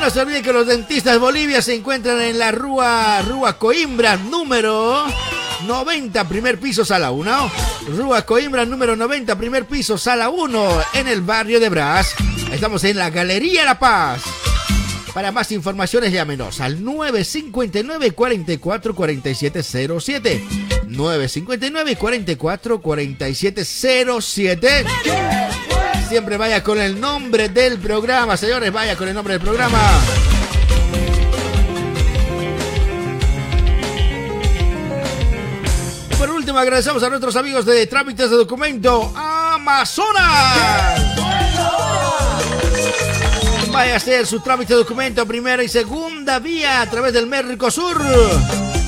No 0.00 0.08
se 0.08 0.20
olviden 0.20 0.42
que 0.42 0.52
los 0.52 0.66
dentistas 0.66 1.18
Bolivia 1.18 1.60
se 1.60 1.74
encuentran 1.74 2.20
en 2.22 2.38
la 2.38 2.52
Rúa, 2.52 3.20
Rúa 3.22 3.58
Coimbra, 3.58 4.16
número 4.16 5.04
90, 5.66 6.28
primer 6.28 6.58
piso, 6.58 6.84
sala 6.84 7.10
1. 7.10 7.52
Rúa 7.96 8.22
Coimbra, 8.22 8.64
número 8.64 8.96
90, 8.96 9.36
primer 9.36 9.66
piso, 9.66 9.98
sala 9.98 10.30
1, 10.30 10.68
en 10.94 11.08
el 11.08 11.22
barrio 11.22 11.60
de 11.60 11.68
Brás. 11.68 12.14
Estamos 12.52 12.84
en 12.84 12.96
la 12.96 13.10
Galería 13.10 13.64
La 13.64 13.78
Paz. 13.78 14.22
Para 15.14 15.32
más 15.32 15.50
informaciones, 15.50 16.12
llámenos 16.12 16.60
al 16.60 16.84
959 16.84 18.12
44 18.12 18.94
47 18.94 19.62
07. 19.62 20.44
959 20.86 21.96
44 21.96 22.80
47 22.80 23.64
07. 23.64 24.84
Siempre 26.08 26.36
vaya 26.36 26.62
con 26.62 26.80
el 26.80 27.00
nombre 27.00 27.48
del 27.48 27.78
programa, 27.78 28.36
señores, 28.36 28.72
vaya 28.72 28.96
con 28.96 29.08
el 29.08 29.14
nombre 29.14 29.34
del 29.34 29.42
programa. 29.42 29.78
Agradecemos 36.58 37.02
a 37.02 37.08
nuestros 37.08 37.36
amigos 37.36 37.64
de 37.64 37.86
Trámites 37.86 38.30
de 38.30 38.36
Documento 38.36 39.12
Amazonas. 39.14 41.00
Vaya 43.70 43.94
a 43.94 43.96
hacer 43.96 44.26
su 44.26 44.40
trámite 44.40 44.72
de 44.72 44.80
documento 44.80 45.24
primera 45.26 45.62
y 45.62 45.68
segunda 45.68 46.38
vía 46.38 46.82
a 46.82 46.90
través 46.90 47.12
del 47.12 47.26
Mercosur. 47.26 48.02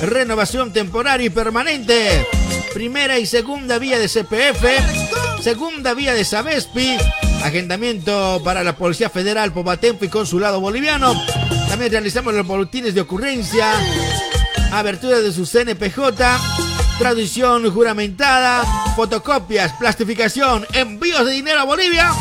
Renovación 0.01 0.73
temporaria 0.73 1.27
y 1.27 1.29
permanente. 1.29 2.27
Primera 2.73 3.17
y 3.17 3.25
segunda 3.25 3.79
vía 3.79 3.97
de 3.97 4.09
CPF. 4.09 5.41
segunda 5.41 5.93
vía 5.93 6.13
de 6.13 6.25
Sabespi. 6.25 6.97
Agendamiento 7.43 8.41
para 8.43 8.63
la 8.63 8.75
Policía 8.75 9.09
Federal, 9.09 9.53
Popatempo 9.53 10.05
y 10.05 10.09
Consulado 10.09 10.59
Boliviano. 10.59 11.13
También 11.69 11.91
realizamos 11.91 12.33
los 12.33 12.45
boletines 12.45 12.93
de 12.93 13.01
ocurrencia, 13.01 13.71
abertura 14.71 15.19
de 15.19 15.31
su 15.31 15.45
CNPJ, 15.45 15.99
traducción 16.97 17.71
juramentada, 17.71 18.63
fotocopias, 18.95 19.73
plastificación, 19.73 20.65
envíos 20.73 21.25
de 21.25 21.31
dinero 21.33 21.61
a 21.61 21.63
Bolivia. 21.63 22.11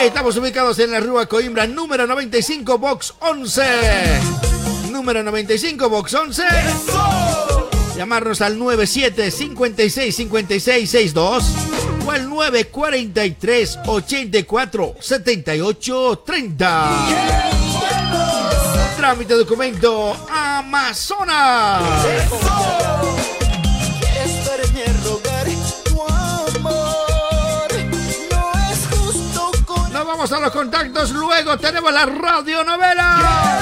Estamos 0.00 0.36
ubicados 0.36 0.78
en 0.78 0.90
la 0.90 1.00
Rúa 1.00 1.26
Coimbra, 1.26 1.66
número 1.66 2.06
95, 2.06 2.78
box 2.78 3.14
11. 3.20 3.62
Número 4.90 5.22
95, 5.22 5.88
box 5.88 6.14
11. 6.14 6.42
Llamarnos 7.96 8.40
al 8.40 8.58
97 8.58 9.30
56 9.30 10.16
56 10.16 10.90
62 10.90 11.44
o 12.06 12.10
al 12.10 12.28
943 12.28 13.78
84 13.86 14.94
78 15.00 16.22
30. 16.26 17.53
Trámite 19.04 19.34
documento 19.34 20.16
Amazonas. 20.30 21.82
Nos 29.92 30.06
vamos 30.06 30.32
a 30.32 30.40
los 30.40 30.50
contactos. 30.52 31.10
Luego 31.10 31.58
tenemos 31.58 31.92
la 31.92 32.06
radionovela. 32.06 33.60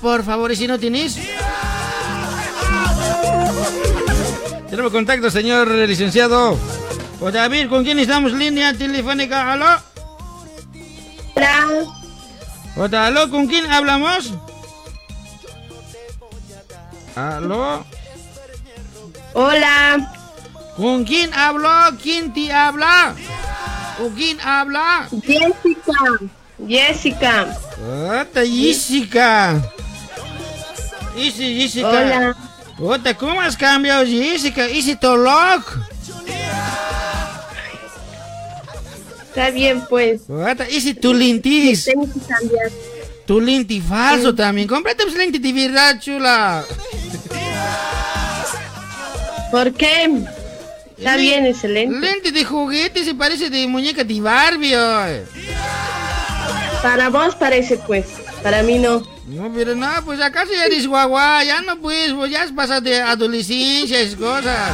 Por 0.00 0.24
favor. 0.24 0.52
¿Y 0.52 0.56
si 0.56 0.66
no 0.66 0.78
tienes? 0.78 1.18
Tenemos 4.68 4.92
contacto, 4.92 5.30
señor 5.30 5.68
licenciado. 5.68 6.58
Pues 7.20 7.32
David, 7.32 7.68
¿con 7.68 7.84
quién 7.84 7.98
estamos? 7.98 8.32
Línea 8.32 8.74
telefónica. 8.74 9.52
¿Aló? 9.52 9.66
Hola. 11.36 11.66
Otra, 12.76 13.06
¿Aló? 13.06 13.30
¿Con 13.30 13.46
quién 13.46 13.70
hablamos? 13.70 14.34
¿Aló? 17.14 17.84
Hola. 19.34 20.12
¿Con 20.76 21.04
quién 21.04 21.32
habló? 21.32 21.70
¿Quién 22.02 22.32
te 22.34 22.52
habla? 22.52 23.14
¿Con 23.96 24.10
quién 24.14 24.40
habla? 24.40 25.08
Jessica. 25.22 26.18
Jessica. 26.58 27.56
Ota, 28.20 28.44
Jessica. 28.46 29.60
Isi, 31.16 31.60
Jessica. 31.60 31.88
Hola. 31.88 32.36
Ota, 32.78 33.14
¿cómo 33.14 33.40
has 33.40 33.56
cambiado, 33.56 34.04
Jessica? 34.04 34.68
Isi 34.68 34.96
Tolok. 34.96 35.78
Está 39.28 39.50
bien, 39.50 39.84
pues. 39.88 40.22
Ota, 40.28 40.68
Isi 40.68 40.94
tu 40.94 41.12
lintis. 41.12 41.84
Tengo 41.86 42.04
que 42.06 42.20
cambiar. 42.20 42.70
Tu 43.26 43.40
linti 43.40 43.80
falso 43.80 44.34
también. 44.34 44.68
Cómprate 44.68 45.04
un 45.04 45.16
lente 45.16 45.38
de 45.38 45.52
verdad, 45.52 45.98
chula. 46.00 46.64
¿Por 49.50 49.72
qué? 49.72 50.10
Está 50.98 51.16
Le- 51.16 51.22
bien, 51.22 51.46
excelente. 51.46 51.98
Lente 51.98 52.32
de 52.32 52.44
juguete, 52.44 53.04
se 53.04 53.14
parece 53.14 53.50
de 53.50 53.66
muñeca 53.66 54.04
de 54.04 54.20
Barbie. 54.20 54.74
oye. 54.76 55.22
Para 56.84 57.08
vos 57.08 57.34
parece, 57.34 57.78
pues. 57.78 58.04
Para 58.42 58.62
mí 58.62 58.78
no. 58.78 59.02
No, 59.26 59.50
pero 59.54 59.74
no, 59.74 59.88
pues 60.04 60.20
acaso 60.20 60.52
ya 60.52 60.66
eres 60.66 60.86
guagua, 60.86 61.42
ya 61.42 61.62
no 61.62 61.80
pues, 61.80 62.12
pues 62.12 62.30
ya 62.30 62.42
has 62.42 62.52
pasado 62.52 62.82
de 62.82 63.00
adolescencia, 63.00 64.00
esas 64.00 64.16
cosas. 64.16 64.70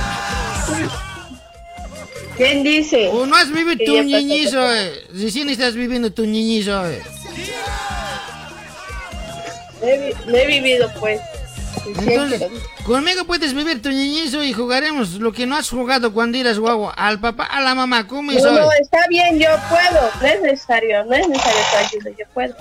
¿Quién 2.36 2.64
dice? 2.64 3.10
O 3.12 3.26
no 3.26 3.36
has 3.36 3.52
vivido 3.52 3.84
tu 3.86 4.02
niñizo, 4.02 4.74
eh. 4.74 5.04
Recién 5.14 5.50
estás 5.50 5.74
viviendo 5.74 6.10
tu 6.12 6.26
niñizo, 6.26 6.84
eh. 6.90 7.00
No 9.80 9.86
he, 9.86 10.14
no 10.26 10.36
he 10.36 10.46
vivido, 10.48 10.92
pues. 10.98 11.20
Entonces, 11.86 12.42
conmigo 12.84 13.24
puedes 13.24 13.54
vivir 13.54 13.82
tu 13.82 13.90
niñizo 13.90 14.42
y 14.44 14.52
jugaremos 14.52 15.14
lo 15.14 15.32
que 15.32 15.46
no 15.46 15.56
has 15.56 15.70
jugado 15.70 16.12
cuando 16.12 16.38
eras 16.38 16.58
guagua. 16.58 16.92
Al 16.94 17.20
papá, 17.20 17.44
a 17.44 17.60
la 17.60 17.74
mamá, 17.74 18.06
¿cómo 18.06 18.32
No, 18.32 18.52
no, 18.52 18.72
está 18.72 18.98
bien, 19.08 19.38
yo 19.38 19.48
puedo. 19.68 20.10
No 20.20 20.26
es 20.26 20.42
necesario, 20.42 21.04
no 21.04 21.14
es 21.14 21.28
necesario 21.28 21.60
tu 21.70 21.76
ayuda, 21.76 22.10
yo 22.18 22.24
puedo. 22.34 22.54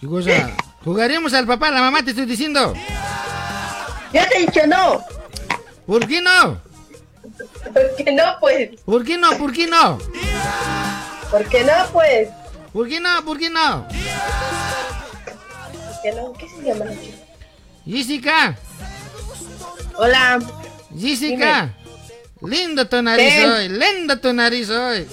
¿Qué 0.00 0.06
cosa? 0.06 0.50
¿Jugaremos 0.84 1.32
al 1.34 1.46
papá, 1.46 1.68
a 1.68 1.72
la 1.72 1.80
mamá, 1.80 2.02
te 2.02 2.10
estoy 2.10 2.26
diciendo? 2.26 2.74
Yo 4.12 4.20
te 4.28 4.38
he 4.38 4.40
dicho 4.40 4.66
no. 4.66 5.00
¿Por 5.86 6.06
qué 6.06 6.20
no? 6.20 6.60
¿Por 7.72 7.96
qué 7.96 8.12
no, 8.12 8.24
pues? 8.40 8.70
¿Por 8.84 9.04
qué 9.04 9.16
no? 9.16 9.38
¿Por 9.38 9.52
qué 9.52 9.66
no? 9.66 9.98
¿Por 11.30 11.48
qué 11.48 11.64
no, 11.64 11.72
pues? 11.92 12.28
¿Por 12.72 12.88
qué 12.88 13.00
no? 13.00 13.24
¿Por 13.24 13.38
qué 13.38 13.50
no? 13.50 13.86
¿Por 15.86 16.02
qué 16.02 16.12
no? 16.12 16.32
¿Qué 16.32 16.48
se 16.48 16.62
llama 16.62 16.84
la 16.86 17.00
chica? 17.00 17.21
Jessica, 17.84 18.56
Hola. 19.96 20.38
Jessica. 20.96 21.74
Lindo 22.40 22.88
tu 22.88 23.02
nariz 23.02 23.32
¿Qué? 23.34 23.46
hoy, 23.46 23.68
lindo 23.68 24.18
tu 24.18 24.32
nariz 24.32 24.68
hoy. 24.70 25.06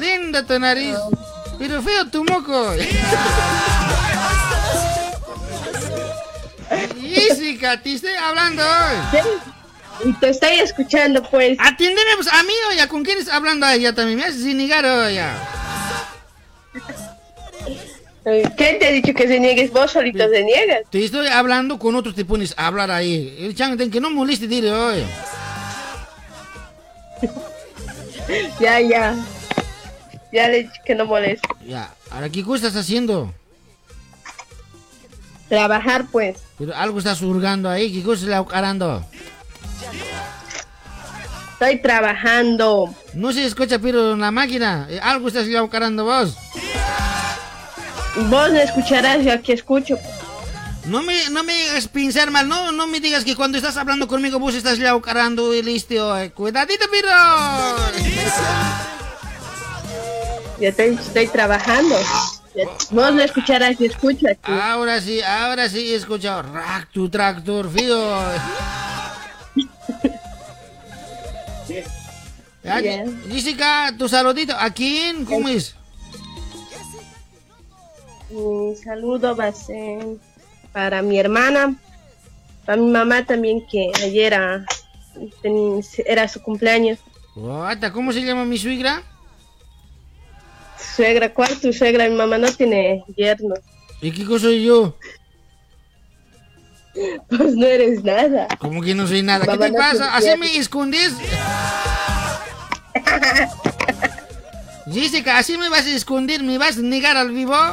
Lindo 0.00 0.44
tu 0.44 0.58
nariz. 0.58 0.96
Pero 1.58 1.82
feo 1.82 2.06
tu 2.08 2.24
moco. 2.24 2.74
Jessica, 7.00 7.80
te 7.80 7.94
estoy 7.94 8.14
hablando 8.14 8.62
hoy. 8.62 10.12
Te 10.20 10.30
estoy 10.30 10.58
escuchando, 10.58 11.22
pues. 11.30 11.56
Atiéndeme 11.60 12.16
pues, 12.16 12.28
a 12.28 12.42
mí, 12.42 12.52
oye, 12.70 12.86
¿con 12.88 13.02
quién 13.04 13.18
estás 13.18 13.34
hablando 13.34 13.66
ella 13.68 13.94
también? 13.94 14.18
Me 14.18 14.24
haces 14.24 14.44
negar, 14.44 14.84
oye. 14.84 15.24
¿Quién 18.56 18.80
te 18.80 18.86
ha 18.88 18.90
dicho 18.90 19.14
que 19.14 19.28
se 19.28 19.38
niegues? 19.38 19.70
Vos 19.70 19.92
solito 19.92 20.28
se 20.28 20.42
niegas. 20.42 20.80
Te 20.90 21.04
estoy 21.04 21.28
hablando 21.28 21.78
con 21.78 21.94
otros, 21.94 22.16
te 22.16 22.24
pones 22.24 22.54
a 22.56 22.66
hablar 22.66 22.90
ahí. 22.90 23.36
El 23.38 23.54
chan, 23.54 23.76
ten 23.78 23.88
que 23.88 24.00
no 24.00 24.10
moleste, 24.10 24.48
dile, 24.48 24.72
oye. 24.72 25.04
Ya, 28.58 28.80
ya. 28.80 29.14
Ya 30.32 30.48
le 30.48 30.58
he 30.58 30.62
dicho 30.64 30.82
que 30.84 30.96
no 30.96 31.06
moleste. 31.06 31.46
Ya, 31.64 31.94
ahora, 32.10 32.28
¿qué 32.28 32.44
estás 32.56 32.74
haciendo? 32.74 33.32
Trabajar, 35.48 36.06
pues. 36.10 36.38
Pero 36.58 36.74
algo 36.74 36.98
estás 36.98 37.22
hurgando 37.22 37.70
ahí, 37.70 37.92
¿qué 37.92 38.02
cosa 38.02 38.24
estás 38.24 38.44
carando? 38.48 39.04
Estoy 41.52 41.80
trabajando. 41.80 42.92
No 43.14 43.32
se 43.32 43.46
escucha, 43.46 43.78
pero 43.78 44.14
en 44.14 44.20
la 44.20 44.32
máquina, 44.32 44.88
eh, 44.90 44.98
algo 45.00 45.28
estás 45.28 45.46
carando 45.70 46.04
vos. 46.04 46.36
Vos 48.16 48.50
no 48.50 48.58
escucharás, 48.58 49.24
yo 49.24 49.32
aquí 49.32 49.52
escucho. 49.52 49.98
No 50.86 51.02
me, 51.02 51.28
no 51.30 51.42
me 51.42 51.68
hagas 51.70 51.88
pensar 51.88 52.30
mal, 52.30 52.48
no, 52.48 52.70
no 52.72 52.86
me 52.86 53.00
digas 53.00 53.24
que 53.24 53.34
cuando 53.34 53.58
estás 53.58 53.76
hablando 53.76 54.06
conmigo 54.06 54.38
vos 54.38 54.54
estás 54.54 54.78
carando 55.02 55.52
y 55.54 55.62
listo. 55.62 56.14
Cuidadito, 56.34 56.86
pero. 56.90 57.08
Ya 60.60 60.70
dicho, 60.70 61.02
estoy 61.02 61.26
trabajando. 61.26 61.96
Vos 62.90 63.12
no 63.12 63.20
escucharás, 63.20 63.76
yo 63.78 63.86
escucho 63.86 64.26
aquí. 64.30 64.50
Ahora 64.50 65.00
sí, 65.00 65.20
ahora 65.20 65.68
sí 65.68 65.92
he 65.92 65.96
escuchado. 65.96 66.42
Rack 66.42 66.90
tu 66.92 67.08
tractor, 67.10 67.70
fío. 67.70 67.98
Jessica, 73.30 73.92
tu 73.98 74.08
saludito. 74.08 74.54
¿A 74.56 74.70
quién? 74.70 75.24
¿Cómo 75.24 75.48
es? 75.48 75.74
Mi 78.30 78.74
saludo 78.76 79.36
va 79.36 79.46
a 79.46 79.52
ser 79.52 80.04
para 80.72 81.00
mi 81.02 81.18
hermana, 81.18 81.76
para 82.64 82.80
mi 82.80 82.90
mamá 82.90 83.24
también, 83.24 83.64
que 83.66 83.90
ayer 84.02 84.34
era 86.06 86.28
su 86.28 86.42
cumpleaños. 86.42 86.98
¿Cómo 87.92 88.12
se 88.12 88.22
llama 88.22 88.44
mi 88.44 88.58
suegra? 88.58 89.02
Suegra, 90.96 91.32
¿cuál 91.32 91.58
tu 91.60 91.72
suegra? 91.72 92.08
Mi 92.08 92.16
mamá 92.16 92.38
no 92.38 92.50
tiene 92.52 93.04
yerno. 93.16 93.54
¿Y 94.00 94.10
qué 94.10 94.24
cosa 94.24 94.46
soy 94.46 94.64
yo? 94.64 94.96
Pues 97.28 97.54
no 97.54 97.66
eres 97.66 98.02
nada. 98.02 98.48
¿Cómo 98.58 98.80
que 98.80 98.94
no 98.94 99.06
soy 99.06 99.20
nada? 99.22 99.44
¿Qué 99.44 99.50
Mamá 99.50 99.66
te 99.66 99.72
no 99.72 99.78
pasa? 99.78 100.16
¿Así 100.16 100.30
me 100.38 100.56
escondes? 100.56 101.12
Jessica, 104.92 105.38
¿así 105.38 105.58
me 105.58 105.68
vas 105.68 105.84
a 105.86 105.90
esconder? 105.90 106.42
¿Me 106.42 106.58
vas 106.58 106.78
a 106.78 106.80
negar 106.82 107.16
al 107.16 107.30
vivo? 107.32 107.54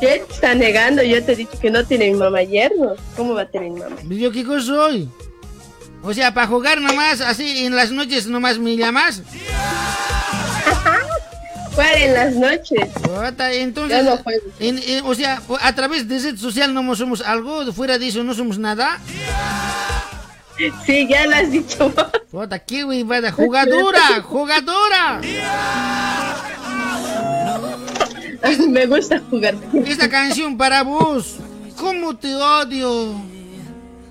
¿Qué 0.00 0.22
está 0.28 0.54
negando? 0.54 1.02
Yo 1.02 1.22
te 1.24 1.32
he 1.32 1.36
dicho 1.36 1.58
que 1.60 1.70
no 1.70 1.84
tiene 1.84 2.10
mi 2.10 2.14
mamá 2.18 2.42
yerno. 2.42 2.94
¿Cómo 3.16 3.34
va 3.34 3.42
a 3.42 3.46
tener 3.46 3.70
mi 3.70 3.80
mamá? 3.80 3.96
¿Yo 4.08 4.32
qué 4.32 4.44
cosa 4.44 4.66
soy? 4.66 5.08
O 6.02 6.12
sea, 6.12 6.34
para 6.34 6.46
jugar 6.48 6.80
nomás, 6.80 7.20
así 7.20 7.64
en 7.64 7.74
las 7.76 7.90
noches 7.92 8.26
nomás 8.26 8.58
me 8.58 8.76
llamas. 8.76 9.22
¿Cuál 11.74 11.94
en 12.02 12.14
las 12.14 12.34
noches? 12.34 12.88
Entonces, 13.52 13.98
Yo 14.04 14.10
no 14.10 14.16
juego. 14.18 14.42
en- 14.60 14.78
en- 14.86 15.04
o 15.06 15.14
sea, 15.14 15.40
a 15.60 15.74
través 15.74 16.06
de 16.08 16.18
red 16.18 16.36
social 16.36 16.72
no 16.74 16.94
somos 16.94 17.20
algo, 17.22 17.72
fuera 17.72 17.98
de 17.98 18.08
eso 18.08 18.22
no 18.22 18.34
somos 18.34 18.58
nada. 18.58 19.00
Sí, 20.86 21.06
ya 21.08 21.26
lo 21.26 21.36
has 21.36 21.50
dicho 21.50 21.90
vos. 21.90 22.48
Qué 22.66 22.84
huevada, 22.84 23.32
jugadora, 23.32 24.22
jugadora. 24.22 25.20
Me 28.68 28.86
gusta 28.86 29.20
jugar. 29.30 29.54
Esta 29.86 30.08
canción 30.08 30.56
para 30.56 30.82
vos. 30.82 31.36
¿Cómo 31.76 32.16
te 32.16 32.34
odio? 32.34 33.14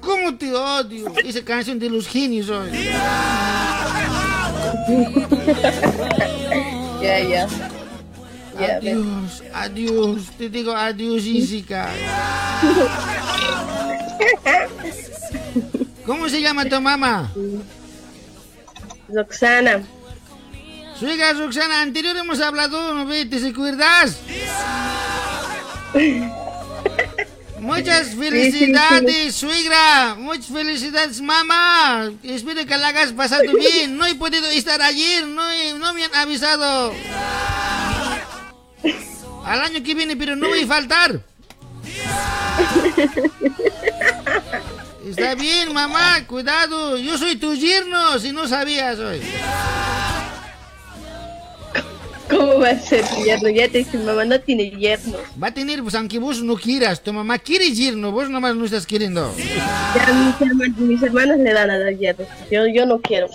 ¿Cómo 0.01 0.35
te 0.35 0.53
odio? 0.53 1.11
Esa 1.23 1.43
canción 1.43 1.79
de 1.79 1.89
los 1.89 2.07
genios 2.07 2.49
hoy. 2.49 2.69
Ya, 7.03 7.19
ya. 7.19 7.47
Adiós, 8.77 9.43
adiós. 9.53 10.31
Te 10.37 10.49
digo 10.49 10.71
adiós, 10.71 11.23
Jessica. 11.23 11.89
¿Cómo 16.05 16.27
se 16.29 16.41
llama 16.41 16.65
tu 16.65 16.79
mamá? 16.81 17.31
Roxana. 19.09 19.83
Suegra 20.99 21.33
Roxana, 21.33 21.81
anterior 21.81 22.15
hemos 22.17 22.39
hablado, 22.41 22.93
¿no 22.93 23.05
ve? 23.05 23.25
¿Te 23.25 23.45
acuerdas? 23.47 24.17
Muchas 27.59 28.09
felicidades, 28.15 29.35
suegra. 29.35 30.15
Muchas 30.17 30.47
felicidades, 30.47 31.21
mamá. 31.21 32.11
Espero 32.23 32.65
que 32.65 32.77
la 32.77 32.89
hagas 32.89 33.13
pasado 33.13 33.43
bien. 33.57 33.97
No 33.97 34.05
he 34.05 34.15
podido 34.15 34.47
estar 34.49 34.81
ayer, 34.81 35.25
no, 35.25 35.49
he- 35.51 35.73
no 35.73 35.93
me 35.93 36.03
han 36.03 36.13
avisado. 36.15 36.93
Al 39.45 39.61
año 39.61 39.81
que 39.83 39.95
viene, 39.95 40.15
pero 40.17 40.35
no 40.35 40.49
voy 40.49 40.63
a 40.63 40.67
faltar. 40.67 41.21
Está 45.05 45.35
bien, 45.35 45.73
mamá, 45.73 46.25
cuidado. 46.27 46.97
Yo 46.97 47.17
soy 47.17 47.35
tu 47.35 47.53
yerno, 47.55 48.17
si 48.19 48.31
no 48.31 48.47
sabías 48.47 48.97
hoy. 48.99 49.21
¿Cómo 52.29 52.59
va 52.59 52.69
a 52.69 52.79
ser 52.79 53.05
tu 53.05 53.23
yerno? 53.23 53.49
Ya 53.49 53.67
te 53.67 53.79
dije, 53.79 53.97
mamá 53.97 54.23
no 54.23 54.39
tiene 54.39 54.71
yerno. 54.71 55.17
Va 55.41 55.47
a 55.47 55.53
tener, 55.53 55.83
pues 55.83 55.93
aunque 55.95 56.19
vos 56.19 56.41
no 56.41 56.55
quieras, 56.55 57.03
tu 57.03 57.11
mamá 57.11 57.37
quiere 57.37 57.69
yerno, 57.71 58.11
vos 58.11 58.29
nomás 58.29 58.55
no 58.55 58.63
estás 58.63 58.87
queriendo. 58.87 59.33
Ya 59.37 60.13
mis 60.13 60.41
hermanos, 60.41 60.77
mis 60.77 61.03
hermanos 61.03 61.37
le 61.39 61.53
dan 61.53 61.69
a 61.69 61.77
dar 61.77 61.93
yerno. 61.93 62.25
Yo, 62.49 62.65
yo 62.67 62.85
no 62.85 63.01
quiero. 63.01 63.27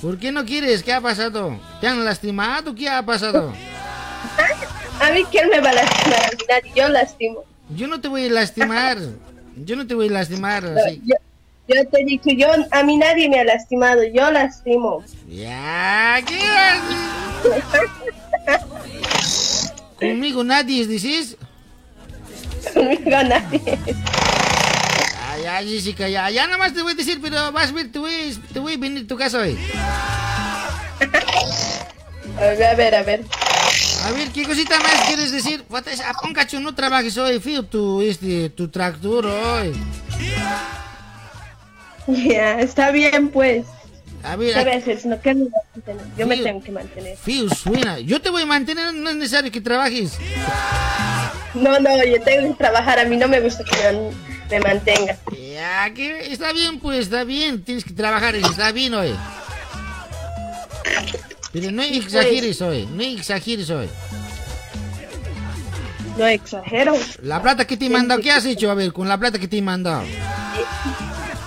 ¿Por 0.00 0.18
qué 0.18 0.30
no 0.30 0.44
quieres? 0.44 0.82
¿Qué 0.82 0.92
ha 0.92 1.00
pasado? 1.00 1.58
¿Te 1.80 1.88
han 1.88 2.04
lastimado? 2.04 2.74
¿Qué 2.74 2.88
ha 2.88 3.04
pasado? 3.04 3.52
A 5.00 5.10
mí, 5.10 5.24
¿quién 5.30 5.48
me 5.48 5.60
va 5.60 5.70
a 5.70 5.74
lastimar? 5.74 6.30
Yo 6.74 6.88
lastimo. 6.88 7.44
Yo 7.74 7.88
no 7.88 8.00
te 8.00 8.08
voy 8.08 8.26
a 8.26 8.30
lastimar. 8.30 8.98
Yo 9.56 9.76
no 9.76 9.86
te 9.86 9.94
voy 9.94 10.08
a 10.08 10.12
lastimar. 10.12 10.64
así. 10.64 11.00
Yo, 11.04 11.14
yo 11.68 11.88
te 11.88 12.00
he 12.00 12.04
dicho, 12.04 12.30
yo, 12.30 12.48
a 12.70 12.82
mí 12.82 12.96
nadie 12.96 13.28
me 13.28 13.40
ha 13.40 13.44
lastimado. 13.44 14.02
Yo 14.04 14.30
lastimo. 14.30 15.04
Ya, 15.28 16.20
¿qué? 16.26 16.40
Conmigo 20.08 20.44
nadie, 20.44 20.86
dices. 20.86 21.36
Conmigo 22.72 23.22
nadie. 23.22 23.78
Ya, 25.42 25.60
ya, 25.60 25.68
Jessica, 25.68 26.08
ya, 26.08 26.30
ya 26.30 26.46
nada 26.46 26.58
más 26.58 26.74
te 26.74 26.82
voy 26.82 26.92
a 26.92 26.96
decir, 26.96 27.20
pero 27.22 27.52
vas 27.52 27.70
a 27.70 27.72
ver, 27.72 27.90
te 27.92 27.98
voy, 27.98 28.36
te 28.52 28.58
voy 28.58 28.74
a 28.74 28.76
venir 28.76 29.04
a 29.04 29.06
tu 29.06 29.16
casa 29.16 29.38
hoy. 29.38 29.56
A 32.36 32.44
ver, 32.46 32.64
a 32.64 32.74
ver, 32.74 32.94
a 32.94 33.02
ver. 33.02 33.24
A 34.04 34.12
ver, 34.12 34.28
¿qué 34.28 34.44
cosita 34.44 34.78
más 34.80 35.06
quieres 35.06 35.32
decir? 35.32 35.64
Cacho, 36.34 36.60
no 36.60 36.74
trabajes 36.74 37.16
hoy, 37.16 37.40
fío 37.40 37.62
tu, 37.62 38.02
este, 38.02 38.50
tu 38.50 38.68
tractor 38.68 39.26
hoy. 39.26 39.72
Ya, 42.06 42.60
está 42.60 42.90
bien, 42.90 43.30
pues. 43.30 43.64
A 44.22 44.36
ver, 44.36 44.52
¿Qué 44.52 44.60
voy 44.62 44.72
a 44.74 44.76
hacer? 44.76 45.00
Sino 45.00 45.18
que 45.22 45.32
me. 45.32 45.46
Yo 46.18 46.26
me 46.26 46.36
tengo 46.36 46.62
que 46.62 46.70
mantener. 46.70 47.16
Fío, 47.16 47.48
suena. 47.48 47.98
Yo 47.98 48.20
te 48.20 48.28
voy 48.28 48.42
a 48.42 48.46
mantener, 48.46 48.92
no 48.92 49.08
es 49.08 49.16
necesario 49.16 49.50
que 49.50 49.62
trabajes. 49.62 50.18
No, 51.54 51.78
no, 51.80 52.04
yo 52.04 52.20
tengo 52.20 52.48
que 52.48 52.58
trabajar. 52.58 52.98
A 52.98 53.06
mí 53.06 53.16
no 53.16 53.26
me 53.26 53.40
gusta 53.40 53.64
que 53.64 53.90
me, 53.90 54.10
me 54.50 54.60
mantenga. 54.60 55.16
Ya, 55.50 55.94
que 55.94 56.30
está 56.30 56.52
bien, 56.52 56.78
pues, 56.78 57.06
está 57.06 57.24
bien. 57.24 57.64
Tienes 57.64 57.84
que 57.84 57.94
trabajar, 57.94 58.34
está 58.36 58.70
bien 58.70 58.92
hoy. 58.92 59.14
Pero 61.54 61.70
no 61.70 61.82
exageres 61.84 62.60
hoy, 62.60 62.86
no 62.92 63.02
exageres 63.04 63.70
hoy. 63.70 63.88
No 66.18 66.26
exagero. 66.26 66.94
La 67.22 67.40
plata 67.40 67.64
que 67.64 67.76
te 67.76 67.86
he 67.86 67.90
mandado, 67.90 68.20
¿qué 68.20 68.32
has 68.32 68.44
hecho? 68.44 68.72
A 68.72 68.74
ver, 68.74 68.92
con 68.92 69.08
la 69.08 69.16
plata 69.18 69.38
que 69.38 69.46
te 69.46 69.58
he 69.58 69.62
mandado. 69.62 70.02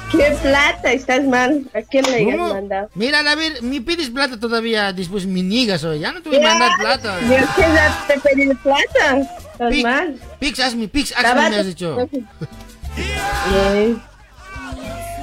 ¿Qué 0.10 0.38
plata? 0.42 0.94
Estás 0.94 1.26
mal. 1.26 1.70
¿A 1.74 1.82
quién 1.82 2.06
le 2.06 2.24
¿Cómo? 2.24 2.54
mandado? 2.54 2.90
Mira, 2.96 3.20
a 3.20 3.36
ver, 3.36 3.62
me 3.62 3.82
pides 3.82 4.10
plata 4.10 4.40
todavía, 4.40 4.94
después 4.94 5.26
me 5.26 5.44
niegas 5.44 5.84
hoy. 5.84 6.00
Ya 6.00 6.14
no 6.14 6.22
te 6.22 6.30
voy 6.30 6.40
a 6.40 6.42
mandar 6.42 6.72
plata. 6.80 7.20
¿Yo 7.22 7.46
qué 7.56 7.62
ya 7.62 8.06
te 8.08 8.20
pedí 8.22 8.54
plata? 8.56 9.18
Estás 9.52 9.72
Pix, 9.72 9.84
mal. 9.84 10.20
Pix, 10.40 10.60
hazme, 10.62 10.88
Pix, 10.88 11.14
hazme, 11.18 11.50
me 11.50 11.56
has 11.58 11.66
dicho. 11.66 12.10
Bien. 13.52 14.02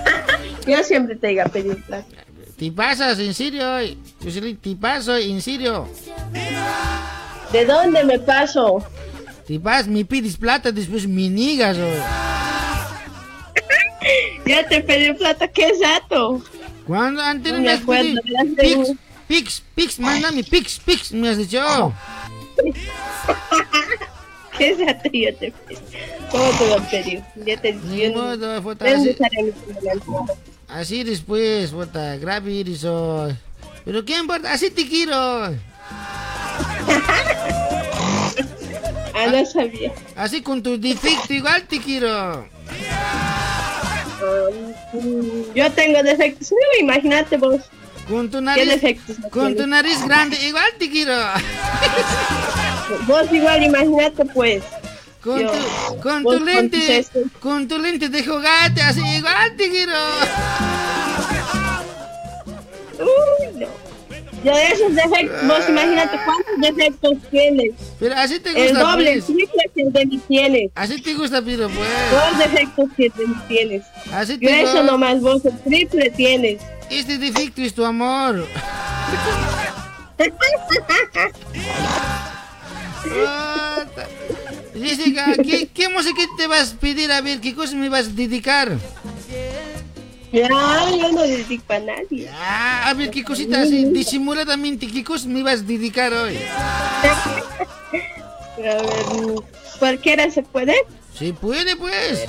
Yo 0.66 0.82
siempre 0.82 1.16
te 1.16 1.32
iba 1.32 1.44
a 1.44 1.48
pedir 1.48 1.82
plata. 1.85 2.23
Te 2.65 2.73
pasas, 2.73 3.19
en 3.19 3.35
Te 4.57 4.74
paso, 4.74 5.15
en 5.19 5.43
serio. 5.43 5.86
¿De 7.53 7.66
dónde 7.66 8.03
me 8.05 8.19
paso? 8.19 8.82
Te 9.47 9.59
vas, 9.59 9.86
me 9.86 10.03
pides 10.07 10.39
plata, 10.39 10.73
después 10.73 11.07
me 11.07 11.28
niegas 11.28 11.77
hoy. 11.77 11.99
Ya 14.47 14.66
te 14.66 14.81
pedí 14.82 15.12
plata, 15.12 15.47
qué 15.49 15.69
exacto. 15.69 16.43
Cuando 16.86 17.20
antes 17.23 17.53
No 17.53 17.61
me 17.61 17.70
has 17.70 17.82
acuerdo, 17.82 18.20
pedido 18.57 18.85
Pix. 18.85 18.99
Pix, 19.27 19.62
Pix, 19.74 19.99
mándame 19.99 20.43
Pix, 20.45 20.78
Pix, 20.78 21.12
me 21.12 21.28
has 21.28 21.36
dicho. 21.36 21.61
¿Qué 24.57 24.70
exacto 24.70 25.11
yo 25.12 25.35
te 25.36 25.53
pedí? 25.53 25.78
¿Cómo 26.31 26.51
te 26.59 26.69
lo 26.69 26.82
pedí? 26.91 27.23
Ya 27.45 27.61
te 27.61 27.73
dije. 27.73 28.11
No 28.11 28.32
es 28.32 28.41
así, 28.41 29.16
así 30.69 31.05
después, 31.05 31.70
puta, 31.70 32.16
grave 32.16 32.53
iris 32.53 32.85
hoy. 32.85 33.35
Pero 33.85 34.05
qué 34.05 34.19
importa, 34.19 34.53
así 34.53 34.70
te 34.70 34.86
quiero. 34.89 35.55
Ah, 39.16 39.28
no 39.28 39.47
sabía. 39.47 39.93
Así 40.16 40.43
con 40.43 40.61
tu 40.61 40.77
defecto 40.78 41.32
igual 41.32 41.62
te 41.69 41.78
quiero. 41.81 42.49
Yo 45.55 45.73
tengo 45.73 46.03
defectos. 46.03 46.51
Imagínate 46.81 47.36
vos. 47.36 47.61
Con 48.09 48.28
tu 48.28 48.39
¿Qué 48.39 48.43
nariz, 48.43 48.69
defectos? 48.69 49.16
con 49.31 49.57
tu 49.57 49.66
nariz 49.69 50.05
grande 50.05 50.36
igual 50.47 50.66
te 50.78 50.91
quiero. 50.91 51.15
Vos 53.07 53.32
igual, 53.32 53.62
imagínate 53.62 54.24
pues. 54.27 54.62
Con 55.24 55.40
Yo- 55.40 55.51
tu, 55.51 56.01
con 56.02 56.22
vos 56.22 56.34
tu 56.34 56.38
con 56.44 56.46
lente, 56.46 56.76
tus 56.78 56.88
estos. 56.90 57.22
con 57.40 57.66
tu 57.66 57.78
lente 57.78 58.09
de 58.10 58.22
juguete, 58.24 58.82
así 58.82 59.01
igual 59.16 59.56
te 59.56 59.70
quiero. 59.70 59.92
Uy, 62.98 63.60
no. 63.60 63.66
Yo 64.44 64.55
de 64.55 64.66
esos 64.68 64.94
defectos, 64.94 65.46
vos 65.48 65.66
imagínate 65.70 66.18
cuántos 66.26 66.60
defectos 66.76 67.12
tienes. 67.30 67.70
Pero 67.98 68.14
así 68.16 68.38
te 68.40 68.51
El 68.51 68.68
gusta, 68.74 68.90
doble, 68.92 69.12
el 69.14 69.22
pues. 69.22 69.34
triple 69.34 69.62
que 69.74 69.80
el 69.82 69.92
de 69.94 70.06
mí 70.06 70.20
tienes. 70.28 70.70
Así 70.74 71.01
te 71.01 71.14
gusta, 71.14 71.40
Piro, 71.40 71.70
pues. 71.70 71.88
Dos 72.10 72.38
defectos 72.38 72.90
que 72.94 73.09
de 73.09 73.26
mí 73.26 73.34
tienes. 73.48 73.82
Así 74.12 74.34
Yo 74.34 74.40
te 74.51 74.62
eso 74.62 74.82
nomás, 74.82 75.20
vos 75.22 75.42
el 75.46 75.59
triple 75.60 76.10
tienes. 76.10 76.60
Este 76.90 77.16
defecto 77.16 77.62
es 77.62 77.74
tu 77.74 77.82
amor. 77.86 78.46
Jessica, 84.74 85.32
¿qué, 85.42 85.68
¿qué 85.72 85.88
música 85.88 86.22
te 86.36 86.46
vas 86.46 86.72
a 86.72 86.76
pedir? 86.76 87.10
A 87.12 87.20
ver, 87.20 87.40
¿qué 87.40 87.55
cosa 87.55 87.76
me 87.76 87.88
vas 87.88 88.06
a 88.06 88.10
dedicar? 88.10 88.76
Ya, 90.32 90.48
yo 90.48 91.12
no 91.12 91.22
dedico 91.22 91.72
a 91.72 91.78
nadie. 91.78 92.28
Ah, 92.32 92.88
a 92.88 92.94
ver, 92.94 93.10
¿qué 93.10 93.22
cosita 93.22 93.62
así? 93.62 93.84
Disimuladamente, 93.84 94.88
¿qué 94.88 95.05
cosa 95.05 95.28
me 95.28 95.42
vas 95.44 95.60
a 95.60 95.62
dedicar 95.62 96.12
hoy? 96.12 96.36
A 98.56 98.60
ver, 98.60 99.42
cualquiera 99.78 100.30
se 100.30 100.42
puede. 100.42 100.74
Si 101.18 101.32
puede, 101.32 101.76
pues. 101.76 102.24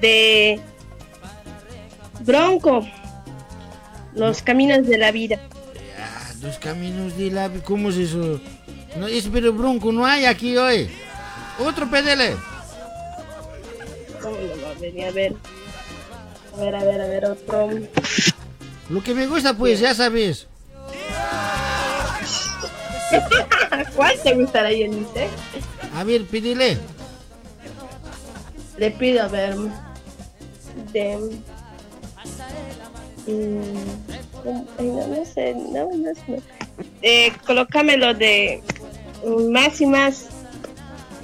De 0.00 0.60
Bronco. 2.20 2.86
Los 4.14 4.42
caminos 4.42 4.86
de 4.86 4.98
la 4.98 5.10
vida. 5.12 5.38
Ah, 5.98 6.32
Los 6.42 6.58
caminos 6.58 7.16
de 7.16 7.30
la... 7.30 7.48
¿Cómo 7.64 7.90
es 7.90 7.96
eso? 7.96 8.40
No, 8.96 9.08
es 9.08 9.28
pero 9.32 9.52
bronco, 9.52 9.90
no 9.92 10.06
hay 10.06 10.24
aquí 10.24 10.56
hoy. 10.56 10.88
Otro 11.58 11.90
pedele. 11.90 12.36
¿Cómo 14.22 14.36
lo 14.36 14.62
va 14.62 14.70
a 14.70 14.74
ver? 14.80 15.04
A 15.04 15.10
ver. 15.10 15.34
A 16.56 16.84
ver, 16.84 17.00
a 17.00 17.06
ver, 17.06 17.24
otro. 17.24 17.70
Lo 18.88 19.02
que 19.02 19.14
me 19.14 19.26
gusta, 19.26 19.56
pues, 19.56 19.80
ya 19.80 19.94
sabes. 19.94 20.46
¿Cuál 23.96 24.18
te 24.22 24.34
gustará, 24.34 24.70
Yenice? 24.70 25.28
A 25.94 26.04
ver, 26.04 26.24
pídele. 26.24 26.78
Le 28.78 28.90
pido, 28.92 29.22
a 29.22 29.28
ver. 29.28 29.56
De. 30.92 31.16
mm, 33.26 33.84
no, 34.44 35.06
no 35.06 35.24
sé, 35.24 35.54
no, 35.54 35.90
no 35.92 36.14
sé. 36.14 36.42
Eh, 37.02 37.32
colócamelo 37.46 38.14
de 38.14 38.62
más 39.50 39.80
y 39.80 39.86
más, 39.86 40.26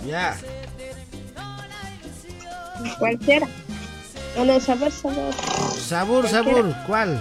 Ya. 0.06 0.36
cualquiera. 2.98 3.46
No, 4.36 4.44
no, 4.44 4.60
sabor, 4.60 4.90
sabor. 4.92 5.34
Sabor, 5.78 6.28
sabor, 6.28 6.74
¿cuál? 6.86 7.20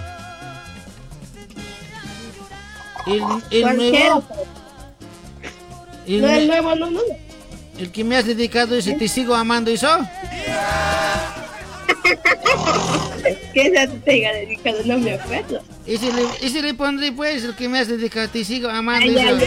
El, 3.06 3.14
el 3.50 3.62
Cualquiera. 3.62 3.74
nuevo. 3.74 4.24
El, 6.06 6.22
No, 6.22 6.28
el 6.28 6.44
nue- 6.44 6.46
nuevo, 6.46 6.74
no, 6.76 6.90
no. 6.90 7.00
el 7.78 7.90
que 7.92 8.04
me 8.04 8.16
has 8.16 8.26
dedicado 8.26 8.76
ese, 8.76 8.94
te 8.94 9.08
sigo 9.08 9.34
amando, 9.34 9.70
¿eso? 9.72 9.88
Que 13.54 13.62
esa 13.66 13.86
te 13.90 13.98
tenga 14.00 14.32
dedicado, 14.32 14.78
no 14.84 14.98
me 14.98 15.14
acuerdo. 15.14 15.60
Ese 15.86 16.12
le, 16.12 16.22
ese 16.42 16.62
le 16.62 16.74
pondré, 16.74 17.10
pues, 17.12 17.42
el 17.44 17.54
que 17.56 17.68
me 17.68 17.78
has 17.80 17.88
dedicado, 17.88 18.28
te 18.28 18.44
sigo 18.44 18.68
amando, 18.68 19.06
Ay, 19.06 19.14
ya, 19.14 19.30
eso. 19.30 19.46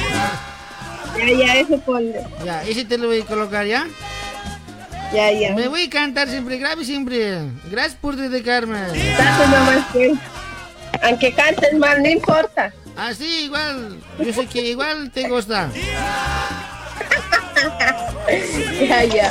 Ya, 1.18 1.31
ya, 1.31 1.56
eso 1.60 1.80
ponle. 1.80 2.23
Ya, 2.45 2.64
ese 2.64 2.85
te 2.85 2.98
lo 2.98 3.07
voy 3.07 3.22
a 3.22 3.26
colocar, 3.26 3.65
¿ya? 3.65 3.88
Ya, 5.14 5.31
ya. 5.31 5.53
Me 5.53 5.68
voy 5.68 5.84
a 5.84 5.90
cantar 5.90 6.27
siempre, 6.27 6.57
grave 6.57 6.84
siempre. 6.84 7.40
Gracias 7.69 7.95
por 7.95 8.15
dedicarme. 8.15 8.80
Nomás. 8.80 9.85
Aunque 11.03 11.34
cantes 11.34 11.73
mal, 11.77 12.02
no 12.02 12.10
importa. 12.10 12.73
Ah, 12.98 13.14
sí, 13.14 13.45
igual. 13.45 13.98
Yo 14.19 14.34
sé 14.34 14.48
que 14.48 14.61
igual 14.61 15.11
te 15.11 15.27
gusta. 15.30 15.69
Ya, 18.88 19.03
ya. 19.03 19.30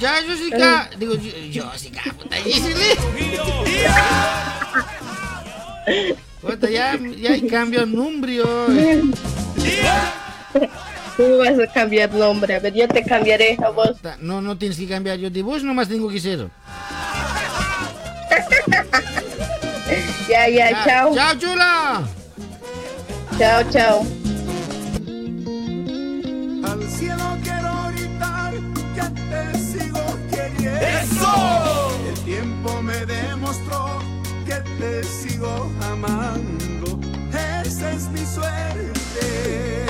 Ya, 0.00 0.14
Jessica. 0.26 0.90
Digo, 0.98 1.14
Jessica, 1.14 2.02
puta, 2.18 2.36
Jessica. 2.36 3.02
Puta, 6.40 6.70
ya, 6.70 6.98
ya 7.16 7.48
cambió 7.48 7.82
el 7.82 7.94
nombre 7.94 8.40
hoy. 8.42 9.12
Tú 11.16 11.38
vas 11.38 11.58
a 11.58 11.66
cambiar 11.72 12.12
nombre. 12.14 12.54
A 12.54 12.60
ver, 12.60 12.72
yo 12.72 12.88
te 12.88 13.04
cambiaré 13.04 13.58
a 13.62 13.70
vos. 13.70 13.96
No, 14.20 14.40
no 14.40 14.56
tienes 14.56 14.78
que 14.78 14.88
cambiar. 14.88 15.18
Yo 15.18 15.30
de 15.30 15.42
vos 15.42 15.62
nomás 15.62 15.88
tengo 15.88 16.08
que 16.08 16.20
ser. 16.20 16.48
Ya, 20.28 20.48
ya, 20.48 20.84
chao. 20.84 21.12
Chao, 21.12 21.34
chula. 21.34 22.02
Chao, 23.36 23.64
chao. 23.72 24.06
Al 26.64 26.88
cielo 26.88 27.36
quiero 27.42 27.90
gritar 27.96 28.52
que 28.94 29.06
te 29.28 29.58
sigo 29.58 30.04
queriendo. 30.30 30.86
¡Eso! 30.86 31.90
El 32.08 32.20
tiempo 32.24 32.80
me 32.80 33.04
demostró 33.06 33.98
que 34.46 34.54
te 34.78 35.02
sigo 35.02 35.68
amando. 35.82 37.00
Esa 37.66 37.90
es 37.90 38.08
mi 38.10 38.24
suerte. 38.24 39.89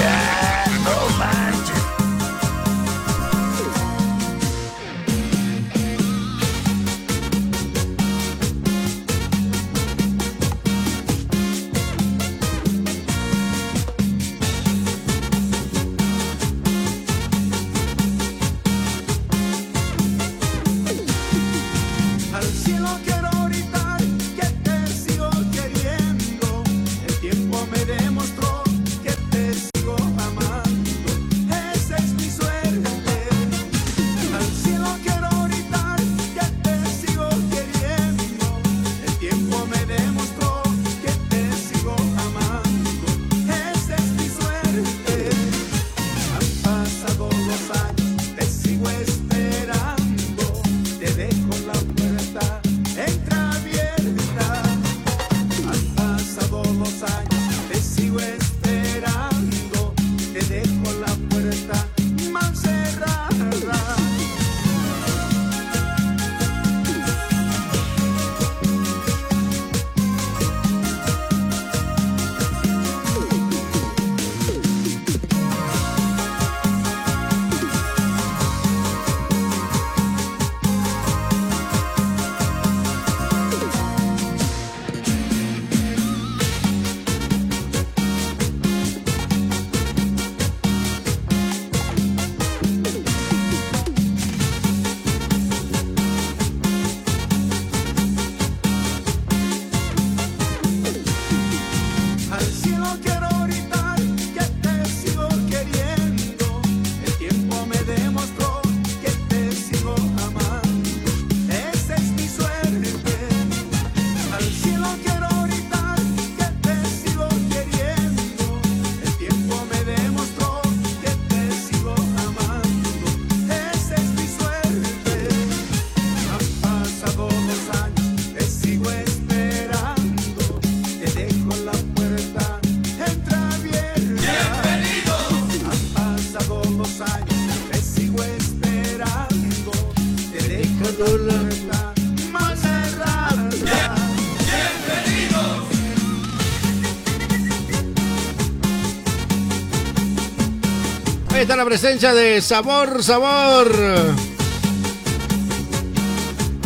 la 151.61 151.65
presencia 151.65 152.11
de 152.15 152.41
Sabor, 152.41 153.03
Sabor. 153.03 153.71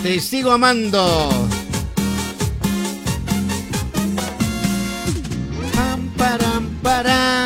Te 0.01 0.21
sigo 0.21 0.53
amando. 0.53 1.49
Pam, 5.73 6.09
param. 6.81 7.43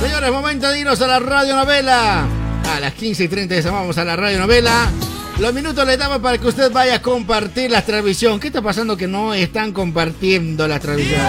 Señores, 0.00 0.30
momento 0.30 0.70
de 0.70 0.78
irnos 0.78 1.00
a 1.00 1.08
la 1.08 1.18
radionovela. 1.18 2.28
A 2.72 2.78
las 2.78 2.94
15 2.94 3.24
y 3.24 3.28
30 3.28 3.68
vamos 3.72 3.98
a 3.98 4.04
la 4.04 4.14
radionovela. 4.14 4.92
Los 5.40 5.52
minutos 5.52 5.84
le 5.84 5.96
damos 5.96 6.20
para 6.20 6.38
que 6.38 6.46
usted 6.46 6.70
vaya 6.70 6.96
a 6.96 7.02
compartir 7.02 7.68
la 7.72 7.82
transmisión. 7.82 8.38
¿Qué 8.38 8.46
está 8.46 8.62
pasando 8.62 8.96
que 8.96 9.08
no 9.08 9.34
están 9.34 9.72
compartiendo 9.72 10.68
la 10.68 10.78
transmisión? 10.78 11.20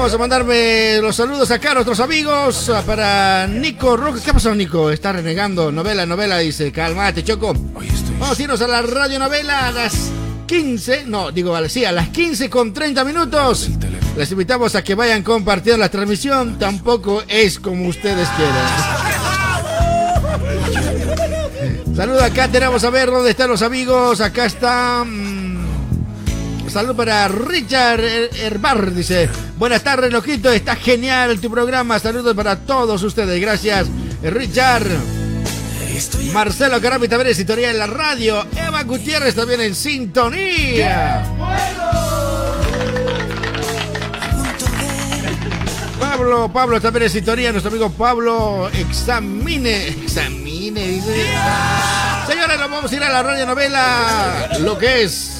Vamos 0.00 0.14
a 0.14 0.18
mandarme 0.18 0.98
los 1.02 1.14
saludos 1.14 1.50
acá 1.50 1.72
a 1.72 1.74
nuestros 1.74 2.00
amigos. 2.00 2.72
Para 2.86 3.46
Nico 3.46 3.98
Roque. 3.98 4.20
¿Qué 4.24 4.32
pasado, 4.32 4.54
Nico? 4.54 4.90
Está 4.90 5.12
renegando. 5.12 5.70
Novela, 5.70 6.06
novela, 6.06 6.38
dice. 6.38 6.72
Calmate, 6.72 7.22
Choco. 7.22 7.52
Vamos 8.18 8.38
a 8.38 8.42
irnos 8.42 8.62
a 8.62 8.66
la 8.66 8.80
radio 8.80 9.18
novela 9.18 9.66
a 9.66 9.72
las 9.72 10.10
15. 10.46 11.04
No, 11.04 11.30
digo, 11.30 11.54
sí, 11.68 11.84
a 11.84 11.92
las 11.92 12.08
15 12.08 12.48
con 12.48 12.72
30 12.72 13.04
minutos. 13.04 13.68
Les 14.16 14.32
invitamos 14.32 14.74
a 14.74 14.82
que 14.82 14.94
vayan 14.94 15.22
compartiendo 15.22 15.80
la 15.80 15.90
transmisión. 15.90 16.58
Tampoco 16.58 17.22
es 17.28 17.60
como 17.60 17.86
ustedes 17.86 18.26
quieran. 18.30 18.66
Saludos 21.94 22.22
acá, 22.22 22.48
tenemos 22.48 22.82
a 22.84 22.88
ver 22.88 23.10
dónde 23.10 23.32
están 23.32 23.50
los 23.50 23.60
amigos. 23.60 24.22
Acá 24.22 24.46
está. 24.46 25.04
Mm, 26.70 26.72
Salud 26.72 26.96
para 26.96 27.28
Richard 27.28 28.00
Her- 28.00 28.30
Herbar, 28.40 28.92
dice. 28.94 29.28
Buenas 29.58 29.82
tardes, 29.82 30.12
Loquito. 30.12 30.50
Está 30.52 30.76
genial 30.76 31.38
tu 31.40 31.50
programa. 31.50 31.98
Saludos 31.98 32.34
para 32.34 32.56
todos 32.56 33.02
ustedes. 33.02 33.40
Gracias, 33.40 33.86
Richard. 34.22 34.86
Marcelo 36.32 36.80
Carapi 36.80 37.08
también 37.08 37.28
en 37.28 37.34
sintonía 37.34 37.70
en 37.70 37.78
la 37.78 37.86
radio. 37.86 38.46
Eva 38.56 38.82
Gutiérrez 38.84 39.34
también 39.34 39.60
en 39.60 39.74
sintonía. 39.74 41.24
Pablo, 45.98 46.50
Pablo 46.52 46.80
también 46.80 47.04
en 47.04 47.10
sintonía. 47.10 47.50
Nuestro 47.52 47.70
amigo 47.70 47.90
Pablo 47.90 48.70
examine. 48.72 49.88
Examine, 49.88 50.80
dice. 50.86 51.26
Señores, 52.26 52.58
nos 52.58 52.70
vamos 52.70 52.90
a 52.92 52.96
ir 52.96 53.02
a 53.02 53.10
la 53.10 53.22
radio 53.22 53.46
novela. 53.46 54.48
Lo 54.60 54.78
que 54.78 55.02
es. 55.02 55.39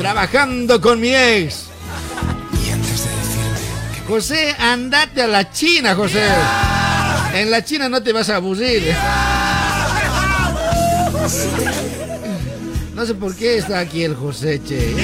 Trabajando 0.00 0.80
con 0.80 0.98
mi 0.98 1.14
ex. 1.14 1.66
José, 4.08 4.56
andate 4.58 5.20
a 5.20 5.26
la 5.26 5.52
China, 5.52 5.94
José. 5.94 6.24
En 7.34 7.50
la 7.50 7.62
China 7.62 7.86
no 7.90 8.02
te 8.02 8.10
vas 8.10 8.30
a 8.30 8.36
aburrir. 8.36 8.96
No 12.94 13.04
sé 13.04 13.14
por 13.14 13.36
qué 13.36 13.58
está 13.58 13.80
aquí 13.80 14.02
el 14.02 14.16
José, 14.16 14.62
che. 14.66 14.96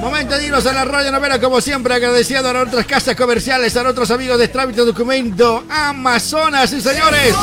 Momento 0.00 0.38
de 0.38 0.46
irnos 0.46 0.64
a 0.64 0.72
la 0.72 0.86
radio 0.86 1.12
novela, 1.12 1.38
como 1.38 1.60
siempre, 1.60 1.92
agradeciendo 1.92 2.48
a 2.48 2.54
nuestras 2.54 2.86
casas 2.86 3.14
comerciales, 3.14 3.76
a 3.76 3.82
nuestros 3.82 4.10
amigos 4.10 4.38
de 4.38 4.48
Trámite 4.48 4.80
Documento 4.80 5.64
Amazonas, 5.68 6.72
y 6.72 6.80
señores. 6.80 7.34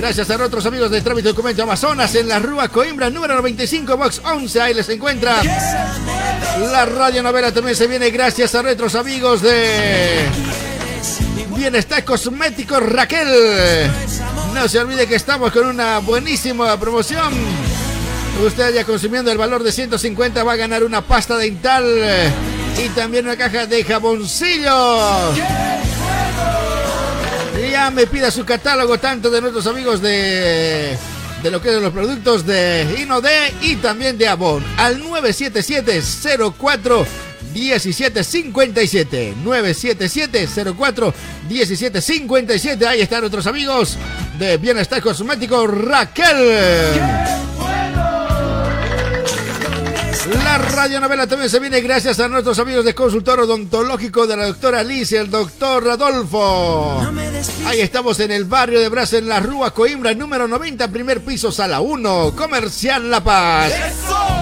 Gracias 0.00 0.30
a 0.30 0.38
nuestros 0.38 0.64
amigos 0.64 0.90
de 0.90 1.02
Trámite 1.02 1.28
Documento 1.28 1.62
Amazonas 1.62 2.14
en 2.14 2.26
la 2.26 2.38
Rúa 2.38 2.70
Coimbra, 2.70 3.10
número 3.10 3.34
95, 3.34 3.98
box 3.98 4.22
11, 4.24 4.60
ahí 4.62 4.72
les 4.72 4.88
encuentra. 4.88 5.42
La 6.72 6.86
radio 6.86 7.22
novela 7.22 7.52
también 7.52 7.76
se 7.76 7.86
viene 7.86 8.10
gracias 8.10 8.54
a 8.54 8.62
nuestros 8.62 8.94
amigos 8.94 9.42
de 9.42 10.24
Bienestar 11.54 12.02
Cosmético 12.02 12.80
Raquel. 12.80 13.90
No 14.54 14.66
se 14.68 14.78
olvide 14.78 15.06
que 15.06 15.16
estamos 15.16 15.52
con 15.52 15.66
una 15.66 15.98
buenísima 15.98 16.80
promoción. 16.80 17.34
Usted 18.42 18.72
ya 18.72 18.84
consumiendo 18.84 19.30
el 19.30 19.36
valor 19.36 19.62
de 19.62 19.70
150 19.70 20.42
va 20.42 20.54
a 20.54 20.56
ganar 20.56 20.82
una 20.82 21.02
pasta 21.02 21.36
dental 21.36 21.84
y 22.82 22.88
también 22.88 23.26
una 23.26 23.36
caja 23.36 23.66
de 23.66 23.84
jaboncillo. 23.84 25.34
Y 27.80 27.82
ya 27.82 27.90
me 27.90 28.06
pida 28.06 28.30
su 28.30 28.44
catálogo 28.44 28.98
tanto 28.98 29.30
de 29.30 29.40
nuestros 29.40 29.66
amigos 29.66 30.02
de 30.02 30.98
de 31.42 31.50
lo 31.50 31.62
que 31.62 31.74
es 31.74 31.80
los 31.80 31.92
productos 31.92 32.44
de 32.44 32.86
Inode 33.00 33.54
y 33.62 33.76
también 33.76 34.18
de 34.18 34.28
Avon 34.28 34.62
al 34.76 34.98
977 34.98 36.02
04 36.58 37.06
1757 37.54 39.34
977 39.42 40.48
04 40.76 41.14
1757 41.48 42.86
ahí 42.86 43.00
están 43.00 43.20
nuestros 43.20 43.46
amigos 43.46 43.96
de 44.38 44.58
Bienestar 44.58 45.00
Cosmético 45.00 45.66
Raquel 45.66 46.36
la 50.34 50.58
radionovela 50.58 51.26
también 51.26 51.50
se 51.50 51.58
viene 51.58 51.80
gracias 51.80 52.20
a 52.20 52.28
nuestros 52.28 52.58
amigos 52.58 52.84
de 52.84 52.94
consultor 52.94 53.40
odontológico 53.40 54.26
de 54.26 54.36
la 54.36 54.46
doctora 54.46 54.84
y 54.84 55.14
el 55.14 55.30
doctor 55.30 55.88
Adolfo. 55.88 57.00
Ahí 57.66 57.80
estamos 57.80 58.20
en 58.20 58.30
el 58.30 58.44
barrio 58.44 58.80
de 58.80 58.88
Brasa, 58.88 59.18
en 59.18 59.28
la 59.28 59.40
Rúa 59.40 59.72
Coimbra, 59.72 60.14
número 60.14 60.46
90, 60.46 60.88
primer 60.88 61.24
piso, 61.24 61.50
sala 61.50 61.80
1, 61.80 62.34
Comercial 62.36 63.10
La 63.10 63.22
Paz. 63.22 63.72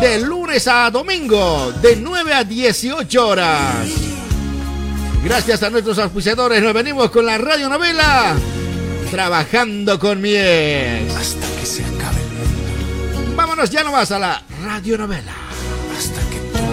De 0.01 0.21
lunes 0.21 0.69
a 0.69 0.91
domingo, 0.91 1.73
de 1.81 1.97
9 1.97 2.35
a 2.35 2.45
18 2.45 3.27
horas. 3.27 3.89
Gracias 5.25 5.63
a 5.63 5.71
nuestros 5.71 5.99
auspiciadores, 5.99 6.63
nos 6.63 6.75
venimos 6.75 7.11
con 7.11 7.25
la 7.25 7.39
radionovela. 7.39 8.37
Trabajando 9.11 9.99
con 9.99 10.21
miel. 10.21 11.09
Hasta 11.17 11.47
que 11.59 11.67
se 11.67 11.83
acabe 11.83 12.21
el 12.21 13.21
mundo. 13.23 13.37
Vámonos 13.37 13.71
ya 13.71 13.83
nomás 13.83 14.11
a 14.13 14.19
la 14.19 14.43
radionovela. 14.63 15.48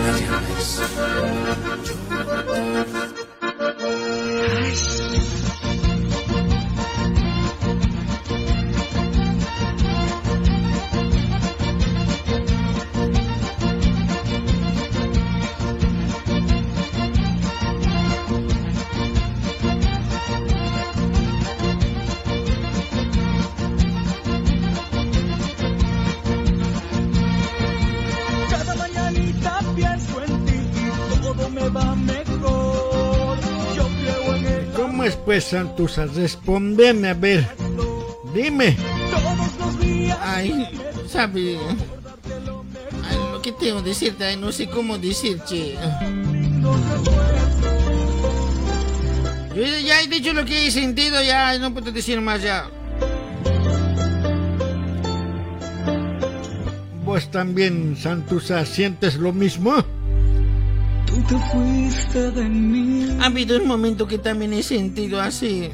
Hasta 0.07 0.19
que 0.19 0.35
pues, 35.25 35.45
Santusa? 35.45 36.05
Respondeme, 36.05 37.09
a 37.09 37.13
ver. 37.13 37.47
Dime. 38.33 38.77
Ay, 40.21 40.67
sabe. 41.09 41.57
Ay, 43.03 43.17
lo 43.31 43.41
que 43.41 43.51
tengo 43.51 43.81
que 43.81 43.89
decirte, 43.89 44.23
ay, 44.23 44.37
no 44.37 44.51
sé 44.51 44.67
cómo 44.67 44.97
decir, 44.97 45.39
che. 45.47 45.75
Yo 49.55 49.63
ya 49.63 50.01
he 50.01 50.07
dicho 50.07 50.33
lo 50.33 50.45
que 50.45 50.67
he 50.67 50.71
sentido, 50.71 51.21
ya 51.23 51.57
no 51.57 51.73
puedo 51.73 51.91
decir 51.91 52.21
más 52.21 52.41
ya. 52.43 52.69
¿Vos 57.03 57.31
también, 57.31 57.95
Santusa, 57.95 58.65
sientes 58.65 59.15
lo 59.15 59.31
mismo? 59.31 59.83
Tú 61.27 61.35
te 61.39 61.45
fuiste 61.51 62.31
de 62.31 62.43
mí. 62.45 63.17
Ha 63.19 63.25
habido 63.25 63.57
un 63.57 63.67
momento 63.67 64.07
que 64.07 64.17
también 64.17 64.53
he 64.53 64.61
sentido 64.63 65.19
así. 65.21 65.69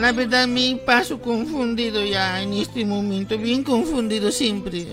La 0.00 0.12
verdad 0.12 0.48
me 0.48 0.76
paso 0.84 1.20
confundido 1.20 2.04
ya 2.04 2.42
en 2.42 2.54
este 2.54 2.84
momento, 2.84 3.36
bien 3.38 3.62
confundido 3.62 4.32
siempre. 4.32 4.86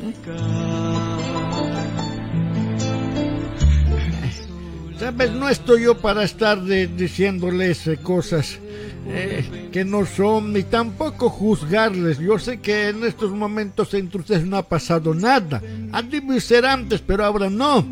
Sabes, 5.00 5.32
no 5.32 5.48
estoy 5.50 5.84
yo 5.84 5.98
para 5.98 6.24
estar 6.24 6.62
de- 6.62 6.88
diciéndoles 6.88 7.88
eh, 7.88 7.98
cosas 8.04 8.60
eh, 9.08 9.70
que 9.72 9.86
no 9.86 10.06
son, 10.06 10.52
ni 10.52 10.64
tampoco 10.64 11.30
juzgarles. 11.30 12.20
Yo 12.20 12.38
sé 12.38 12.60
que 12.60 12.90
en 12.90 13.06
estos 13.06 13.32
momentos 13.32 13.94
entre 13.94 14.20
ustedes 14.20 14.46
no 14.46 14.58
ha 14.58 14.64
pasado 14.68 15.14
nada. 15.16 15.62
Ha 15.94 16.02
debido 16.02 16.40
ser 16.42 16.66
antes, 16.66 17.00
pero 17.02 17.24
ahora 17.26 17.50
no. 17.50 17.86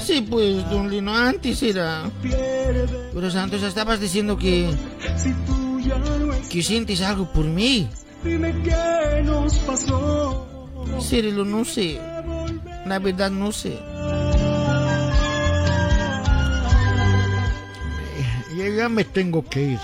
Sí, 0.00 0.26
pues, 0.28 0.68
don 0.70 0.90
Lino, 0.90 1.14
antes 1.14 1.62
era. 1.62 2.10
Pero 2.22 3.30
Santos, 3.30 3.62
estabas 3.62 4.00
diciendo 4.00 4.36
que... 4.36 4.70
Que 6.50 6.62
sientes 6.62 7.00
algo 7.02 7.32
por 7.32 7.44
mí. 7.44 7.88
Dime 8.22 8.54
qué 8.62 9.22
nos 9.24 9.56
pasó. 9.58 10.68
Cirilo, 11.00 11.44
no 11.44 11.64
sé. 11.64 12.00
La 12.86 12.98
verdad 12.98 13.30
no 13.30 13.52
sé. 13.52 13.78
Ya, 18.56 18.68
ya 18.68 18.88
me 18.88 19.04
tengo 19.04 19.44
que 19.48 19.72
ir. 19.72 19.80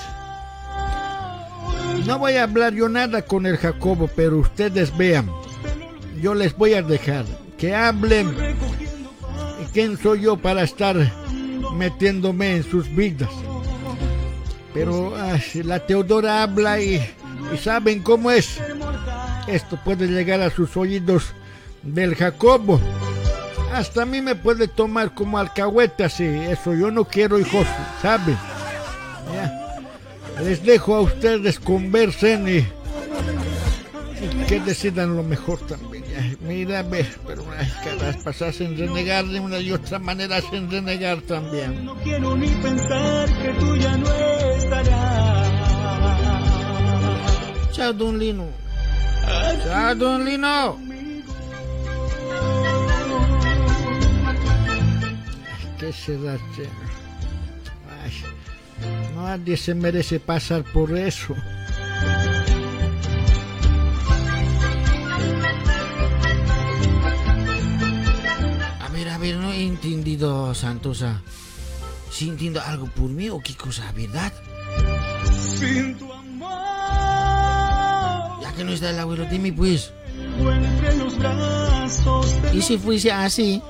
No 2.07 2.19
voy 2.19 2.35
a 2.35 2.45
hablar 2.45 2.75
yo 2.75 2.89
nada 2.89 3.23
con 3.23 3.47
el 3.47 3.57
Jacobo, 3.57 4.09
pero 4.15 4.39
ustedes 4.39 4.97
vean. 4.97 5.31
Yo 6.21 6.35
les 6.35 6.57
voy 6.57 6.75
a 6.75 6.83
dejar 6.83 7.25
que 7.57 7.75
hablen. 7.75 8.35
¿Y 9.69 9.73
¿Quién 9.73 9.99
soy 9.99 10.23
yo 10.23 10.37
para 10.37 10.63
estar 10.63 10.97
metiéndome 11.75 12.57
en 12.57 12.63
sus 12.63 12.95
vidas? 12.95 13.31
Pero 14.75 15.15
ay, 15.17 15.43
la 15.63 15.81
Teodora 15.87 16.43
habla 16.43 16.81
y, 16.81 16.97
y 17.53 17.57
saben 17.59 18.03
cómo 18.03 18.31
es. 18.31 18.61
Esto 19.47 19.79
puede 19.85 20.07
llegar 20.07 20.41
a 20.41 20.51
sus 20.51 20.77
oídos 20.77 21.33
del 21.83 22.15
Jacobo. 22.15 22.81
Hasta 23.73 24.03
a 24.03 24.07
mí 24.07 24.21
me 24.21 24.35
puede 24.35 24.69
tomar 24.69 25.15
como 25.15 25.39
alcahueta 25.39 26.07
así. 26.07 26.25
Eso 26.25 26.75
yo 26.75 26.91
no 26.91 27.05
quiero, 27.05 27.39
hijos, 27.39 27.67
¿saben? 28.03 28.37
Ya. 29.33 30.43
Les 30.43 30.63
dejo 30.63 30.95
a 30.95 31.01
ustedes 31.01 31.59
conversen 31.59 32.49
y, 32.49 32.59
y 32.59 34.47
que 34.47 34.61
decidan 34.61 35.17
lo 35.17 35.23
mejor 35.23 35.59
también. 35.67 35.98
Mira, 36.41 36.83
ve, 36.83 37.07
pero 37.27 37.45
ay, 37.57 37.69
caraspas 37.85 38.43
hacen 38.43 38.77
renegar 38.77 39.27
de 39.27 39.41
una 39.41 39.59
y 39.59 39.73
otra 39.73 39.99
manera, 39.99 40.37
hacen 40.37 40.71
renegar 40.71 41.21
también. 41.23 41.85
No 41.85 41.95
quiero 41.97 42.37
ni 42.37 42.49
pensar 42.49 43.29
que 43.43 43.53
tú 43.55 43.77
ya 43.77 43.97
no 43.97 44.13
estarás. 44.57 45.49
Chao, 47.73 47.93
don 47.93 48.19
Lino. 48.19 48.47
Chao, 49.65 49.95
don 49.95 50.25
Lino. 50.25 50.79
¿Qué 55.79 55.93
será? 55.93 56.37
che? 56.57 56.69
Ay, 58.03 58.13
nadie 59.15 59.57
se 59.57 59.75
merece 59.75 60.19
pasar 60.19 60.65
por 60.65 60.97
eso. 60.97 61.35
He 69.59 69.67
entendido, 69.67 70.55
Santosa. 70.55 71.21
¿Sí 72.11 72.29
entiendo 72.29 72.61
algo 72.63 72.87
por 72.87 73.09
mí 73.11 73.29
o 73.29 73.41
qué 73.41 73.55
cosa, 73.55 73.93
verdad? 73.93 74.33
Sin 75.59 75.99
tu 75.99 76.13
amor. 76.13 76.49
Ya 78.43 78.53
que 78.57 78.65
no 78.65 78.73
está 78.73 78.91
el 78.91 78.99
abuelo, 78.99 79.25
dime 79.31 79.53
pues. 79.53 79.93
¿Y 82.53 82.63
si 82.63 82.79
fuese 82.79 83.13
así? 83.13 83.61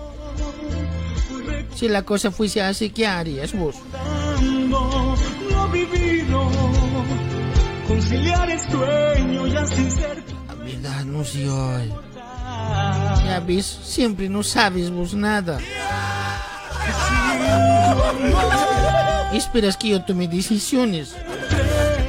Si 1.74 1.88
la 1.88 2.02
cosa 2.02 2.30
fuese 2.30 2.60
así, 2.62 2.90
¿qué 2.90 3.06
harías 3.06 3.52
vos? 3.54 3.76
La 10.46 10.54
verdad, 10.54 11.04
no 11.04 11.24
sé 11.24 11.48
hoy. 11.48 11.92
Ya 13.24 13.40
ves, 13.46 13.66
siempre 13.82 14.28
no 14.28 14.42
sabes 14.42 14.90
vos 14.90 15.14
nada. 15.14 15.58
Esperas 19.32 19.76
que 19.76 19.90
yo 19.90 20.02
tome 20.02 20.26
decisiones. 20.28 21.14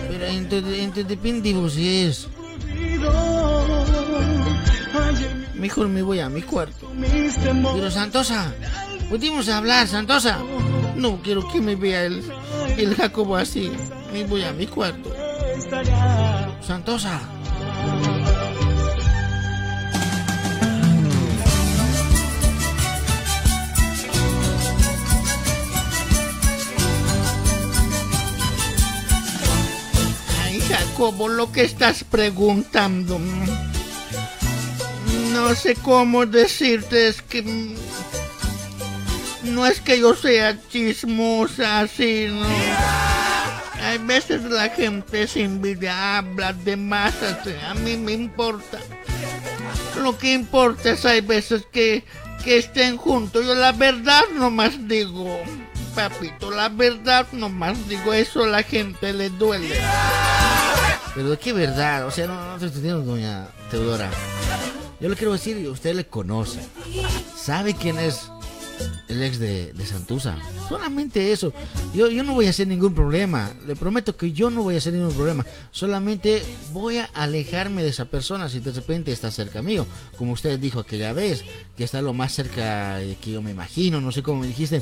Pero 0.10 0.26
entre, 0.26 0.84
entre 0.84 1.04
depende 1.04 1.54
vos 1.54 1.76
es. 1.78 2.28
Mejor 5.54 5.90
me 5.90 6.02
voy 6.02 6.20
a 6.20 6.30
mi 6.30 6.42
cuarto. 6.42 6.90
Pero 7.74 7.92
Santosa, 7.92 8.54
¿podemos 9.10 9.50
hablar, 9.50 9.88
Santosa? 9.88 10.40
No 10.96 11.22
quiero 11.22 11.48
que 11.50 11.60
me 11.60 11.76
vea 11.76 12.06
el, 12.06 12.24
el 12.78 12.96
Jacobo 12.96 13.36
así. 13.36 13.72
Me 14.14 14.24
voy 14.24 14.44
a 14.44 14.54
mi 14.54 14.66
cuarto. 14.68 15.14
Santosa. 16.62 17.20
Jacobo, 31.00 31.30
lo 31.30 31.50
que 31.50 31.64
estás 31.64 32.04
preguntando. 32.04 33.18
No 35.32 35.56
sé 35.56 35.76
cómo 35.76 36.26
decirte, 36.26 37.08
es 37.08 37.22
que... 37.22 37.42
No 39.44 39.66
es 39.66 39.80
que 39.80 39.98
yo 39.98 40.14
sea 40.14 40.60
chismosa 40.68 41.80
así, 41.80 42.28
¿no? 42.30 42.46
Hay 43.82 44.00
veces 44.00 44.44
la 44.44 44.68
gente 44.68 45.26
sin 45.26 45.46
envidia 45.46 46.18
habla 46.18 46.52
de 46.52 46.76
más, 46.76 47.14
a 47.24 47.74
mí 47.76 47.96
me 47.96 48.12
importa. 48.12 48.80
Lo 50.02 50.18
que 50.18 50.34
importa 50.34 50.92
es 50.92 51.06
hay 51.06 51.22
veces 51.22 51.66
que, 51.72 52.04
que 52.44 52.58
estén 52.58 52.98
juntos. 52.98 53.46
Yo 53.46 53.56
la 53.56 53.72
verdad 53.72 54.24
nomás 54.36 54.86
digo, 54.90 55.40
papito, 55.96 56.52
la 56.52 56.68
verdad 56.68 57.26
nomás 57.32 57.88
digo, 57.88 58.12
eso 58.12 58.46
la 58.46 58.64
gente 58.64 59.14
le 59.14 59.30
duele. 59.30 59.80
Pero 61.20 61.38
qué 61.38 61.52
verdad, 61.52 62.08
o 62.08 62.12
sea, 62.12 62.28
no, 62.28 62.58
no 62.58 62.72
te 62.72 62.80
doña 62.88 63.50
Teodora. 63.70 64.10
Yo 65.02 65.10
le 65.10 65.18
quiero 65.18 65.34
decir, 65.34 65.68
usted 65.68 65.94
le 65.94 66.08
conoce. 66.08 66.62
¿Sabe 67.36 67.74
quién 67.74 68.00
es 68.00 68.32
el 69.10 69.22
ex 69.22 69.38
de, 69.38 69.74
de 69.74 69.86
Santusa? 69.86 70.38
Solamente 70.70 71.34
eso. 71.34 71.52
Yo, 71.94 72.10
yo 72.10 72.24
no 72.24 72.36
voy 72.36 72.48
a 72.48 72.52
hacer 72.52 72.68
ningún 72.68 72.94
problema. 72.94 73.52
Le 73.68 73.76
prometo 73.76 74.16
que 74.16 74.32
yo 74.32 74.50
no 74.50 74.64
voy 74.64 74.76
a 74.76 74.78
hacer 74.78 74.94
ningún 74.94 75.14
problema. 75.14 75.46
Solamente 75.72 76.42
voy 76.72 77.00
a 77.00 77.10
alejarme 77.14 77.84
de 77.84 77.90
esa 77.90 78.06
persona 78.06 78.48
si 78.48 78.62
de 78.62 78.72
repente 78.72 79.12
está 79.12 79.30
cerca 79.30 79.62
mío. 79.62 79.86
Como 80.18 80.32
usted 80.32 80.58
dijo 80.58 80.80
aquella 80.80 81.12
vez, 81.12 81.44
que 81.76 81.84
está 81.84 82.02
lo 82.02 82.14
más 82.14 82.32
cerca 82.32 83.02
que 83.22 83.32
yo 83.32 83.42
me 83.42 83.52
imagino, 83.52 84.00
no 84.00 84.14
sé 84.14 84.24
cómo 84.24 84.40
me 84.40 84.48
dijiste. 84.48 84.82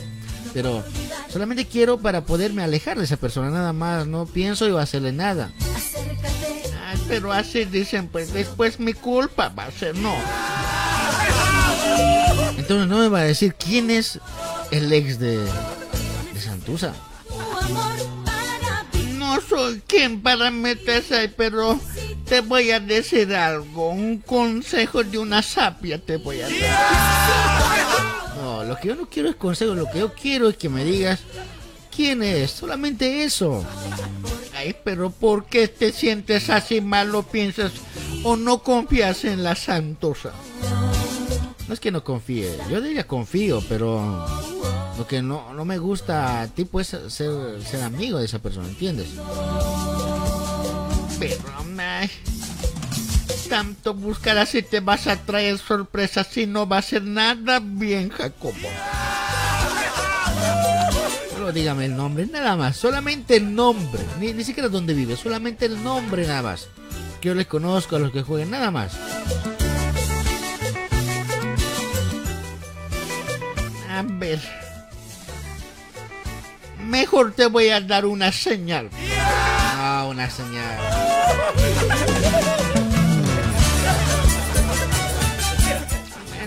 Pero 0.53 0.83
solamente 1.29 1.65
quiero 1.65 1.97
para 1.97 2.25
poderme 2.25 2.61
alejar 2.61 2.99
de 2.99 3.05
esa 3.05 3.17
persona, 3.17 3.49
nada 3.49 3.73
más. 3.73 4.05
No 4.05 4.27
pienso 4.27 4.67
yo 4.67 4.77
hacerle 4.77 5.11
nada. 5.11 5.51
Ay, 6.89 6.97
pero 7.09 7.33
así 7.33 7.65
dicen, 7.65 8.07
pues 8.07 8.31
después 8.31 8.79
mi 8.79 8.93
culpa 8.93 9.49
va 9.49 9.65
a 9.65 9.71
ser 9.71 9.93
no. 9.97 10.15
Entonces 12.57 12.87
no 12.87 12.99
me 12.99 13.09
va 13.09 13.19
a 13.19 13.23
decir 13.23 13.55
quién 13.55 13.91
es 13.91 14.21
el 14.71 14.93
ex 14.93 15.19
de, 15.19 15.37
de 15.37 16.39
Santusa. 16.39 16.93
No 19.17 19.41
soy 19.41 19.81
quien 19.85 20.21
para 20.21 20.49
meterse 20.49 21.17
ahí, 21.17 21.33
pero 21.35 21.77
te 22.23 22.39
voy 22.39 22.71
a 22.71 22.79
decir 22.79 23.35
algo. 23.35 23.89
Un 23.89 24.19
consejo 24.19 25.03
de 25.03 25.17
una 25.17 25.41
sapia 25.41 25.99
te 25.99 26.15
voy 26.15 26.39
a 26.39 26.47
dar. 26.47 28.37
No, 28.37 28.63
lo 28.63 28.77
que 28.77 28.87
yo 28.87 28.95
no 28.95 29.09
quiero 29.09 29.27
es 29.27 29.35
consejo, 29.35 29.75
lo 29.75 29.91
que 29.91 29.99
yo 29.99 30.13
quiero 30.13 30.47
es 30.47 30.55
que 30.55 30.69
me 30.69 30.85
digas 30.85 31.19
quién 31.97 32.21
es, 32.21 32.51
solamente 32.51 33.23
eso. 33.23 33.65
Ay, 34.55 34.75
pero 34.83 35.09
¿por 35.09 35.45
qué 35.45 35.67
te 35.67 35.91
sientes 35.91 36.51
así 36.51 36.79
mal 36.79 37.13
o 37.15 37.23
piensas 37.23 37.71
o 38.23 38.35
no 38.37 38.61
confías 38.61 39.25
en 39.25 39.43
la 39.43 39.55
Santosa? 39.55 40.31
No 41.67 41.73
es 41.73 41.79
que 41.79 41.91
no 41.91 42.03
confíe, 42.03 42.55
yo 42.69 42.79
diría 42.81 43.07
confío, 43.07 43.63
pero 43.67 44.25
lo 44.95 45.07
que 45.07 45.23
no, 45.23 45.53
no 45.53 45.65
me 45.65 45.79
gusta 45.79 46.41
a 46.41 46.47
ti 46.47 46.65
pues 46.65 46.87
ser, 46.87 47.63
ser 47.63 47.83
amigo 47.83 48.19
de 48.19 48.25
esa 48.25 48.39
persona, 48.39 48.67
¿entiendes? 48.67 49.09
Pero, 51.19 51.41
ay, 51.79 52.11
tanto 53.49 53.95
buscar 53.95 54.37
así 54.37 54.61
te 54.61 54.81
vas 54.81 55.07
a 55.07 55.17
traer 55.17 55.57
sorpresas 55.57 56.37
y 56.37 56.45
no 56.45 56.67
va 56.67 56.77
a 56.77 56.83
ser 56.83 57.03
nada 57.03 57.59
bien, 57.59 58.09
Jacobo. 58.09 58.69
Dígame 61.53 61.85
el 61.85 61.95
nombre, 61.95 62.25
nada 62.25 62.55
más, 62.55 62.75
solamente 62.75 63.37
el 63.37 63.55
nombre, 63.55 64.01
ni, 64.19 64.33
ni 64.33 64.43
siquiera 64.43 64.67
dónde 64.69 64.93
vive, 64.93 65.15
solamente 65.15 65.65
el 65.65 65.81
nombre 65.81 66.27
nada 66.27 66.41
más. 66.41 66.67
Que 67.21 67.29
yo 67.29 67.35
les 67.35 67.47
conozco 67.47 67.95
a 67.95 67.99
los 67.99 68.11
que 68.11 68.21
jueguen, 68.21 68.51
nada 68.51 68.69
más. 68.69 68.93
A 73.89 74.03
ver. 74.03 74.39
Mejor 76.85 77.31
te 77.31 77.47
voy 77.47 77.69
a 77.69 77.81
dar 77.81 78.05
una 78.05 78.31
señal. 78.31 78.89
Ah, 79.19 80.05
una 80.09 80.29
señal. 80.29 80.77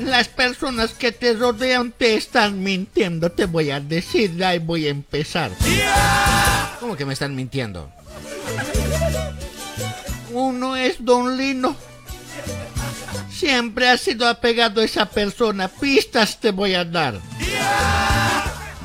Las 0.05 0.29
personas 0.29 0.93
que 0.95 1.13
te 1.13 1.35
rodean 1.35 1.93
te 1.93 2.15
están 2.15 2.63
mintiendo, 2.63 3.31
te 3.31 3.45
voy 3.45 3.71
a 3.71 3.81
decir, 3.81 4.35
ya 4.37 4.59
voy 4.59 4.87
a 4.87 4.91
empezar. 4.91 5.51
¿Cómo 6.81 6.97
que 6.97 7.05
me 7.05 7.13
están 7.13 7.35
mintiendo? 7.35 7.91
Uno 10.33 10.77
es 10.77 11.05
Don 11.05 11.37
Lino. 11.37 11.77
Siempre 13.31 13.89
ha 13.89 13.99
sido 13.99 14.27
apegado 14.27 14.81
a 14.81 14.85
esa 14.85 15.07
persona. 15.07 15.69
Pistas 15.69 16.41
te 16.41 16.51
voy 16.51 16.75
a 16.75 16.85
dar. 16.85 17.21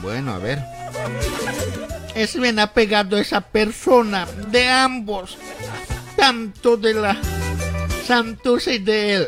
Bueno, 0.01 0.33
a 0.33 0.39
ver. 0.39 0.61
Es 2.13 2.39
bien 2.39 2.59
apegado 2.59 3.15
a 3.15 3.21
esa 3.21 3.41
persona. 3.41 4.27
De 4.49 4.67
ambos. 4.67 5.37
Tanto 6.17 6.75
de 6.77 6.93
la 6.93 7.17
Santusa 8.05 8.71
y 8.73 8.79
de 8.79 9.15
él. 9.15 9.27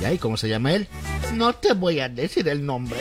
¿Y 0.00 0.04
ahí 0.04 0.18
cómo 0.18 0.36
se 0.36 0.48
llama 0.48 0.72
él? 0.72 0.88
No 1.34 1.54
te 1.54 1.72
voy 1.72 2.00
a 2.00 2.08
decir 2.08 2.48
el 2.48 2.64
nombre. 2.64 2.98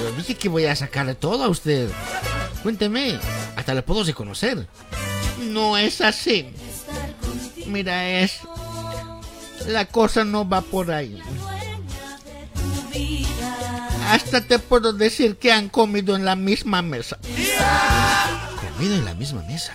Yo 0.00 0.12
dije 0.16 0.34
que 0.34 0.48
voy 0.48 0.66
a 0.66 0.76
sacarle 0.76 1.14
todo 1.14 1.44
a 1.44 1.48
usted. 1.48 1.88
Cuénteme. 2.62 3.18
Hasta 3.56 3.74
le 3.74 3.82
puedo 3.82 4.02
reconocer. 4.04 4.66
No 5.40 5.76
es 5.76 6.00
así. 6.00 6.46
Mira, 7.66 8.20
es. 8.20 8.38
La 9.66 9.86
cosa 9.86 10.24
no 10.24 10.48
va 10.48 10.60
por 10.60 10.90
ahí. 10.90 11.20
Hasta 14.08 14.40
te 14.42 14.58
puedo 14.58 14.92
decir 14.92 15.36
que 15.36 15.52
han 15.52 15.68
comido 15.68 16.14
en 16.16 16.24
la 16.24 16.36
misma 16.36 16.82
mesa. 16.82 17.18
Comido 18.76 18.94
en 18.94 19.04
la 19.04 19.14
misma 19.14 19.42
mesa. 19.42 19.74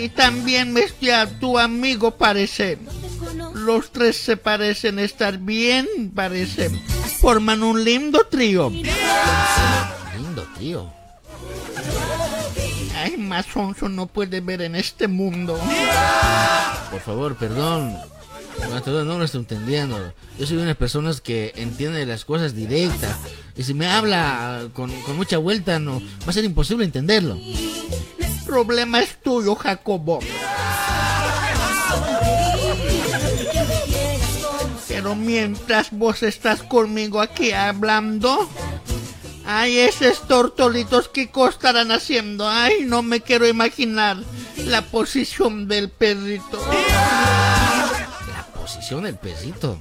Y 0.00 0.08
también 0.08 0.72
me 0.72 1.12
a 1.12 1.26
tu 1.26 1.58
amigo 1.58 2.12
parece. 2.12 2.78
Los 3.52 3.92
tres 3.92 4.16
se 4.16 4.38
parecen 4.38 4.98
estar 4.98 5.36
bien, 5.36 6.10
parecen. 6.14 6.80
Forman 7.20 7.62
un 7.62 7.84
lindo 7.84 8.26
trío. 8.30 8.70
Lindo 8.70 8.88
tío. 10.58 10.90
Ay, 12.96 13.18
más 13.18 13.44
onzo 13.54 13.90
no 13.90 14.06
puede 14.06 14.40
ver 14.40 14.62
en 14.62 14.74
este 14.74 15.06
mundo. 15.06 15.60
Por 16.90 17.00
favor, 17.00 17.36
perdón. 17.36 17.94
No, 18.86 19.04
no 19.04 19.18
lo 19.18 19.24
estoy 19.24 19.40
entendiendo. 19.40 20.14
Yo 20.38 20.46
soy 20.46 20.56
una 20.56 20.74
persona 20.74 21.12
que 21.22 21.52
entiende 21.56 22.06
las 22.06 22.24
cosas 22.24 22.54
directas. 22.54 23.18
Y 23.54 23.64
si 23.64 23.74
me 23.74 23.86
habla 23.86 24.68
con, 24.72 24.90
con 25.02 25.16
mucha 25.16 25.36
vuelta, 25.36 25.78
no 25.78 26.00
va 26.00 26.28
a 26.28 26.32
ser 26.32 26.44
imposible 26.44 26.86
entenderlo. 26.86 27.38
Problema 28.46 29.00
es 29.00 29.16
tuyo, 29.22 29.54
Jacobo. 29.54 30.20
Pero 34.88 35.14
mientras 35.14 35.90
vos 35.92 36.22
estás 36.22 36.62
conmigo 36.62 37.20
aquí 37.20 37.52
hablando, 37.52 38.48
ay, 39.46 39.78
esos 39.78 40.26
tortolitos 40.26 41.08
que 41.08 41.30
estarán 41.48 41.90
haciendo. 41.90 42.48
Ay, 42.48 42.84
no 42.84 43.02
me 43.02 43.20
quiero 43.20 43.46
imaginar 43.46 44.18
la 44.56 44.82
posición 44.82 45.68
del 45.68 45.90
perrito. 45.90 46.60
La 48.28 48.46
posición 48.54 49.04
del 49.04 49.16
perrito. 49.16 49.80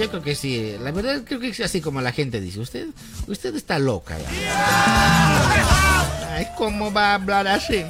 Yo 0.00 0.10
creo 0.10 0.22
que 0.22 0.34
sí, 0.34 0.76
la 0.80 0.90
verdad 0.90 1.22
creo 1.24 1.40
que 1.40 1.48
es 1.48 1.60
así 1.60 1.80
como 1.80 2.00
la 2.00 2.12
gente 2.12 2.40
dice. 2.40 2.60
Usted, 2.60 2.88
usted 3.26 3.54
está 3.56 3.78
loca. 3.78 4.16
Ay, 6.36 6.46
¿cómo 6.54 6.92
va 6.92 7.12
a 7.12 7.14
hablar 7.14 7.48
así? 7.48 7.82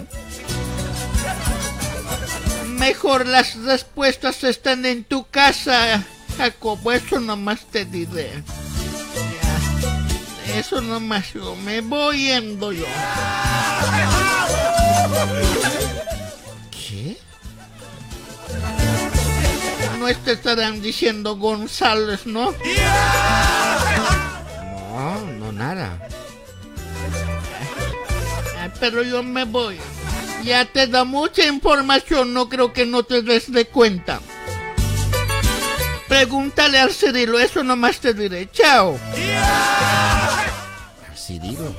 Mejor 2.69 3.27
las 3.27 3.57
respuestas 3.57 4.45
están 4.45 4.87
en 4.87 5.03
tu 5.03 5.27
casa, 5.29 6.05
Jacobo. 6.39 6.93
Eso 6.93 7.19
nomás 7.19 7.67
te 7.67 7.85
diré. 7.85 8.45
Ya. 10.47 10.59
Eso 10.61 10.81
nomás 10.81 11.33
yo. 11.33 11.57
Me 11.57 11.81
voy 11.81 12.29
yendo 12.29 12.71
yo. 12.71 12.87
¿Qué? 16.71 17.17
No 19.99 20.07
te 20.23 20.33
estarán 20.35 20.81
diciendo 20.81 21.35
González, 21.35 22.27
¿no? 22.27 22.55
No, 24.93 25.21
no 25.33 25.51
nada. 25.51 25.99
Pero 28.81 29.03
yo 29.03 29.23
me 29.23 29.45
voy. 29.45 29.79
Ya 30.45 30.65
te 30.65 30.87
da 30.87 31.05
mucha 31.05 31.45
información, 31.47 32.33
no 32.33 32.49
creo 32.49 32.73
que 32.73 32.87
no 32.87 33.03
te 33.03 33.23
des 33.23 33.51
de 33.51 33.67
cuenta. 33.67 34.21
Pregúntale 36.09 36.79
al 36.79 36.93
Cirilo, 36.93 37.39
eso 37.39 37.65
nomás 37.65 37.99
te 37.99 38.15
diré. 38.15 38.49
Chao. 38.53 38.99
Cirilo. 41.17 41.75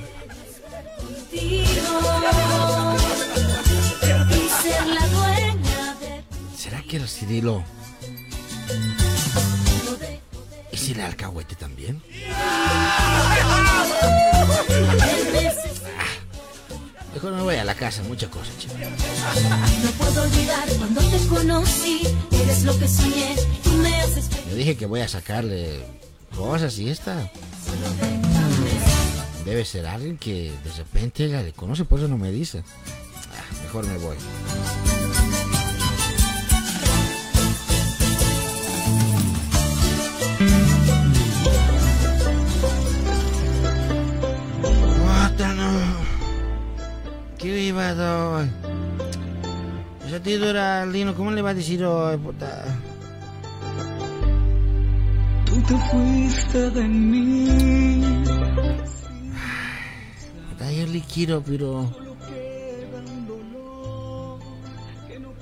¿Será 6.57 6.81
que 6.81 6.97
era 6.97 7.07
Cirilo? 7.07 7.63
¿Y 10.71 10.77
si 10.77 10.91
el 10.91 11.01
alcahuete 11.01 11.55
también? 11.55 12.01
Mejor 17.17 17.33
me 17.33 17.41
voy 17.41 17.55
a 17.55 17.65
la 17.65 17.73
casa, 17.73 18.03
mucha 18.03 18.29
cosa, 18.29 18.51
chico. 18.59 18.75
No 18.75 19.91
puedo 19.91 20.21
olvidar 20.21 20.69
cuando 20.77 21.01
te 21.01 21.17
conocí. 21.25 22.01
Eres 22.31 22.63
lo 22.63 22.77
que 22.77 22.87
soñé. 22.87 23.35
Tú 23.63 23.71
me 23.71 24.01
haces 24.01 24.29
Yo 24.47 24.55
dije 24.55 24.77
que 24.77 24.85
voy 24.85 25.01
a 25.01 25.07
sacarle 25.07 25.83
cosas 26.35 26.77
y 26.77 26.89
esta. 26.91 27.31
Debe 29.45 29.65
ser 29.65 29.87
alguien 29.87 30.19
que 30.19 30.51
de 30.63 30.71
repente 30.77 31.25
ella 31.25 31.41
le 31.41 31.53
conoce, 31.53 31.85
por 31.85 31.97
eso 31.97 32.07
no 32.07 32.19
me 32.19 32.31
dice. 32.31 32.63
Ah, 33.33 33.63
mejor 33.63 33.87
me 33.87 33.97
voy. 33.97 34.15
Puta, 44.61 45.53
no. 45.53 45.86
¿Qué 47.37 47.65
iba 47.65 47.89
a 47.89 47.93
dar 47.93 48.17
hoy? 48.19 48.49
Ese 50.07 50.19
tío 50.21 50.43
era 50.49 50.85
Lino, 50.85 51.13
¿cómo 51.13 51.31
le 51.31 51.41
va 51.43 51.51
a 51.51 51.53
decir 51.53 51.83
hoy, 51.85 52.17
puta? 52.17 52.63
Tú 55.45 55.61
te 55.61 55.77
fuiste 55.91 56.71
de 56.71 56.83
mí. 56.83 58.23
Puta, 60.49 60.71
yo 60.71 60.87
le 60.87 61.01
quiero, 61.01 61.43
pero... 61.43 61.91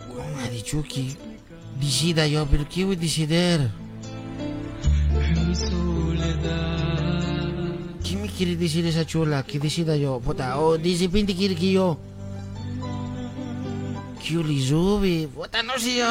¿Cómo 0.07 0.39
ha 0.43 0.49
dicho 0.49 0.83
que 0.83 1.15
decida 1.79 2.27
yo? 2.27 2.45
¿Pero 2.47 2.67
qué 2.67 2.83
voy 2.83 2.97
a 2.97 2.99
decidir? 2.99 3.71
En 5.13 5.55
soledad. 5.55 7.24
¿Qué 8.37 8.45
me 8.45 8.47
quiere 8.47 8.61
decir 8.61 8.85
esa 8.85 9.05
chula? 9.05 9.43
Que 9.43 9.59
decida 9.59 9.95
yo, 9.95 10.19
puta. 10.19 10.59
O 10.59 10.77
de 10.77 10.97
repente 10.99 11.33
quiere 11.33 11.55
que 11.55 11.71
yo... 11.71 11.97
Que 14.21 14.33
yo. 14.33 15.01
Puta, 15.33 15.63
no 15.63 15.79
sé 15.79 15.95
yo. 15.95 16.05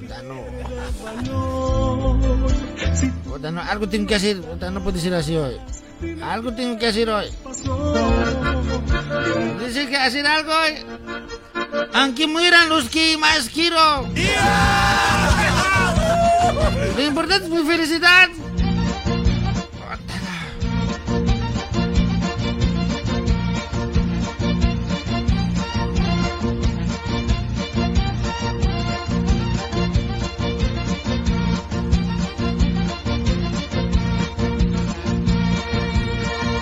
Puta, 0.00 0.22
no. 0.22 0.42
Puta, 3.24 3.50
no. 3.52 3.62
Algo 3.62 3.88
tengo 3.88 4.08
que 4.08 4.14
hacer. 4.16 4.40
Puta, 4.40 4.70
no 4.72 4.82
puede 4.82 4.98
ser 4.98 5.14
así 5.14 5.36
hoy. 5.36 5.56
Algo 6.20 6.52
tengo 6.52 6.80
que 6.80 6.88
hacer 6.88 7.08
hoy. 7.10 7.26
Dice 9.64 9.88
que 9.88 9.96
hacer 9.96 10.26
algo 10.26 10.50
hoy. 10.52 10.74
Aunque 11.94 12.26
mueran 12.26 12.68
los 12.68 12.88
que 12.88 13.16
más 13.18 13.48
quiero. 13.48 14.08
Lo 16.96 17.02
importante 17.02 17.46
es 17.46 17.50
mi 17.50 17.62
felicidad. 17.64 18.28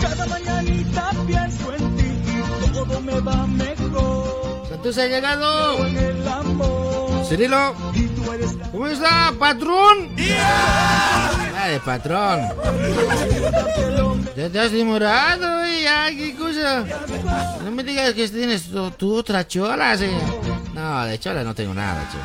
Cada 0.00 0.26
mañanita 0.26 1.10
pienso 1.26 1.74
en 1.74 1.96
ti 1.96 2.04
y 2.04 2.70
todo 2.72 3.00
me 3.00 3.20
va 3.20 3.46
mejor. 3.46 4.66
Santos 4.68 4.98
ha 4.98 5.06
llegado. 5.06 5.76
Cirilo. 7.28 7.74
Tú 8.20 8.70
¿Cómo 8.72 8.86
está, 8.86 9.32
patrón? 9.38 10.14
Ah, 10.38 11.68
de 11.68 11.80
patrón. 11.80 12.40
Ya 14.36 14.48
te 14.48 14.60
has 14.60 14.72
demorado, 14.72 15.66
ya, 15.82 16.08
qué 16.10 16.34
cosa. 16.36 16.84
No 17.64 17.70
me 17.70 17.82
digas 17.82 18.12
que 18.14 18.28
tienes 18.28 18.70
tu, 18.70 18.90
tu 18.92 19.14
otra 19.14 19.46
chola, 19.46 19.96
sí. 19.96 20.10
No, 20.74 21.04
de 21.04 21.18
chola 21.18 21.42
no 21.42 21.54
tengo 21.54 21.72
nada, 21.74 22.06
chico. 22.10 22.24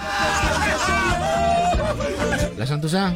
¿La 2.57 2.67
Santusa? 2.67 3.13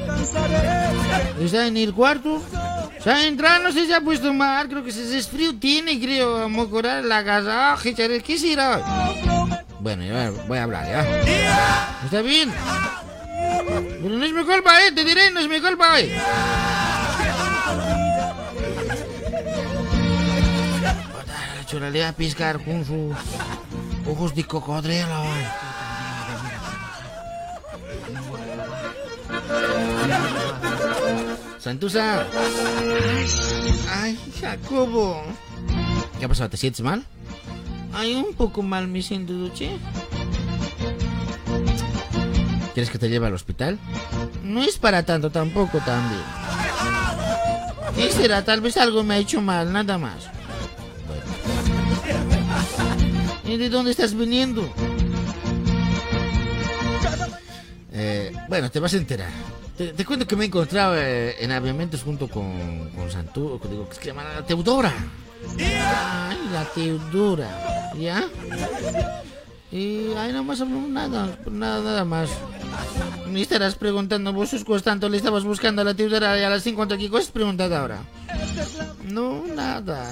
¿Está 1.39 1.67
en 1.67 1.77
el 1.77 1.93
cuarto? 1.93 2.41
Ya 3.03 3.25
entra, 3.25 3.59
no 3.59 3.71
sé 3.71 3.85
si 3.85 3.93
ha 3.93 4.01
puesto 4.01 4.33
mal, 4.33 4.67
creo 4.67 4.83
que 4.83 4.89
ese 4.89 5.21
frío 5.23 5.55
tiene, 5.57 5.99
creo, 5.99 6.43
a 6.43 6.47
mocorar 6.47 7.03
la 7.03 7.23
casa. 7.23 7.73
Ah, 7.73 7.77
¿Qué 7.81 7.93
qué 7.93 8.37
será? 8.37 8.81
Bueno, 9.79 10.03
ya 10.03 10.31
voy 10.47 10.57
a 10.57 10.63
hablar, 10.63 10.85
¿ya? 10.85 12.01
¿Está 12.03 12.21
bien? 12.21 12.53
Pero 14.01 14.15
no 14.15 14.25
es 14.25 14.33
mi 14.33 14.43
culpa, 14.43 14.85
eh, 14.85 14.91
te 14.91 15.05
diré, 15.05 15.31
no 15.31 15.39
es 15.39 15.47
mi 15.47 15.61
culpa, 15.61 15.99
eh. 15.99 16.11
La 21.55 21.65
chula 21.65 21.89
le 21.89 22.01
va 22.01 22.09
a 22.09 22.13
piscar 22.13 22.63
con 22.63 22.83
sus 22.85 23.15
ojos 24.05 24.35
de 24.35 24.43
cocodrilo. 24.43 25.23
Santusa. 31.59 32.25
Ay, 33.91 34.19
Jacobo. 34.41 35.23
¿Qué 36.17 36.25
ha 36.25 36.27
pasado? 36.27 36.49
¿Te 36.49 36.57
sientes 36.57 36.81
mal? 36.81 37.05
Ay, 37.93 38.15
un 38.15 38.33
poco 38.33 38.61
mal 38.61 38.87
me 38.87 39.01
siento, 39.01 39.33
Duche. 39.33 39.71
¿Quieres 42.73 42.89
que 42.89 42.99
te 42.99 43.09
lleve 43.09 43.27
al 43.27 43.33
hospital? 43.33 43.77
No 44.43 44.63
es 44.63 44.77
para 44.77 45.03
tanto 45.03 45.29
tampoco 45.31 45.79
también. 45.79 46.21
¿Qué 47.95 48.11
será? 48.11 48.43
Tal 48.45 48.61
vez 48.61 48.77
algo 48.77 49.03
me 49.03 49.15
ha 49.15 49.17
hecho 49.17 49.41
mal, 49.41 49.73
nada 49.73 49.97
más. 49.97 50.29
¿Y 53.45 53.57
de 53.57 53.69
dónde 53.69 53.91
estás 53.91 54.13
viniendo? 54.15 54.71
Eh, 57.91 58.31
bueno, 58.47 58.69
te 58.69 58.79
vas 58.79 58.93
a 58.93 58.97
enterar. 58.97 59.29
Te, 59.77 59.87
te 59.93 60.05
cuento 60.05 60.27
que 60.27 60.35
me 60.35 60.43
he 60.43 60.47
encontrado 60.47 60.95
eh, 60.97 61.35
en 61.43 61.51
aviamentos 61.51 62.03
junto 62.03 62.27
con, 62.27 62.89
con 62.95 63.11
Santu, 63.11 63.59
digo, 63.69 63.89
que 63.89 63.95
se 63.95 64.05
llama 64.05 64.23
la 64.23 64.45
Teodora. 64.45 64.93
Ay, 65.59 66.37
la 66.51 66.65
Teodora. 66.73 67.49
¿Ya? 67.97 68.23
Y 69.71 70.13
ahí 70.13 70.33
no 70.33 70.43
más 70.43 70.59
nada, 70.61 71.37
nada, 71.49 71.83
nada 71.83 72.05
más. 72.05 72.29
Me 73.31 73.41
estarás 73.41 73.75
preguntando, 73.75 74.33
vos 74.33 74.49
sos 74.49 74.83
tanto 74.83 75.09
le 75.09 75.17
estabas 75.17 75.43
buscando 75.43 75.83
la 75.83 75.93
Teodora 75.93 76.39
y 76.39 76.43
a 76.43 76.49
las 76.49 76.63
50 76.63 76.97
¿qué 76.97 77.09
cosas 77.09 77.29
preguntad 77.29 77.71
ahora? 77.73 77.99
No, 79.03 79.43
nada. 79.45 80.11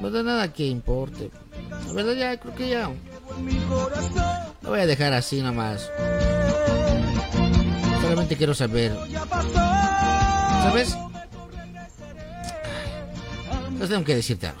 No 0.00 0.10
da 0.10 0.22
nada 0.22 0.52
que 0.52 0.66
importe. 0.66 1.30
La 1.86 1.92
verdad 1.92 2.14
ya, 2.14 2.36
creo 2.40 2.54
que 2.54 2.68
ya. 2.68 2.90
Lo 4.62 4.70
voy 4.70 4.80
a 4.80 4.86
dejar 4.86 5.12
así 5.12 5.40
nomás. 5.40 5.88
Solamente 8.02 8.36
quiero 8.36 8.54
saber. 8.54 8.96
¿Sabes? 10.62 10.96
Pues 13.80 13.88
tengo 13.88 14.04
que 14.04 14.14
decirte 14.14 14.46
algo. 14.46 14.60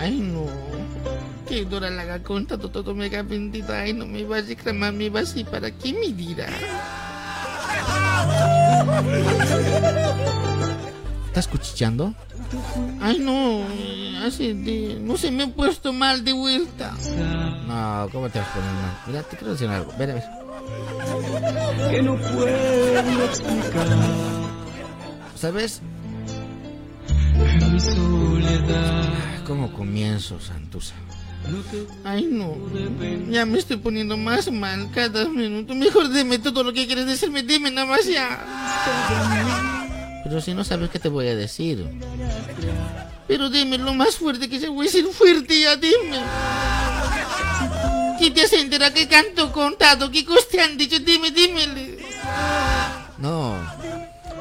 Ay, 0.00 0.20
no. 0.20 0.46
Que 1.48 1.64
dura 1.64 1.90
la 1.90 2.04
gaconta, 2.04 2.56
todo, 2.56 2.94
mega 2.94 3.24
bendita. 3.24 3.80
Ay, 3.80 3.92
no 3.92 4.06
me 4.06 4.22
vas 4.22 4.44
a 4.44 4.46
reclamar, 4.46 4.92
me 4.92 5.10
vas 5.10 5.36
y 5.36 5.42
para 5.42 5.72
qué 5.72 5.92
me 5.92 6.12
dirá. 6.12 6.46
¿Estás 11.26 11.48
cuchicheando? 11.48 12.14
Ay, 13.00 13.18
no. 13.18 13.64
De... 14.38 14.98
No 15.00 15.16
se 15.16 15.32
me 15.32 15.42
he 15.42 15.48
puesto 15.48 15.92
mal 15.92 16.24
de 16.24 16.34
vuelta. 16.34 16.94
No, 17.66 18.08
¿cómo 18.12 18.30
te 18.30 18.38
vas 18.38 18.48
a 18.48 18.54
poner 18.54 18.70
mal? 18.70 18.98
Mira, 19.08 19.22
te 19.24 19.36
quiero 19.36 19.54
decir 19.54 19.68
algo. 19.68 19.92
Ven 19.98 20.10
a 20.10 20.14
ver. 20.14 20.24
que 21.90 22.00
no 22.00 22.16
puedo 22.16 23.24
explicar 23.24 23.88
¿Sabes? 25.36 25.80
mi 27.70 27.80
soledad. 27.80 29.04
¿Cómo 29.46 29.72
comienzo, 29.72 30.40
Santusa? 30.40 30.94
Ay, 32.04 32.28
no. 32.30 32.56
Ya 33.30 33.44
me 33.44 33.58
estoy 33.58 33.76
poniendo 33.76 34.16
más 34.16 34.50
mal 34.50 34.90
cada 34.92 35.28
minuto. 35.28 35.74
Mejor 35.74 36.10
dime 36.10 36.38
todo 36.38 36.62
lo 36.62 36.72
que 36.72 36.86
quieres 36.86 37.06
decirme. 37.06 37.42
Dime 37.42 37.70
nada 37.70 37.86
más 37.86 38.06
ya. 38.06 40.22
Pero 40.24 40.40
si 40.40 40.54
no 40.54 40.64
sabes 40.64 40.90
qué 40.90 40.98
te 40.98 41.08
voy 41.08 41.28
a 41.28 41.36
decir. 41.36 41.84
Pero 43.28 43.50
dime 43.50 43.78
lo 43.78 43.94
más 43.94 44.16
fuerte 44.16 44.48
que 44.48 44.60
se 44.60 44.68
voy 44.68 44.86
a 44.86 44.90
decir 44.90 45.06
fuerte 45.06 45.60
ya, 45.60 45.76
dime. 45.76 46.20
¿Quién 48.18 48.32
te 48.32 48.42
has 48.42 48.52
enterado 48.52 48.94
que 48.94 49.08
canto 49.08 49.52
contado? 49.52 50.10
¿Qué 50.10 50.24
cosas 50.24 50.48
te 50.48 50.60
han 50.60 50.78
dicho? 50.78 50.98
Dime, 50.98 51.30
dímele. 51.30 51.98
No. 53.18 53.58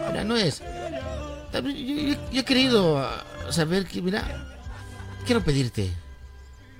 Mira, 0.10 0.24
no 0.24 0.38
es. 0.38 0.61
Yo, 1.54 1.60
yo- 1.70 2.32
yo 2.32 2.40
he 2.42 2.44
querido 2.46 2.98
ah, 3.00 3.24
saber 3.52 3.86
que, 3.86 4.02
mira, 4.02 4.48
quiero 5.26 5.42
pedirte 5.44 5.92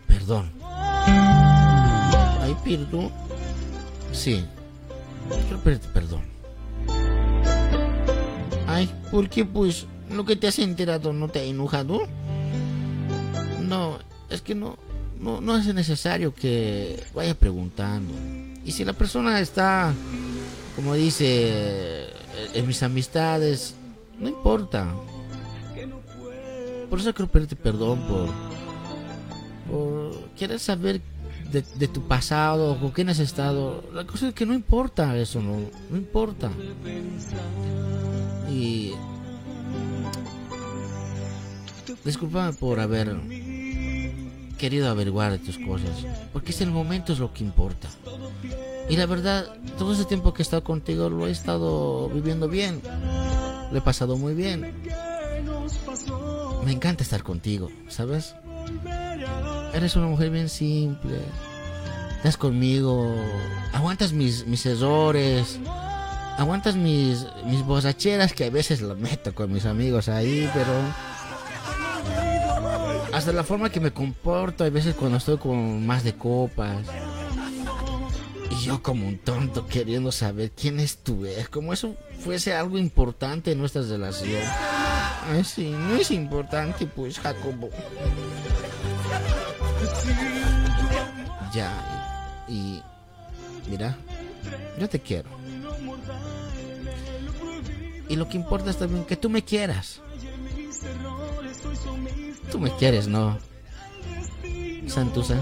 perdón. 0.08 0.52
Ay, 0.64 2.56
perdón. 2.64 3.12
Sí. 4.12 4.44
Quiero 5.48 5.60
pedirte 5.64 5.88
perdón. 5.90 6.22
Ay, 8.68 8.90
¿por 9.12 9.30
qué 9.30 9.46
pues 9.46 9.86
lo 10.10 10.26
que 10.26 10.36
te 10.36 10.48
has 10.48 10.60
enterado 10.60 11.14
no 11.14 11.28
te 11.30 11.40
ha 11.40 11.44
enojado? 11.44 12.08
No, 13.62 14.00
es 14.30 14.42
que 14.42 14.56
no, 14.56 14.78
no, 15.20 15.42
no 15.42 15.58
es 15.58 15.66
necesario 15.74 16.34
que 16.34 17.04
vaya 17.14 17.36
preguntando. 17.36 18.14
Y 18.66 18.72
si 18.72 18.84
la 18.86 18.94
persona 18.94 19.40
está, 19.40 19.94
como 20.76 20.94
dice, 20.96 22.08
en 22.54 22.66
mis 22.68 22.82
amistades, 22.84 23.76
no 24.20 24.30
importa. 24.30 24.94
Por 26.90 27.00
eso 27.00 27.14
quiero 27.14 27.32
pedirte 27.32 27.56
perdón 27.56 28.00
por, 28.08 28.30
por 29.70 30.30
querer 30.36 30.60
saber 30.60 31.02
de, 31.62 31.88
tu 31.88 32.02
pasado, 32.08 32.80
con 32.80 32.92
quién 32.92 33.10
has 33.10 33.20
estado. 33.20 33.84
La 33.94 34.06
cosa 34.06 34.30
es 34.30 34.34
que 34.34 34.46
no 34.46 34.54
importa 34.54 35.16
eso, 35.18 35.42
no, 35.42 35.58
no 35.90 35.98
importa. 35.98 36.52
Y 38.50 38.94
discúlpame 42.04 42.54
por 42.54 42.80
haber 42.80 43.16
querido 44.58 44.90
averiguar 44.90 45.32
de 45.32 45.40
tus 45.40 45.58
cosas, 45.60 46.06
porque 46.32 46.52
es 46.52 46.62
el 46.62 46.72
momento 46.72 47.14
es 47.14 47.20
lo 47.20 47.34
que 47.34 47.44
importa. 47.44 47.90
Y 48.90 48.98
la 48.98 49.06
verdad, 49.06 49.56
todo 49.78 49.94
ese 49.94 50.06
tiempo 50.06 50.34
que 50.34 50.42
he 50.42 50.46
estado 50.46 50.64
contigo 50.64 51.10
lo 51.10 51.28
he 51.28 51.32
estado 51.32 52.10
viviendo 52.10 52.48
bien. 52.48 52.82
Lo 53.72 53.78
he 53.78 53.82
pasado 53.82 54.18
muy 54.18 54.34
bien. 54.34 54.74
Me 56.66 56.72
encanta 56.72 57.04
estar 57.04 57.24
contigo, 57.24 57.70
¿sabes? 57.88 58.36
Eres 59.74 59.96
una 59.96 60.08
mujer 60.08 60.30
bien 60.30 60.50
simple. 60.50 61.20
Estás 62.18 62.38
conmigo. 62.38 63.16
Aguantas 63.74 64.14
mis, 64.14 64.46
mis 64.48 64.66
errores. 64.66 65.60
Aguantas 66.38 66.76
mis, 66.76 67.26
mis 67.46 67.64
borracheras 67.66 68.34
que 68.34 68.46
a 68.46 68.50
veces 68.50 68.82
lo 68.82 68.96
meto 68.96 69.36
con 69.36 69.52
mis 69.52 69.66
amigos 69.66 70.10
ahí, 70.10 70.50
pero... 70.54 70.72
Hasta 73.14 73.32
la 73.32 73.44
forma 73.44 73.70
que 73.70 73.80
me 73.80 73.92
comporto, 73.92 74.64
a 74.64 74.70
veces 74.70 74.96
cuando 74.96 75.18
estoy 75.18 75.38
con 75.38 75.86
más 75.86 76.04
de 76.04 76.14
copas. 76.14 76.80
Yo 78.64 78.82
como 78.82 79.08
un 79.08 79.18
tonto 79.18 79.68
queriendo 79.68 80.12
saber 80.12 80.52
quién 80.52 80.80
es 80.80 80.98
tu 80.98 81.26
ex, 81.26 81.50
como 81.50 81.74
eso 81.74 81.96
fuese 82.20 82.54
algo 82.54 82.78
importante 82.78 83.52
en 83.52 83.60
nuestra 83.60 83.82
relación. 83.82 84.42
Ay, 85.30 85.44
sí, 85.44 85.70
no 85.70 85.96
es 85.96 86.12
importante, 86.12 86.86
pues, 86.86 87.20
Jacobo. 87.20 87.70
Ya, 91.54 92.46
y 92.48 92.82
mira, 93.70 93.98
yo 94.80 94.88
te 94.88 95.00
quiero. 95.00 95.30
Y 98.08 98.16
lo 98.16 98.28
que 98.30 98.38
importa 98.38 98.70
es 98.70 98.78
también 98.78 99.06
que 99.06 99.18
tú 99.18 99.30
me 99.30 99.44
quieras. 99.44 100.00
Tú 102.52 102.60
me 102.60 102.74
quieres, 102.78 103.08
¿no? 103.08 103.38
Santusa. 104.88 105.38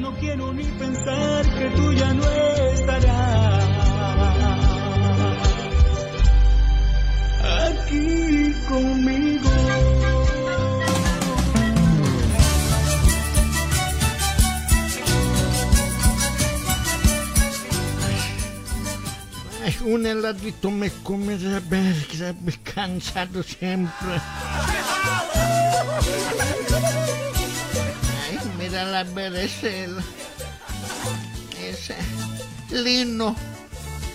No 0.00 0.14
quiero 0.16 0.52
ni 0.52 0.64
pensar 0.64 1.44
que 1.58 1.70
tú 1.76 1.92
ya 1.92 2.12
no 2.12 2.24
estarás 2.72 3.64
aquí 7.68 8.54
conmigo. 8.68 9.50
un 19.86 20.04
heladito 20.04 20.68
me 20.70 20.90
comes, 21.04 21.44
a 21.44 21.60
ver, 21.60 21.94
que 22.08 22.16
ya 22.16 22.34
me 22.44 22.52
cansado 22.52 23.42
siempre. 23.42 24.20
La 28.84 29.04
ver 29.04 29.34
ese, 29.34 29.88
Lino 32.70 33.34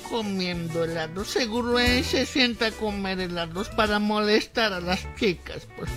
comiendo 0.08 0.84
helado. 0.84 1.26
Seguro 1.26 1.80
él 1.80 2.06
se 2.06 2.28
sienta 2.28 2.68
a 2.68 2.72
comer 2.72 3.20
helados 3.20 3.70
para 3.70 3.98
molestar 3.98 4.72
a 4.72 4.80
las 4.80 5.00
chicas, 5.16 5.68
pues. 5.76 5.90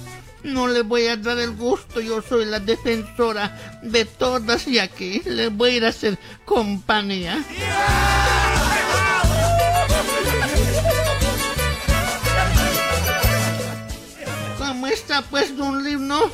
No 0.45 0.67
le 0.67 0.81
voy 0.81 1.09
a 1.09 1.17
dar 1.19 1.39
el 1.39 1.55
gusto, 1.55 2.01
yo 2.01 2.23
soy 2.23 2.47
la 2.47 2.59
defensora 2.59 3.81
de 3.83 4.07
todas 4.07 4.67
y 4.67 4.79
aquí 4.79 5.21
le 5.27 5.49
voy 5.49 5.73
a 5.73 5.77
ir 5.77 5.85
a 5.85 5.89
hacer 5.89 6.19
compañía. 6.47 7.45
¿Cómo 14.59 14.87
está 14.87 15.21
pues, 15.21 15.55
don 15.55 15.85
Lino? 15.85 16.31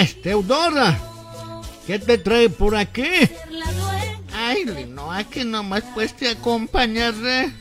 Es 0.00 0.20
Teodora. 0.22 0.98
¿Qué 1.86 1.98
te 1.98 2.18
trae 2.18 2.48
por 2.48 2.74
aquí? 2.74 3.04
Ay, 4.34 4.64
Lino, 4.64 5.12
aquí 5.12 5.44
nomás 5.44 5.82
pues 5.94 6.14
te 6.14 6.28
acompañaré. 6.30 7.52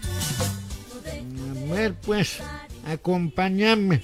A 1.69 1.73
ver, 1.73 1.93
pues, 1.95 2.37
acompáñame. 2.85 4.01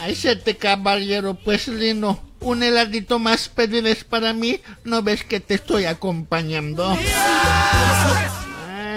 Ay, 0.00 0.18
este 0.22 0.56
caballero, 0.56 1.34
pues, 1.34 1.68
Lino. 1.68 2.20
Un 2.40 2.62
heladito 2.62 3.18
más 3.18 3.48
pedirés 3.48 4.04
para 4.04 4.32
mí. 4.32 4.60
¿No 4.84 5.02
ves 5.02 5.24
que 5.24 5.40
te 5.40 5.54
estoy 5.54 5.84
acompañando? 5.84 6.96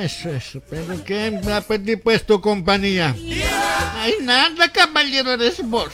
Eso, 0.02 0.30
eso. 0.30 0.61
¿Pero 0.69 1.03
qué 1.03 1.40
me 1.44 1.53
ha 1.53 1.61
pedido 1.61 1.99
pues 2.02 2.26
tu 2.26 2.40
compañía? 2.41 3.15
Ay, 3.95 4.15
nada, 4.22 4.72
caballero, 4.72 5.34
eres 5.34 5.61
vos. 5.64 5.91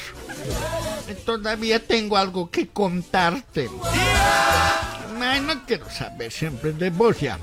Todavía 1.16 1.80
tengo 1.86 2.18
algo 2.18 2.50
que 2.50 2.68
contarte. 2.68 3.70
Ay, 5.22 5.42
no 5.42 5.66
quiero 5.66 5.90
saber 5.90 6.32
siempre 6.32 6.72
de 6.74 6.90
vos 6.90 7.20
ya. 7.20 7.38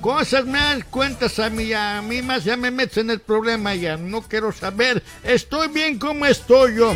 Cosas 0.00 0.46
das 0.46 0.84
cuentas 0.84 1.38
a 1.38 1.50
mí, 1.50 1.72
a 1.72 2.00
mí 2.00 2.22
más 2.22 2.44
ya 2.44 2.56
me 2.56 2.70
metes 2.70 2.98
en 2.98 3.10
el 3.10 3.20
problema 3.20 3.74
ya. 3.74 3.96
No 3.96 4.22
quiero 4.22 4.52
saber. 4.52 5.02
Estoy 5.24 5.68
bien 5.68 5.98
como 5.98 6.26
estoy 6.26 6.76
yo. 6.76 6.94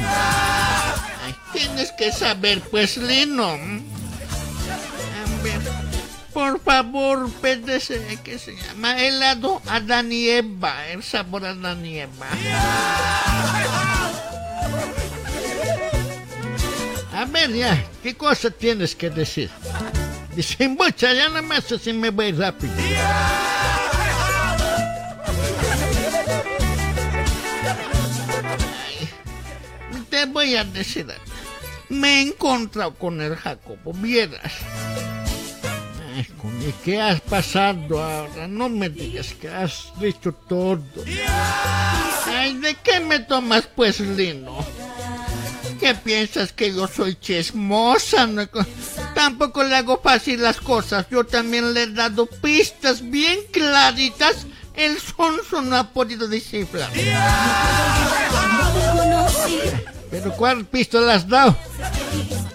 Tienes 1.52 1.92
que 1.92 2.12
saber, 2.12 2.60
pues, 2.62 2.96
Lino. 2.96 3.44
A 3.44 3.56
ver, 5.42 5.60
por 6.32 6.60
favor, 6.60 7.30
pédese, 7.40 8.18
que 8.24 8.38
se 8.38 8.56
llama 8.56 9.00
helado 9.00 9.60
Adán 9.68 10.10
y 10.10 10.28
Eva, 10.28 10.86
el 10.88 11.02
sabor 11.02 11.44
Adán 11.44 11.84
y 11.86 11.98
Eva. 11.98 12.26
A 17.24 17.26
ver, 17.26 17.50
ya, 17.54 17.82
¿qué 18.02 18.14
cosa 18.14 18.50
tienes 18.50 18.94
que 18.94 19.08
decir? 19.08 19.48
Dice 20.36 20.68
mucha, 20.68 21.10
ya 21.14 21.28
nada 21.28 21.40
más 21.40 21.72
así 21.72 21.90
me 21.94 22.10
voy 22.10 22.32
rápido. 22.32 22.74
Ay, 28.72 30.04
te 30.10 30.26
voy 30.26 30.56
a 30.56 30.64
decir. 30.64 31.06
Me 31.88 32.18
he 32.18 32.22
encontrado 32.22 32.94
con 32.94 33.20
el 33.20 33.36
Jacobo, 33.36 33.92
vieras. 33.94 34.52
Ay, 36.16 36.24
con- 36.40 36.60
¿Y 36.62 36.72
qué 36.84 37.00
has 37.00 37.20
pasado 37.20 38.02
ahora? 38.02 38.48
No 38.48 38.68
me 38.68 38.88
digas 38.88 39.34
que 39.34 39.48
has 39.48 39.92
dicho 40.00 40.32
todo. 40.32 40.82
Ay, 42.26 42.54
¿de 42.58 42.74
qué 42.76 43.00
me 43.00 43.18
tomas 43.20 43.68
pues, 43.74 44.00
Lino? 44.00 44.64
¿Qué 45.84 45.94
piensas 45.94 46.50
que 46.50 46.72
yo 46.72 46.88
soy 46.88 47.14
chismosa? 47.14 48.26
Tampoco 49.14 49.62
le 49.62 49.76
hago 49.76 50.00
fácil 50.02 50.40
las 50.40 50.58
cosas. 50.58 51.04
Yo 51.10 51.24
también 51.24 51.74
le 51.74 51.82
he 51.82 51.86
dado 51.88 52.24
pistas 52.24 53.10
bien 53.10 53.38
claritas. 53.52 54.46
El 54.74 54.98
sonso 54.98 55.60
no 55.60 55.76
ha 55.76 55.90
podido 55.90 56.26
descifrar. 56.26 56.90
¿Pero 60.10 60.32
cuál 60.38 60.64
pista 60.64 61.02
le 61.02 61.12
has 61.12 61.28
dado? 61.28 61.54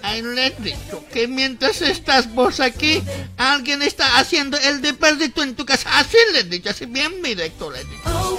Ay, 0.02 0.22
le 0.22 0.46
he 0.46 0.50
dicho 0.58 1.04
que 1.12 1.28
mientras 1.28 1.82
estás 1.82 2.34
vos 2.34 2.58
aquí, 2.58 3.00
alguien 3.36 3.80
está 3.82 4.18
haciendo 4.18 4.58
el 4.58 4.82
depósito 4.82 5.44
en 5.44 5.54
tu 5.54 5.64
casa. 5.64 6.00
Así 6.00 6.16
le 6.32 6.40
he 6.40 6.44
dicho, 6.44 6.70
así 6.70 6.86
bien 6.86 7.22
directo 7.22 7.70
le 7.70 7.82
he 7.82 7.84
dicho. 7.84 8.36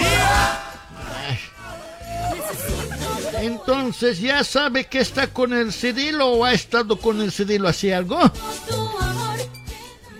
Entonces, 3.41 4.19
¿ya 4.19 4.43
sabe 4.43 4.85
que 4.85 4.99
está 4.99 5.27
con 5.27 5.51
el 5.51 5.73
Cirilo 5.73 6.27
o 6.27 6.45
ha 6.45 6.53
estado 6.53 6.97
con 6.97 7.19
el 7.21 7.31
Cirilo 7.31 7.67
así 7.67 7.91
algo? 7.91 8.19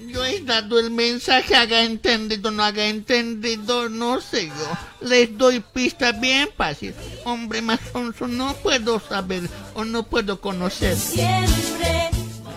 Yo 0.07 0.25
he 0.25 0.41
dado 0.41 0.79
el 0.79 0.89
mensaje, 0.89 1.55
haga 1.55 1.83
entendido, 1.83 2.49
no 2.49 2.63
haga 2.63 2.87
entendido, 2.87 3.89
no 3.89 4.19
sé 4.19 4.47
yo. 4.47 5.07
Les 5.07 5.37
doy 5.37 5.59
pista 5.59 6.11
bien 6.11 6.49
fácil. 6.57 6.95
Hombre 7.23 7.61
más 7.61 7.79
sonso, 7.93 8.27
no 8.27 8.55
puedo 8.55 8.99
saber 8.99 9.43
o 9.75 9.85
no 9.85 10.03
puedo 10.03 10.41
conocer. 10.41 10.97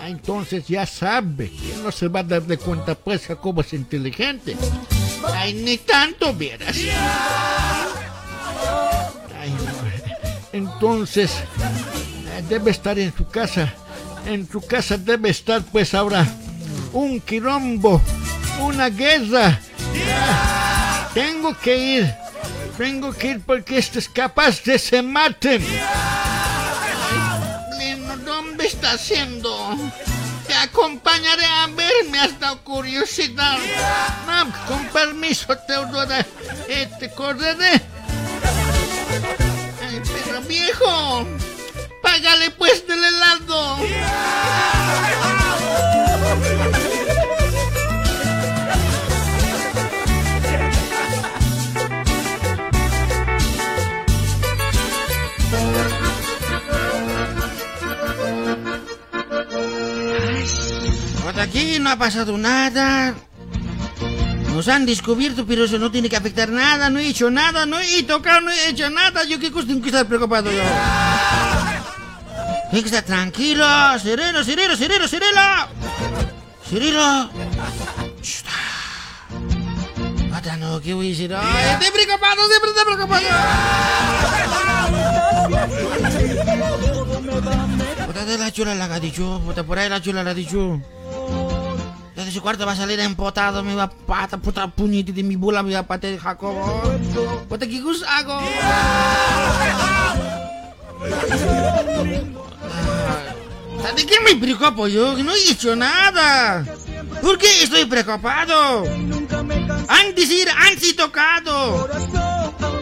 Ah, 0.01 0.09
entonces 0.09 0.67
ya 0.67 0.85
sabe 0.87 1.51
que 1.51 1.77
no 1.83 1.91
se 1.91 2.07
va 2.07 2.21
a 2.21 2.23
dar 2.23 2.41
de 2.41 2.57
cuenta, 2.57 2.95
pues 2.95 3.27
Jacobo 3.27 3.61
es 3.61 3.71
inteligente. 3.73 4.57
Ay, 5.33 5.53
ni 5.53 5.77
tanto 5.77 6.33
vieras. 6.33 6.75
Ay, 6.75 7.74
Entonces, 10.75 11.31
eh, 11.31 12.43
debe 12.49 12.71
estar 12.71 12.99
en 12.99 13.15
su 13.15 13.27
casa. 13.29 13.73
En 14.25 14.49
su 14.49 14.59
casa 14.59 14.97
debe 14.97 15.29
estar, 15.29 15.61
pues 15.63 15.93
ahora, 15.93 16.27
un 16.91 17.21
quilombo, 17.21 18.01
una 18.59 18.89
guerra. 18.89 19.59
Tengo 21.13 21.57
que 21.57 21.77
ir. 21.77 22.13
Tengo 22.77 23.13
que 23.13 23.31
ir 23.31 23.41
porque 23.45 23.77
este 23.77 23.99
es 23.99 24.09
capaz 24.09 24.63
de 24.63 24.77
se 24.77 25.01
maten. 25.01 25.63
¿dónde 28.25 28.67
está 28.67 28.91
haciendo? 28.91 29.77
Te 30.45 30.53
acompañaré 30.55 31.45
a 31.45 31.67
ver, 31.67 32.09
me 32.11 32.19
has 32.19 32.37
dado 32.37 32.61
curiosidad. 32.63 33.57
Con 34.67 34.85
permiso, 34.87 35.57
Teodora, 35.67 36.25
eh, 36.67 36.89
te 36.99 37.09
correré. 37.11 37.81
Viejo, 40.47 41.27
págale 42.01 42.51
pues 42.51 42.87
del 42.87 43.03
helado. 43.03 43.77
Aquí 61.37 61.79
no 61.79 61.91
ha 61.91 61.95
pasado 61.95 62.37
nada. 62.37 63.13
Nos 64.55 64.67
han 64.69 64.85
descubierto, 64.85 65.45
pero 65.45 65.65
eso 65.65 65.77
no 65.77 65.91
tiene 65.91 66.07
que 66.07 66.15
afectar 66.15 66.47
nada. 66.47 66.89
No 66.89 66.97
he 66.97 67.09
hecho 67.09 67.29
nada, 67.29 67.65
no 67.65 67.77
he 67.77 68.03
tocado, 68.03 68.39
no 68.39 68.51
he 68.51 68.69
hecho 68.69 68.89
nada. 68.89 69.25
Yo 69.25 69.37
qué 69.37 69.51
tengo 69.51 69.81
que 69.81 69.89
estar 69.89 70.07
preocupado 70.07 70.49
yo. 70.49 70.63
Tengo 72.71 72.83
que 72.83 72.87
estar 72.87 73.03
tranquilo. 73.03 73.65
Sereno, 74.01 74.45
sereno, 74.45 74.77
sereno, 74.77 75.09
sereno. 75.09 75.41
Shh. 78.23 78.43
Mata, 80.29 80.55
no, 80.55 80.79
¿qué 80.79 80.93
voy 80.93 81.07
a 81.07 81.09
decir? 81.09 81.35
Ay, 81.35 81.73
estoy 81.73 81.91
preocupado, 81.91 82.47
siempre 82.47 82.69
estoy 82.69 82.85
preocupado. 82.85 83.27
Puta 88.07 88.23
de 88.23 88.37
la 88.37 88.53
chula 88.53 88.73
la 88.73 88.85
ha 88.85 89.01
dicho, 89.01 89.41
puta 89.45 89.63
por 89.63 89.79
ahí 89.79 89.89
la 89.89 90.01
chula 90.01 90.23
la 90.23 90.33
dicho. 90.33 90.79
Desde 92.15 92.31
su 92.31 92.41
cuarto 92.41 92.65
va 92.65 92.71
a 92.71 92.75
salir 92.75 92.99
empotado, 93.01 93.61
me 93.61 93.75
va 93.75 93.83
a 93.83 93.89
pata, 93.89 94.37
puta 94.37 94.67
puñete 94.67 95.11
de 95.11 95.21
mi 95.21 95.35
bula, 95.35 95.61
me 95.63 95.73
va 95.73 95.79
a 95.79 95.87
patear 95.87 96.13
el 96.13 96.19
Jacobo. 96.19 96.81
Puta, 97.49 97.67
¿qué 97.67 97.81
cosa 97.81 98.17
hago? 98.17 98.39
¿De 103.95 104.05
qué 104.05 104.19
me 104.21 104.35
preocupo 104.35 104.87
yo? 104.87 105.15
Que 105.15 105.23
no 105.23 105.33
he 105.33 105.51
hecho 105.51 105.75
nada. 105.75 106.65
¿Por 107.21 107.37
qué 107.37 107.63
estoy 107.63 107.85
preocupado? 107.85 108.83
Antes 109.87 110.29
ir, 110.31 110.49
antes 110.49 110.95
tocado. 110.95 111.87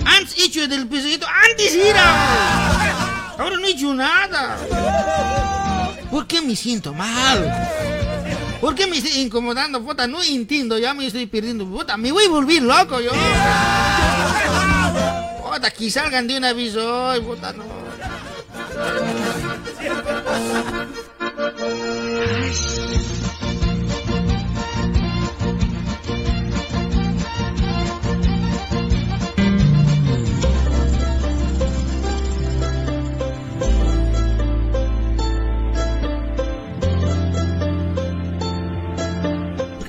Antes 0.06 0.38
hecho 0.38 0.68
del 0.68 0.88
pisito, 0.88 1.26
antes 1.50 1.76
ir. 1.76 1.96
Ahora 3.38 3.58
no 3.58 3.66
he 3.66 3.72
hecho 3.72 3.94
nada. 3.94 4.58
¿Por 6.10 6.28
qué 6.28 6.42
me 6.42 6.56
siento 6.56 6.94
mal? 6.94 7.70
¿Por 8.64 8.76
qué 8.76 8.88
me 8.88 8.98
estoy 8.98 9.19
incomodando, 9.19 9.84
puta? 9.84 10.07
No 10.07 10.23
entiendo, 10.23 10.77
ya 10.77 10.94
me 10.94 11.06
estoy 11.06 11.26
perdiendo, 11.26 11.65
puta. 11.65 11.98
Me 11.98 12.14
voy 12.14 12.23
a 12.23 12.30
volver 12.30 12.61
loco 12.61 13.02
yo. 13.02 13.11
Puta, 15.44 15.69
que 15.69 15.91
salgan 15.91 16.26
de 16.27 16.38
un 16.38 16.45
aviso 16.45 17.10
hoy, 17.10 17.19
puta, 17.19 17.52
no. 17.52 17.65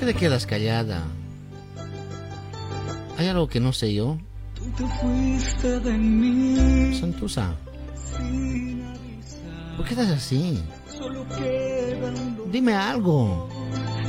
Qué 0.05 0.13
te 0.13 0.19
quedas 0.19 0.45
callada? 0.45 1.03
¿Hay 3.17 3.27
algo 3.27 3.47
que 3.47 3.59
no 3.59 3.73
sé 3.73 3.93
yo? 3.93 4.17
Tú 4.53 4.65
te 4.77 4.85
fuiste 4.85 5.79
de 5.79 5.93
mí. 5.93 6.93
Santusa, 6.99 7.55
¿por 9.75 9.85
qué 9.85 9.93
estás 9.93 10.11
así? 10.11 10.61
Solo 10.95 11.25
Dime 12.51 12.73
algo. 12.73 13.49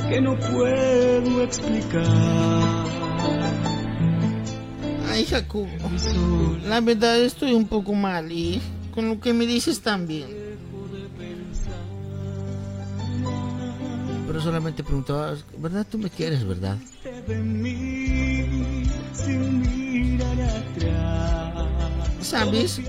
que 0.07 0.21
no 0.21 0.37
puedo 0.37 1.43
explicar. 1.43 2.05
Ay, 5.09 5.25
Jacobo. 5.25 5.67
La 6.67 6.79
verdad 6.81 7.19
estoy 7.21 7.53
un 7.53 7.67
poco 7.67 7.93
mal 7.93 8.31
y 8.31 8.61
con 8.93 9.09
lo 9.09 9.19
que 9.19 9.33
me 9.33 9.47
dices 9.47 9.81
también. 9.81 10.46
Pero 14.37 14.45
solamente 14.45 14.83
preguntaba, 14.83 15.33
¿verdad 15.57 15.83
tú 15.89 15.97
me 15.97 16.11
quieres, 16.11 16.47
verdad? 16.47 16.77
¿Sabes? 22.21 22.81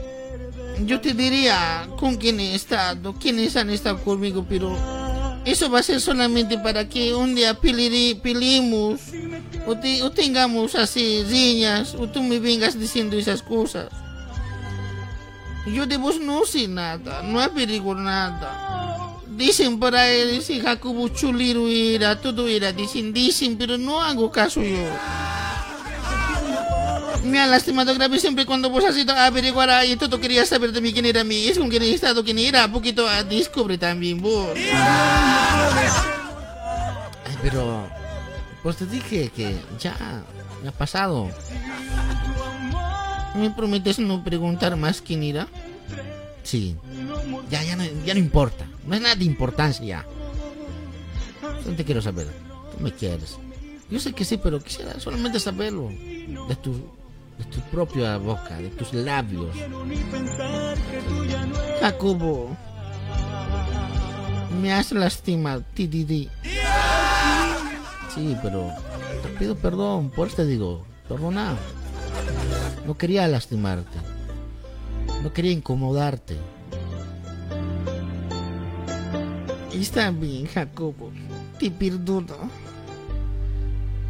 Yo 0.84 1.00
te 1.00 1.14
diría 1.14 1.88
con 1.98 2.16
quién 2.16 2.40
he 2.40 2.54
estado, 2.54 3.14
quiénes 3.14 3.56
han 3.56 3.70
estado 3.70 3.98
conmigo, 4.02 4.44
pero 4.48 4.76
eso 5.44 5.70
va 5.70 5.80
a 5.80 5.82
ser 5.82 6.00
solamente 6.00 6.58
para 6.58 6.88
que 6.88 7.14
un 7.14 7.34
día 7.34 7.54
peleemos 7.54 9.00
o, 9.66 9.74
te- 9.76 10.02
o 10.02 10.10
tengamos 10.10 10.74
así 10.74 11.24
riñas 11.28 11.94
o 11.94 12.08
tú 12.08 12.22
me 12.22 12.38
vengas 12.38 12.78
diciendo 12.78 13.16
esas 13.16 13.42
cosas. 13.42 13.88
Yo 15.66 15.86
de 15.86 15.96
vos 15.98 16.20
no 16.20 16.44
sé 16.46 16.68
nada, 16.68 17.22
no 17.22 17.40
averiguo 17.40 17.94
nada. 17.94 18.67
Dicen 19.38 19.78
por 19.78 19.94
ahí, 19.94 20.42
si 20.42 20.58
Jacobo 20.58 21.08
Chuliro 21.10 21.68
era, 21.68 22.20
todo 22.20 22.48
era, 22.48 22.72
dicen, 22.72 23.12
dicen, 23.12 23.56
pero 23.56 23.78
no 23.78 24.02
hago 24.02 24.32
caso 24.32 24.60
yo. 24.60 24.84
Me 27.22 27.38
ha 27.38 27.46
lastimado 27.46 27.94
grave 27.94 28.18
siempre 28.18 28.44
cuando 28.44 28.68
vos 28.68 28.84
has 28.84 28.96
ido 28.96 29.12
a 29.12 29.26
averiguar 29.26 29.70
ahí 29.70 29.94
todo 29.94 30.18
quería 30.18 30.44
saber 30.44 30.72
de 30.72 30.80
mí 30.80 30.92
quién 30.92 31.06
era 31.06 31.22
mí. 31.22 31.46
Es 31.46 31.56
con 31.56 31.68
quién 31.68 31.84
he 31.84 31.94
estado, 31.94 32.24
quién 32.24 32.40
era, 32.40 32.66
poquito 32.66 33.06
ah, 33.08 33.22
descubre 33.22 33.78
también 33.78 34.20
vos. 34.20 34.48
Ay, 37.24 37.36
pero, 37.40 37.88
pues 38.64 38.76
te 38.78 38.86
dije 38.86 39.30
que 39.30 39.54
ya, 39.78 40.24
ya 40.64 40.70
ha 40.70 40.72
pasado. 40.72 41.30
¿Me 43.36 43.50
prometes 43.50 44.00
no 44.00 44.24
preguntar 44.24 44.74
más 44.74 45.00
quién 45.00 45.22
era? 45.22 45.46
Sí. 46.42 46.74
Ya, 47.50 47.62
ya 47.62 47.76
no, 47.76 47.84
ya 48.04 48.14
no 48.14 48.20
importa. 48.20 48.66
No 48.88 48.94
es 48.94 49.02
nada 49.02 49.14
de 49.14 49.24
importancia 49.24 49.84
ya. 49.84 50.06
Solo 51.62 51.76
te 51.76 51.84
quiero 51.84 52.00
saber. 52.00 52.26
Tú 52.72 52.82
me 52.82 52.90
quieres. 52.90 53.36
Yo 53.90 54.00
sé 54.00 54.14
que 54.14 54.24
sí, 54.24 54.38
pero 54.38 54.60
quisiera 54.60 54.98
solamente 54.98 55.38
saberlo. 55.38 55.90
De 55.90 56.56
tu, 56.56 56.72
de 56.72 57.44
tu 57.52 57.60
propia 57.70 58.16
boca, 58.16 58.56
de 58.56 58.70
tus 58.70 58.94
labios. 58.94 59.54
Jacobo. 61.80 62.56
Me 64.62 64.72
has 64.72 64.90
lastimado, 64.92 65.62
Tididi. 65.74 66.30
Sí, 68.14 68.34
pero 68.42 68.72
te 69.22 69.28
pido 69.38 69.54
perdón, 69.54 70.10
por 70.10 70.28
eso 70.28 70.36
te 70.36 70.46
digo, 70.46 70.86
perdona. 71.06 71.56
No 72.86 72.96
quería 72.96 73.28
lastimarte. 73.28 73.98
No 75.22 75.30
quería 75.34 75.52
incomodarte. 75.52 76.38
Está 79.80 80.10
bien, 80.10 80.46
Jacobo. 80.46 81.12
Te 81.58 81.70
perdono. 81.70 82.50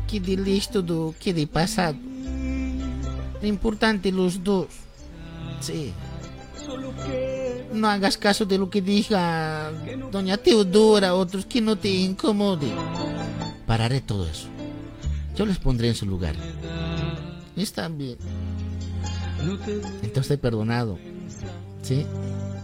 Quede 0.07 0.37
listo 0.37 0.81
do 0.81 1.15
quede 1.21 1.47
pasado. 1.47 1.97
Lo 3.41 3.47
importante 3.47 4.11
los 4.11 4.43
dos. 4.43 4.69
Sí. 5.61 5.93
No 7.73 7.89
hagas 7.89 8.17
caso 8.17 8.47
de 8.47 8.57
lo 8.57 8.71
que 8.71 8.81
diga 8.81 9.71
doña 10.11 10.39
Teodora, 10.39 11.15
otros 11.15 11.45
que 11.45 11.61
no 11.61 11.77
te 11.77 11.91
incomode. 11.91 12.69
Pararé 13.67 14.01
todo 14.01 14.27
eso. 14.27 14.49
Yo 15.37 15.45
les 15.45 15.59
pondré 15.59 15.89
en 15.89 15.95
su 15.95 16.07
lugar. 16.07 16.35
Está 17.57 17.89
bien. 17.89 18.17
Entonces 20.03 20.39
perdonado. 20.39 20.99
¿Sí? 21.83 22.07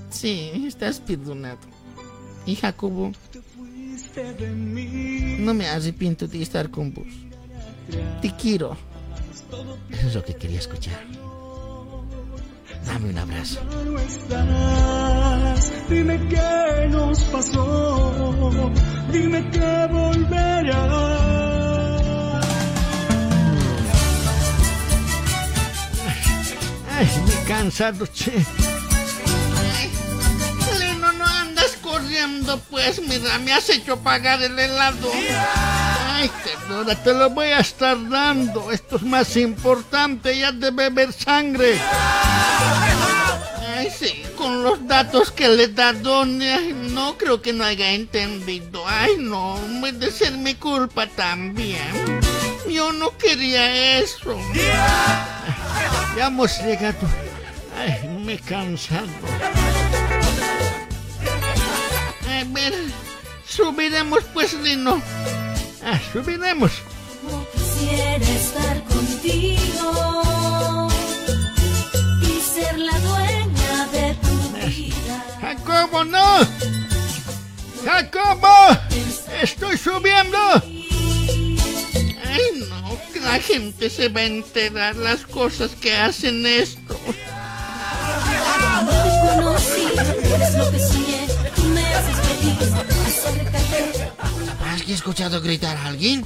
Sí, 0.09 0.65
estás 0.67 1.01
perdonado. 1.01 1.74
Y 2.47 2.57
Jacobo, 2.57 3.13
no 5.39 5.55
me 5.55 5.67
arrepiento 5.67 6.27
de 6.29 6.43
estar 6.43 6.71
con 6.71 6.93
vos. 6.93 7.07
Te 8.21 8.35
quiero. 8.37 8.77
Eso 9.91 10.09
es 10.09 10.15
lo 10.15 10.25
que 10.25 10.35
quería 10.35 10.59
escuchar. 10.59 11.01
Dame 12.87 13.11
un 13.11 13.19
abrazo. 13.19 13.61
no 13.85 13.99
estás. 13.99 15.73
Dime 15.89 16.29
qué 16.29 16.89
nos 16.91 17.21
pasó. 17.25 18.71
Dime 19.11 19.51
que 19.51 19.89
volverás. 19.91 21.25
Ay, 26.91 27.09
me 27.27 27.33
he 27.33 27.45
cansado, 27.49 28.07
che. 28.07 28.33
Pues, 32.71 33.01
mira, 33.01 33.39
me 33.39 33.53
has 33.53 33.69
hecho 33.71 33.99
pagar 33.99 34.43
el 34.43 34.59
helado. 34.59 35.11
Ay, 36.07 36.31
Teodora, 36.45 36.95
te 36.95 37.13
lo 37.13 37.31
voy 37.31 37.49
a 37.49 37.61
estar 37.61 37.97
dando. 38.09 38.71
Esto 38.71 38.97
es 38.97 39.03
más 39.03 39.37
importante 39.37 40.39
ya 40.39 40.53
de 40.53 40.71
beber 40.71 41.13
sangre. 41.13 41.79
Ay, 43.77 43.89
sí, 43.91 44.23
con 44.37 44.63
los 44.63 44.87
datos 44.87 45.31
que 45.31 45.49
le 45.49 45.69
da 45.69 45.93
Doña, 45.93 46.61
no 46.91 47.17
creo 47.19 47.43
que 47.43 47.53
no 47.53 47.65
haya 47.65 47.91
entendido. 47.93 48.85
Ay, 48.87 49.13
no, 49.19 49.59
puede 49.81 50.11
ser 50.11 50.33
mi 50.33 50.55
culpa 50.55 51.07
también. 51.07 52.21
Yo 52.71 52.93
no 52.93 53.17
quería 53.19 53.99
eso. 53.99 54.39
Ya 56.17 56.27
hemos 56.27 56.59
llegado. 56.63 57.09
Ay, 57.77 58.09
me 58.25 58.35
he 58.35 58.39
cansado. 58.39 59.09
A 62.35 62.43
ver, 62.43 62.75
subiremos 63.47 64.25
pues, 64.33 64.55
Lino. 64.55 65.01
Ah, 65.85 66.01
subiremos. 66.13 66.73
Quisiera 67.53 68.29
estar 68.29 68.83
contigo 68.85 70.89
y 72.23 72.41
ser 72.41 72.77
la 72.77 72.99
dueña 72.99 73.87
de 73.93 74.15
tu 74.15 74.37
vida. 74.67 75.25
¡Jacobo, 75.41 76.03
no! 76.05 76.41
¡Jacobo! 77.85 78.79
¡Estoy 79.41 79.79
subiendo! 79.79 80.39
Ay, 82.25 82.67
no, 82.69 82.99
que 83.13 83.21
la 83.21 83.39
gente 83.39 83.89
se 83.91 84.09
va 84.09 84.23
a 84.23 84.25
enterar 84.25 84.97
las 84.97 85.25
cosas 85.25 85.71
que 85.77 85.95
hacen 85.95 86.45
esto. 86.47 86.94
¿Has 94.67 94.89
escuchado 94.89 95.41
gritar 95.41 95.77
a 95.77 95.87
alguien? 95.87 96.25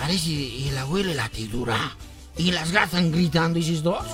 Parece 0.00 0.30
y 0.30 0.68
el 0.68 0.78
abuelo 0.78 1.10
y 1.10 1.14
la 1.14 1.28
tidura. 1.28 1.96
Y 2.36 2.52
las 2.52 2.72
gatas 2.72 3.02
gritando, 3.10 3.58
¿y 3.58 3.62
esos 3.62 3.82
dos? 3.82 4.04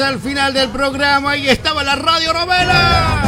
Al 0.00 0.18
final 0.18 0.52
del 0.54 0.70
programa 0.70 1.36
y 1.36 1.48
estaba 1.48 1.84
la 1.84 1.94
radio 1.94 2.32
novela. 2.32 3.22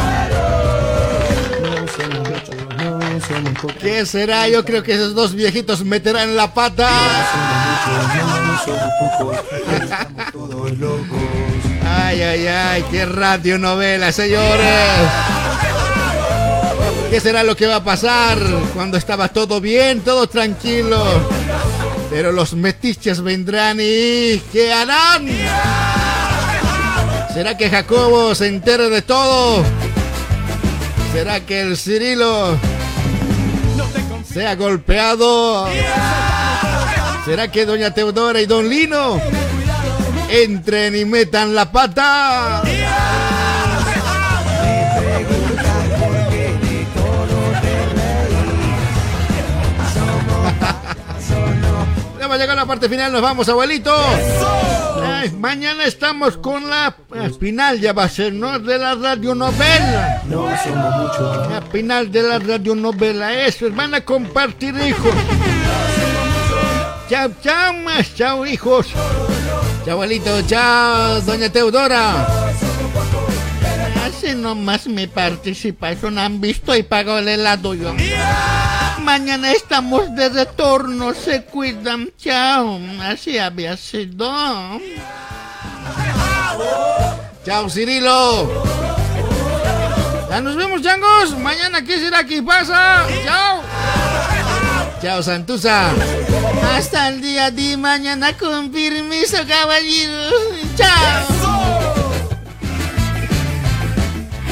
¿Qué 3.79 4.05
será? 4.05 4.47
Yo 4.47 4.65
creo 4.65 4.83
que 4.83 4.93
esos 4.93 5.15
dos 5.15 5.33
viejitos 5.33 5.85
meterán 5.85 6.35
la 6.35 6.53
pata. 6.53 6.89
Ay, 11.85 12.21
ay, 12.21 12.47
ay, 12.47 12.85
qué 12.91 13.05
radionovela, 13.05 14.11
señores. 14.11 14.99
¿Qué 17.09 17.19
será 17.21 17.43
lo 17.43 17.55
que 17.55 17.67
va 17.67 17.77
a 17.77 17.83
pasar 17.83 18.39
cuando 18.73 18.97
estaba 18.97 19.29
todo 19.29 19.61
bien, 19.61 20.01
todo 20.01 20.27
tranquilo? 20.27 21.03
Pero 22.09 22.31
los 22.31 22.53
metiches 22.53 23.21
vendrán 23.21 23.77
y 23.79 24.41
¿qué 24.51 24.73
harán? 24.73 25.27
¿Será 27.37 27.55
que 27.55 27.69
Jacobo 27.69 28.33
se 28.33 28.47
entere 28.47 28.89
de 28.89 29.03
todo? 29.03 29.63
¿Será 31.13 31.39
que 31.41 31.61
el 31.61 31.77
Cirilo 31.77 32.57
sea 34.27 34.55
golpeado? 34.55 35.67
¿Será 37.25 37.51
que 37.51 37.67
doña 37.67 37.93
Teodora 37.93 38.41
y 38.41 38.47
don 38.47 38.67
Lino 38.67 39.21
entren 40.29 40.95
y 40.95 41.05
metan 41.05 41.53
la 41.53 41.71
pata? 41.71 42.63
Ya 52.19 52.27
va 52.27 52.33
a 52.33 52.55
la 52.55 52.65
parte 52.65 52.89
final, 52.89 53.11
nos 53.11 53.21
vamos, 53.21 53.47
abuelito. 53.47 53.95
Mañana 55.39 55.85
estamos 55.85 56.37
con 56.37 56.69
la 56.69 56.95
final, 57.39 57.79
ya 57.79 57.93
va 57.93 58.03
a 58.03 58.09
ser, 58.09 58.33
¿no? 58.33 58.59
De 58.59 58.77
la 58.77 58.95
radionovela. 58.95 60.23
La 61.49 61.61
final 61.71 62.11
de 62.11 62.23
la 62.23 62.39
radionovela, 62.39 63.33
eso, 63.45 63.69
van 63.71 63.93
a 63.93 64.01
compartir, 64.01 64.75
hijos. 64.75 65.13
Chao, 67.09 67.29
chao, 67.41 67.73
más, 67.73 68.13
chao, 68.15 68.45
hijos. 68.45 68.87
Chao, 69.85 69.93
abuelito, 69.93 70.41
chao, 70.43 71.21
doña 71.21 71.49
Teodora. 71.49 72.27
Hace 74.05 74.35
nomás 74.35 74.87
mi 74.87 75.07
participación, 75.07 76.19
han 76.19 76.41
visto 76.41 76.75
y 76.75 76.83
pagado 76.83 77.19
el 77.19 77.27
helado 77.27 77.73
yo. 77.73 77.93
Mañana 79.07 79.53
estamos 79.53 80.13
de 80.15 80.27
retorno, 80.27 81.13
se 81.13 81.45
cuidan, 81.45 82.09
chao. 82.17 82.77
Así 83.01 83.37
había 83.37 83.77
sido. 83.77 84.29
Chao, 87.45 87.69
Cirilo. 87.69 88.51
Ya 90.29 90.41
nos 90.41 90.57
vemos, 90.57 90.81
changos. 90.81 91.39
Mañana, 91.39 91.81
¿qué 91.85 91.97
será 91.99 92.25
que 92.25 92.43
pasa? 92.43 93.07
Chao. 93.23 93.63
Chao, 95.01 95.23
Santusa. 95.23 95.91
Hasta 96.75 97.07
el 97.07 97.21
día 97.21 97.49
de 97.49 97.77
mañana, 97.77 98.37
con 98.37 98.73
permiso, 98.73 99.37
caballeros. 99.47 100.33
Chao. 100.75 101.56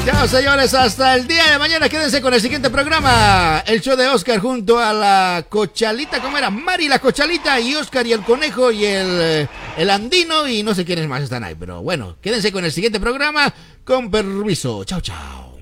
Chao, 0.06 0.28
señores. 0.28 0.72
Hasta 0.72 1.16
el 1.16 1.26
día 1.26 1.50
de 1.50 1.58
mañana. 1.58 1.88
Quédense 1.88 2.22
con 2.22 2.32
el 2.32 2.40
siguiente 2.40 2.70
programa. 2.70 3.64
El 3.66 3.80
show 3.80 3.96
de 3.96 4.06
Oscar 4.06 4.38
junto 4.38 4.78
a 4.78 4.92
la 4.92 5.44
cochalita. 5.48 6.22
¿Cómo 6.22 6.38
era? 6.38 6.48
Mari 6.48 6.86
la 6.86 7.00
cochalita 7.00 7.58
y 7.58 7.74
Oscar 7.74 8.06
y 8.06 8.12
el 8.12 8.22
conejo 8.22 8.70
y 8.70 8.84
el, 8.84 9.08
eh, 9.20 9.48
el 9.76 9.90
andino. 9.90 10.46
Y 10.46 10.62
no 10.62 10.76
sé 10.76 10.84
quiénes 10.84 11.08
más 11.08 11.24
están 11.24 11.42
ahí. 11.42 11.56
Pero 11.58 11.82
bueno, 11.82 12.18
quédense 12.22 12.52
con 12.52 12.64
el 12.64 12.70
siguiente 12.70 13.00
programa. 13.00 13.52
Con 13.84 14.08
permiso. 14.08 14.84
Chao, 14.84 15.00
chao. 15.00 15.58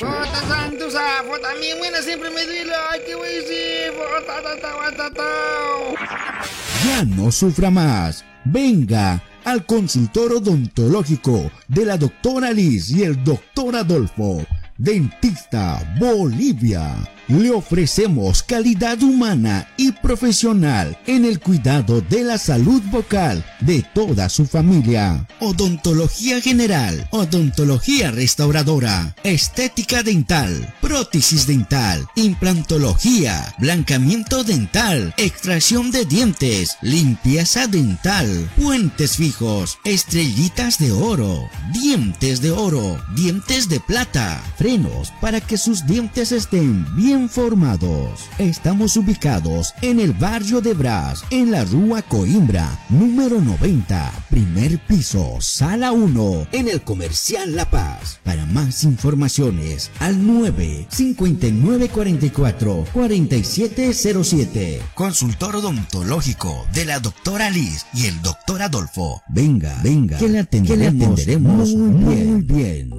Puta 0.00 0.42
Santusa, 0.48 1.22
puta 1.22 1.54
mi 1.60 1.72
buena 1.78 2.02
siempre 2.02 2.28
me 2.30 2.44
dilo, 2.44 2.74
ay 2.90 3.00
qué 3.06 3.14
voy 3.14 3.28
a 3.28 3.30
decir, 3.30 3.92
puta, 3.92 4.42
ta, 4.42 4.60
ta, 4.60 4.96
ta, 4.96 5.10
ta. 5.10 6.86
Ya 6.86 7.04
no 7.04 7.30
sufra 7.30 7.70
más. 7.70 8.24
Venga 8.44 9.22
al 9.46 9.64
consultor 9.64 10.32
odontológico 10.32 11.52
de 11.68 11.84
la 11.84 11.96
doctora 11.96 12.50
Liz 12.50 12.90
y 12.90 13.04
el 13.04 13.22
doctor 13.22 13.76
Adolfo, 13.76 14.44
dentista 14.76 15.96
Bolivia. 16.00 17.15
Le 17.28 17.50
ofrecemos 17.50 18.44
calidad 18.44 19.02
humana 19.02 19.68
y 19.76 19.90
profesional 19.90 20.96
en 21.08 21.24
el 21.24 21.40
cuidado 21.40 22.00
de 22.00 22.22
la 22.22 22.38
salud 22.38 22.80
vocal 22.84 23.44
de 23.60 23.84
toda 23.94 24.28
su 24.28 24.46
familia. 24.46 25.26
Odontología 25.40 26.40
general, 26.40 27.08
odontología 27.10 28.12
restauradora, 28.12 29.16
estética 29.24 30.04
dental, 30.04 30.72
prótesis 30.80 31.48
dental, 31.48 32.06
implantología, 32.14 33.56
blancamiento 33.58 34.44
dental, 34.44 35.12
extracción 35.16 35.90
de 35.90 36.04
dientes, 36.04 36.76
limpieza 36.80 37.66
dental, 37.66 38.48
puentes 38.56 39.16
fijos, 39.16 39.78
estrellitas 39.84 40.78
de 40.78 40.92
oro, 40.92 41.48
dientes 41.72 42.40
de 42.40 42.52
oro, 42.52 43.04
dientes 43.16 43.68
de 43.68 43.80
plata, 43.80 44.40
frenos 44.56 45.12
para 45.20 45.40
que 45.40 45.56
sus 45.58 45.84
dientes 45.86 46.30
estén 46.30 46.86
bien 46.94 47.15
formados. 47.24 48.28
Estamos 48.38 48.96
ubicados 48.96 49.74
en 49.80 50.00
el 50.00 50.12
barrio 50.12 50.60
de 50.60 50.74
Bras, 50.74 51.24
en 51.30 51.50
la 51.50 51.64
Rúa 51.64 52.02
Coimbra, 52.02 52.78
número 52.90 53.40
90, 53.40 54.12
primer 54.28 54.78
piso, 54.86 55.38
sala 55.40 55.92
1, 55.92 56.48
en 56.52 56.68
el 56.68 56.82
comercial 56.82 57.56
La 57.56 57.70
Paz. 57.70 58.20
Para 58.22 58.44
más 58.46 58.84
informaciones, 58.84 59.90
al 59.98 60.24
9 60.26 60.86
59 60.90 61.88
44 61.88 62.84
4707. 62.92 64.82
Consultor 64.94 65.56
odontológico 65.56 66.66
de 66.74 66.84
la 66.84 67.00
doctora 67.00 67.50
Liz 67.50 67.86
y 67.94 68.06
el 68.06 68.20
doctor 68.22 68.62
Adolfo. 68.62 69.22
Venga, 69.28 69.80
venga, 69.82 70.18
que 70.18 70.28
le 70.28 70.40
atenderemos, 70.40 71.74
muy 71.74 72.42
bien. 72.42 72.94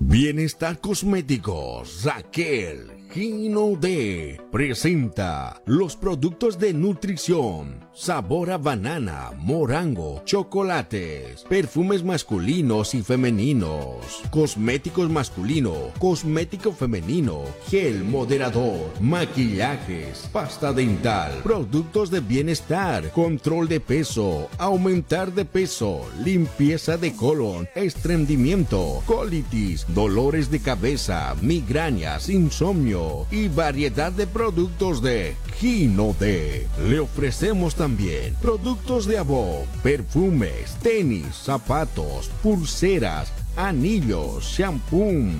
Bienestar 0.00 0.80
Cosméticos, 0.80 2.02
Raquel. 2.02 2.89
Gino 3.12 3.76
D 3.76 4.40
presenta 4.52 5.60
los 5.66 5.96
productos 5.96 6.60
de 6.60 6.72
nutrición, 6.72 7.84
sabor 7.92 8.52
a 8.52 8.58
banana, 8.58 9.32
morango, 9.36 10.22
chocolates, 10.24 11.42
perfumes 11.48 12.04
masculinos 12.04 12.94
y 12.94 13.02
femeninos, 13.02 14.22
cosméticos 14.30 15.10
masculino, 15.10 15.74
cosmético 15.98 16.70
femenino, 16.72 17.42
gel 17.68 18.04
moderador, 18.04 18.92
maquillajes, 19.00 20.28
pasta 20.32 20.72
dental, 20.72 21.32
productos 21.42 22.12
de 22.12 22.20
bienestar, 22.20 23.10
control 23.10 23.66
de 23.66 23.80
peso, 23.80 24.48
aumentar 24.56 25.32
de 25.32 25.44
peso, 25.44 26.08
limpieza 26.22 26.96
de 26.96 27.12
colon, 27.16 27.68
estreñimiento, 27.74 29.02
colitis, 29.06 29.84
dolores 29.92 30.48
de 30.52 30.60
cabeza, 30.60 31.34
migrañas, 31.42 32.28
insomnio 32.28 32.99
y 33.30 33.48
variedad 33.48 34.12
de 34.12 34.26
productos 34.26 35.02
de 35.02 35.36
Gino 35.58 36.14
D. 36.18 36.66
Le 36.88 37.00
ofrecemos 37.00 37.74
también 37.74 38.34
productos 38.40 39.06
de 39.06 39.18
Abo, 39.18 39.64
perfumes, 39.82 40.76
tenis, 40.82 41.26
zapatos, 41.34 42.30
pulseras, 42.42 43.32
anillos, 43.56 44.44
shampoo. 44.44 45.30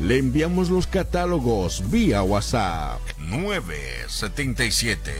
Le 0.00 0.18
enviamos 0.18 0.70
los 0.70 0.86
catálogos 0.86 1.82
vía 1.90 2.22
WhatsApp 2.22 3.00
977 3.18 5.12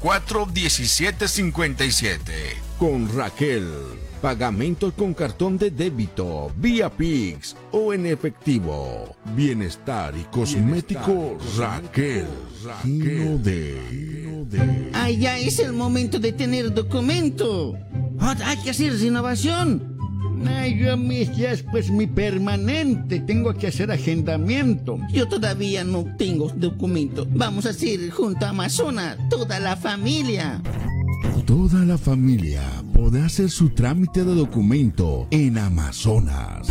04 0.00 0.46
1757 0.46 2.32
con 2.76 3.16
Raquel. 3.16 3.68
Pagamentos 4.20 4.92
con 4.94 5.14
cartón 5.14 5.56
de 5.58 5.70
débito, 5.70 6.50
vía 6.56 6.90
Pix 6.90 7.54
o 7.70 7.92
en 7.92 8.06
efectivo. 8.06 9.14
Bienestar 9.36 10.14
y 10.16 10.24
cosmético 10.24 11.38
Raquel. 11.56 12.26
Gino 12.82 13.38
de. 13.38 14.90
Ay, 14.94 15.18
ya 15.18 15.38
es 15.38 15.60
el 15.60 15.74
momento 15.74 16.18
de 16.18 16.32
tener 16.32 16.74
documento. 16.74 17.74
Hay 18.18 18.56
que 18.64 18.70
hacer 18.70 18.98
renovación. 18.98 19.94
Ay, 20.46 20.78
yo 20.78 20.96
mis 20.96 21.34
ya 21.36 21.52
es 21.52 21.62
pues 21.62 21.90
mi 21.90 22.06
permanente. 22.06 23.20
Tengo 23.20 23.54
que 23.54 23.68
hacer 23.68 23.90
agendamiento. 23.90 24.98
Yo 25.12 25.28
todavía 25.28 25.84
no 25.84 26.04
tengo 26.16 26.50
documento. 26.54 27.26
Vamos 27.30 27.66
a 27.66 27.70
hacer 27.70 28.10
junto 28.10 28.46
a 28.46 28.50
Amazona, 28.50 29.16
toda 29.30 29.58
la 29.60 29.76
familia. 29.76 30.60
Toda 31.46 31.84
la 31.84 31.98
familia 31.98 32.62
podrá 32.92 33.26
hacer 33.26 33.50
su 33.50 33.70
trámite 33.70 34.24
de 34.24 34.34
documento 34.34 35.26
en 35.30 35.58
Amazonas. 35.58 36.68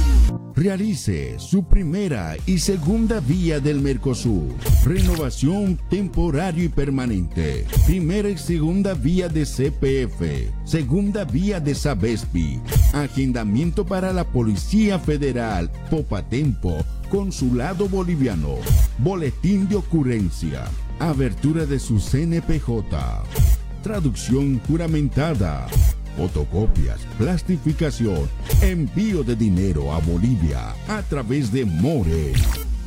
Realice 0.56 1.40
su 1.40 1.68
primera 1.68 2.36
y 2.46 2.60
segunda 2.60 3.20
vía 3.20 3.60
del 3.60 3.82
Mercosur. 3.82 4.54
Renovación 4.86 5.80
temporario 5.90 6.64
y 6.64 6.70
permanente. 6.70 7.66
Primera 7.86 8.30
y 8.30 8.38
segunda 8.38 8.94
vía 8.94 9.30
de 9.30 9.46
CPF. 9.46 10.52
Segunda 10.64 11.26
vía 11.26 11.60
de 11.60 11.76
Sabespi. 11.76 12.60
Agendamiento 12.94 13.86
para 13.86 14.14
la 14.14 14.24
Policía 14.24 15.00
Federal. 15.00 15.72
Popatempo. 15.90 16.78
Consulado 17.10 17.90
Boliviano. 17.90 18.56
Boletín 19.00 19.68
de 19.68 19.76
ocurrencia. 19.76 20.66
Abertura 21.00 21.66
de 21.66 21.80
su 21.80 22.00
CNPJ. 22.00 23.53
Traducción 23.84 24.60
juramentada. 24.60 25.68
Fotocopias, 26.16 27.02
plastificación, 27.18 28.30
envío 28.62 29.24
de 29.24 29.36
dinero 29.36 29.92
a 29.92 30.00
Bolivia 30.00 30.74
a 30.88 31.02
través 31.02 31.52
de 31.52 31.66
More. 31.66 32.32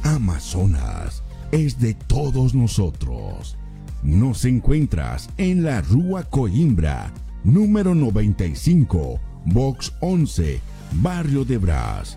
Amazonas 0.04 1.22
es 1.52 1.78
de 1.78 1.92
todos 1.92 2.54
nosotros. 2.54 3.58
Nos 4.02 4.46
encuentras 4.46 5.28
en 5.36 5.64
la 5.64 5.82
Rúa 5.82 6.22
Coimbra, 6.22 7.12
número 7.44 7.94
95, 7.94 9.20
Box 9.44 9.92
11, 10.00 10.60
Barrio 10.94 11.44
de 11.44 11.58
Brás. 11.58 12.16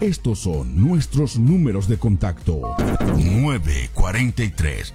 Estos 0.00 0.38
son 0.38 0.80
nuestros 0.82 1.38
números 1.38 1.88
de 1.88 1.98
contacto. 1.98 2.74
943 3.18 4.94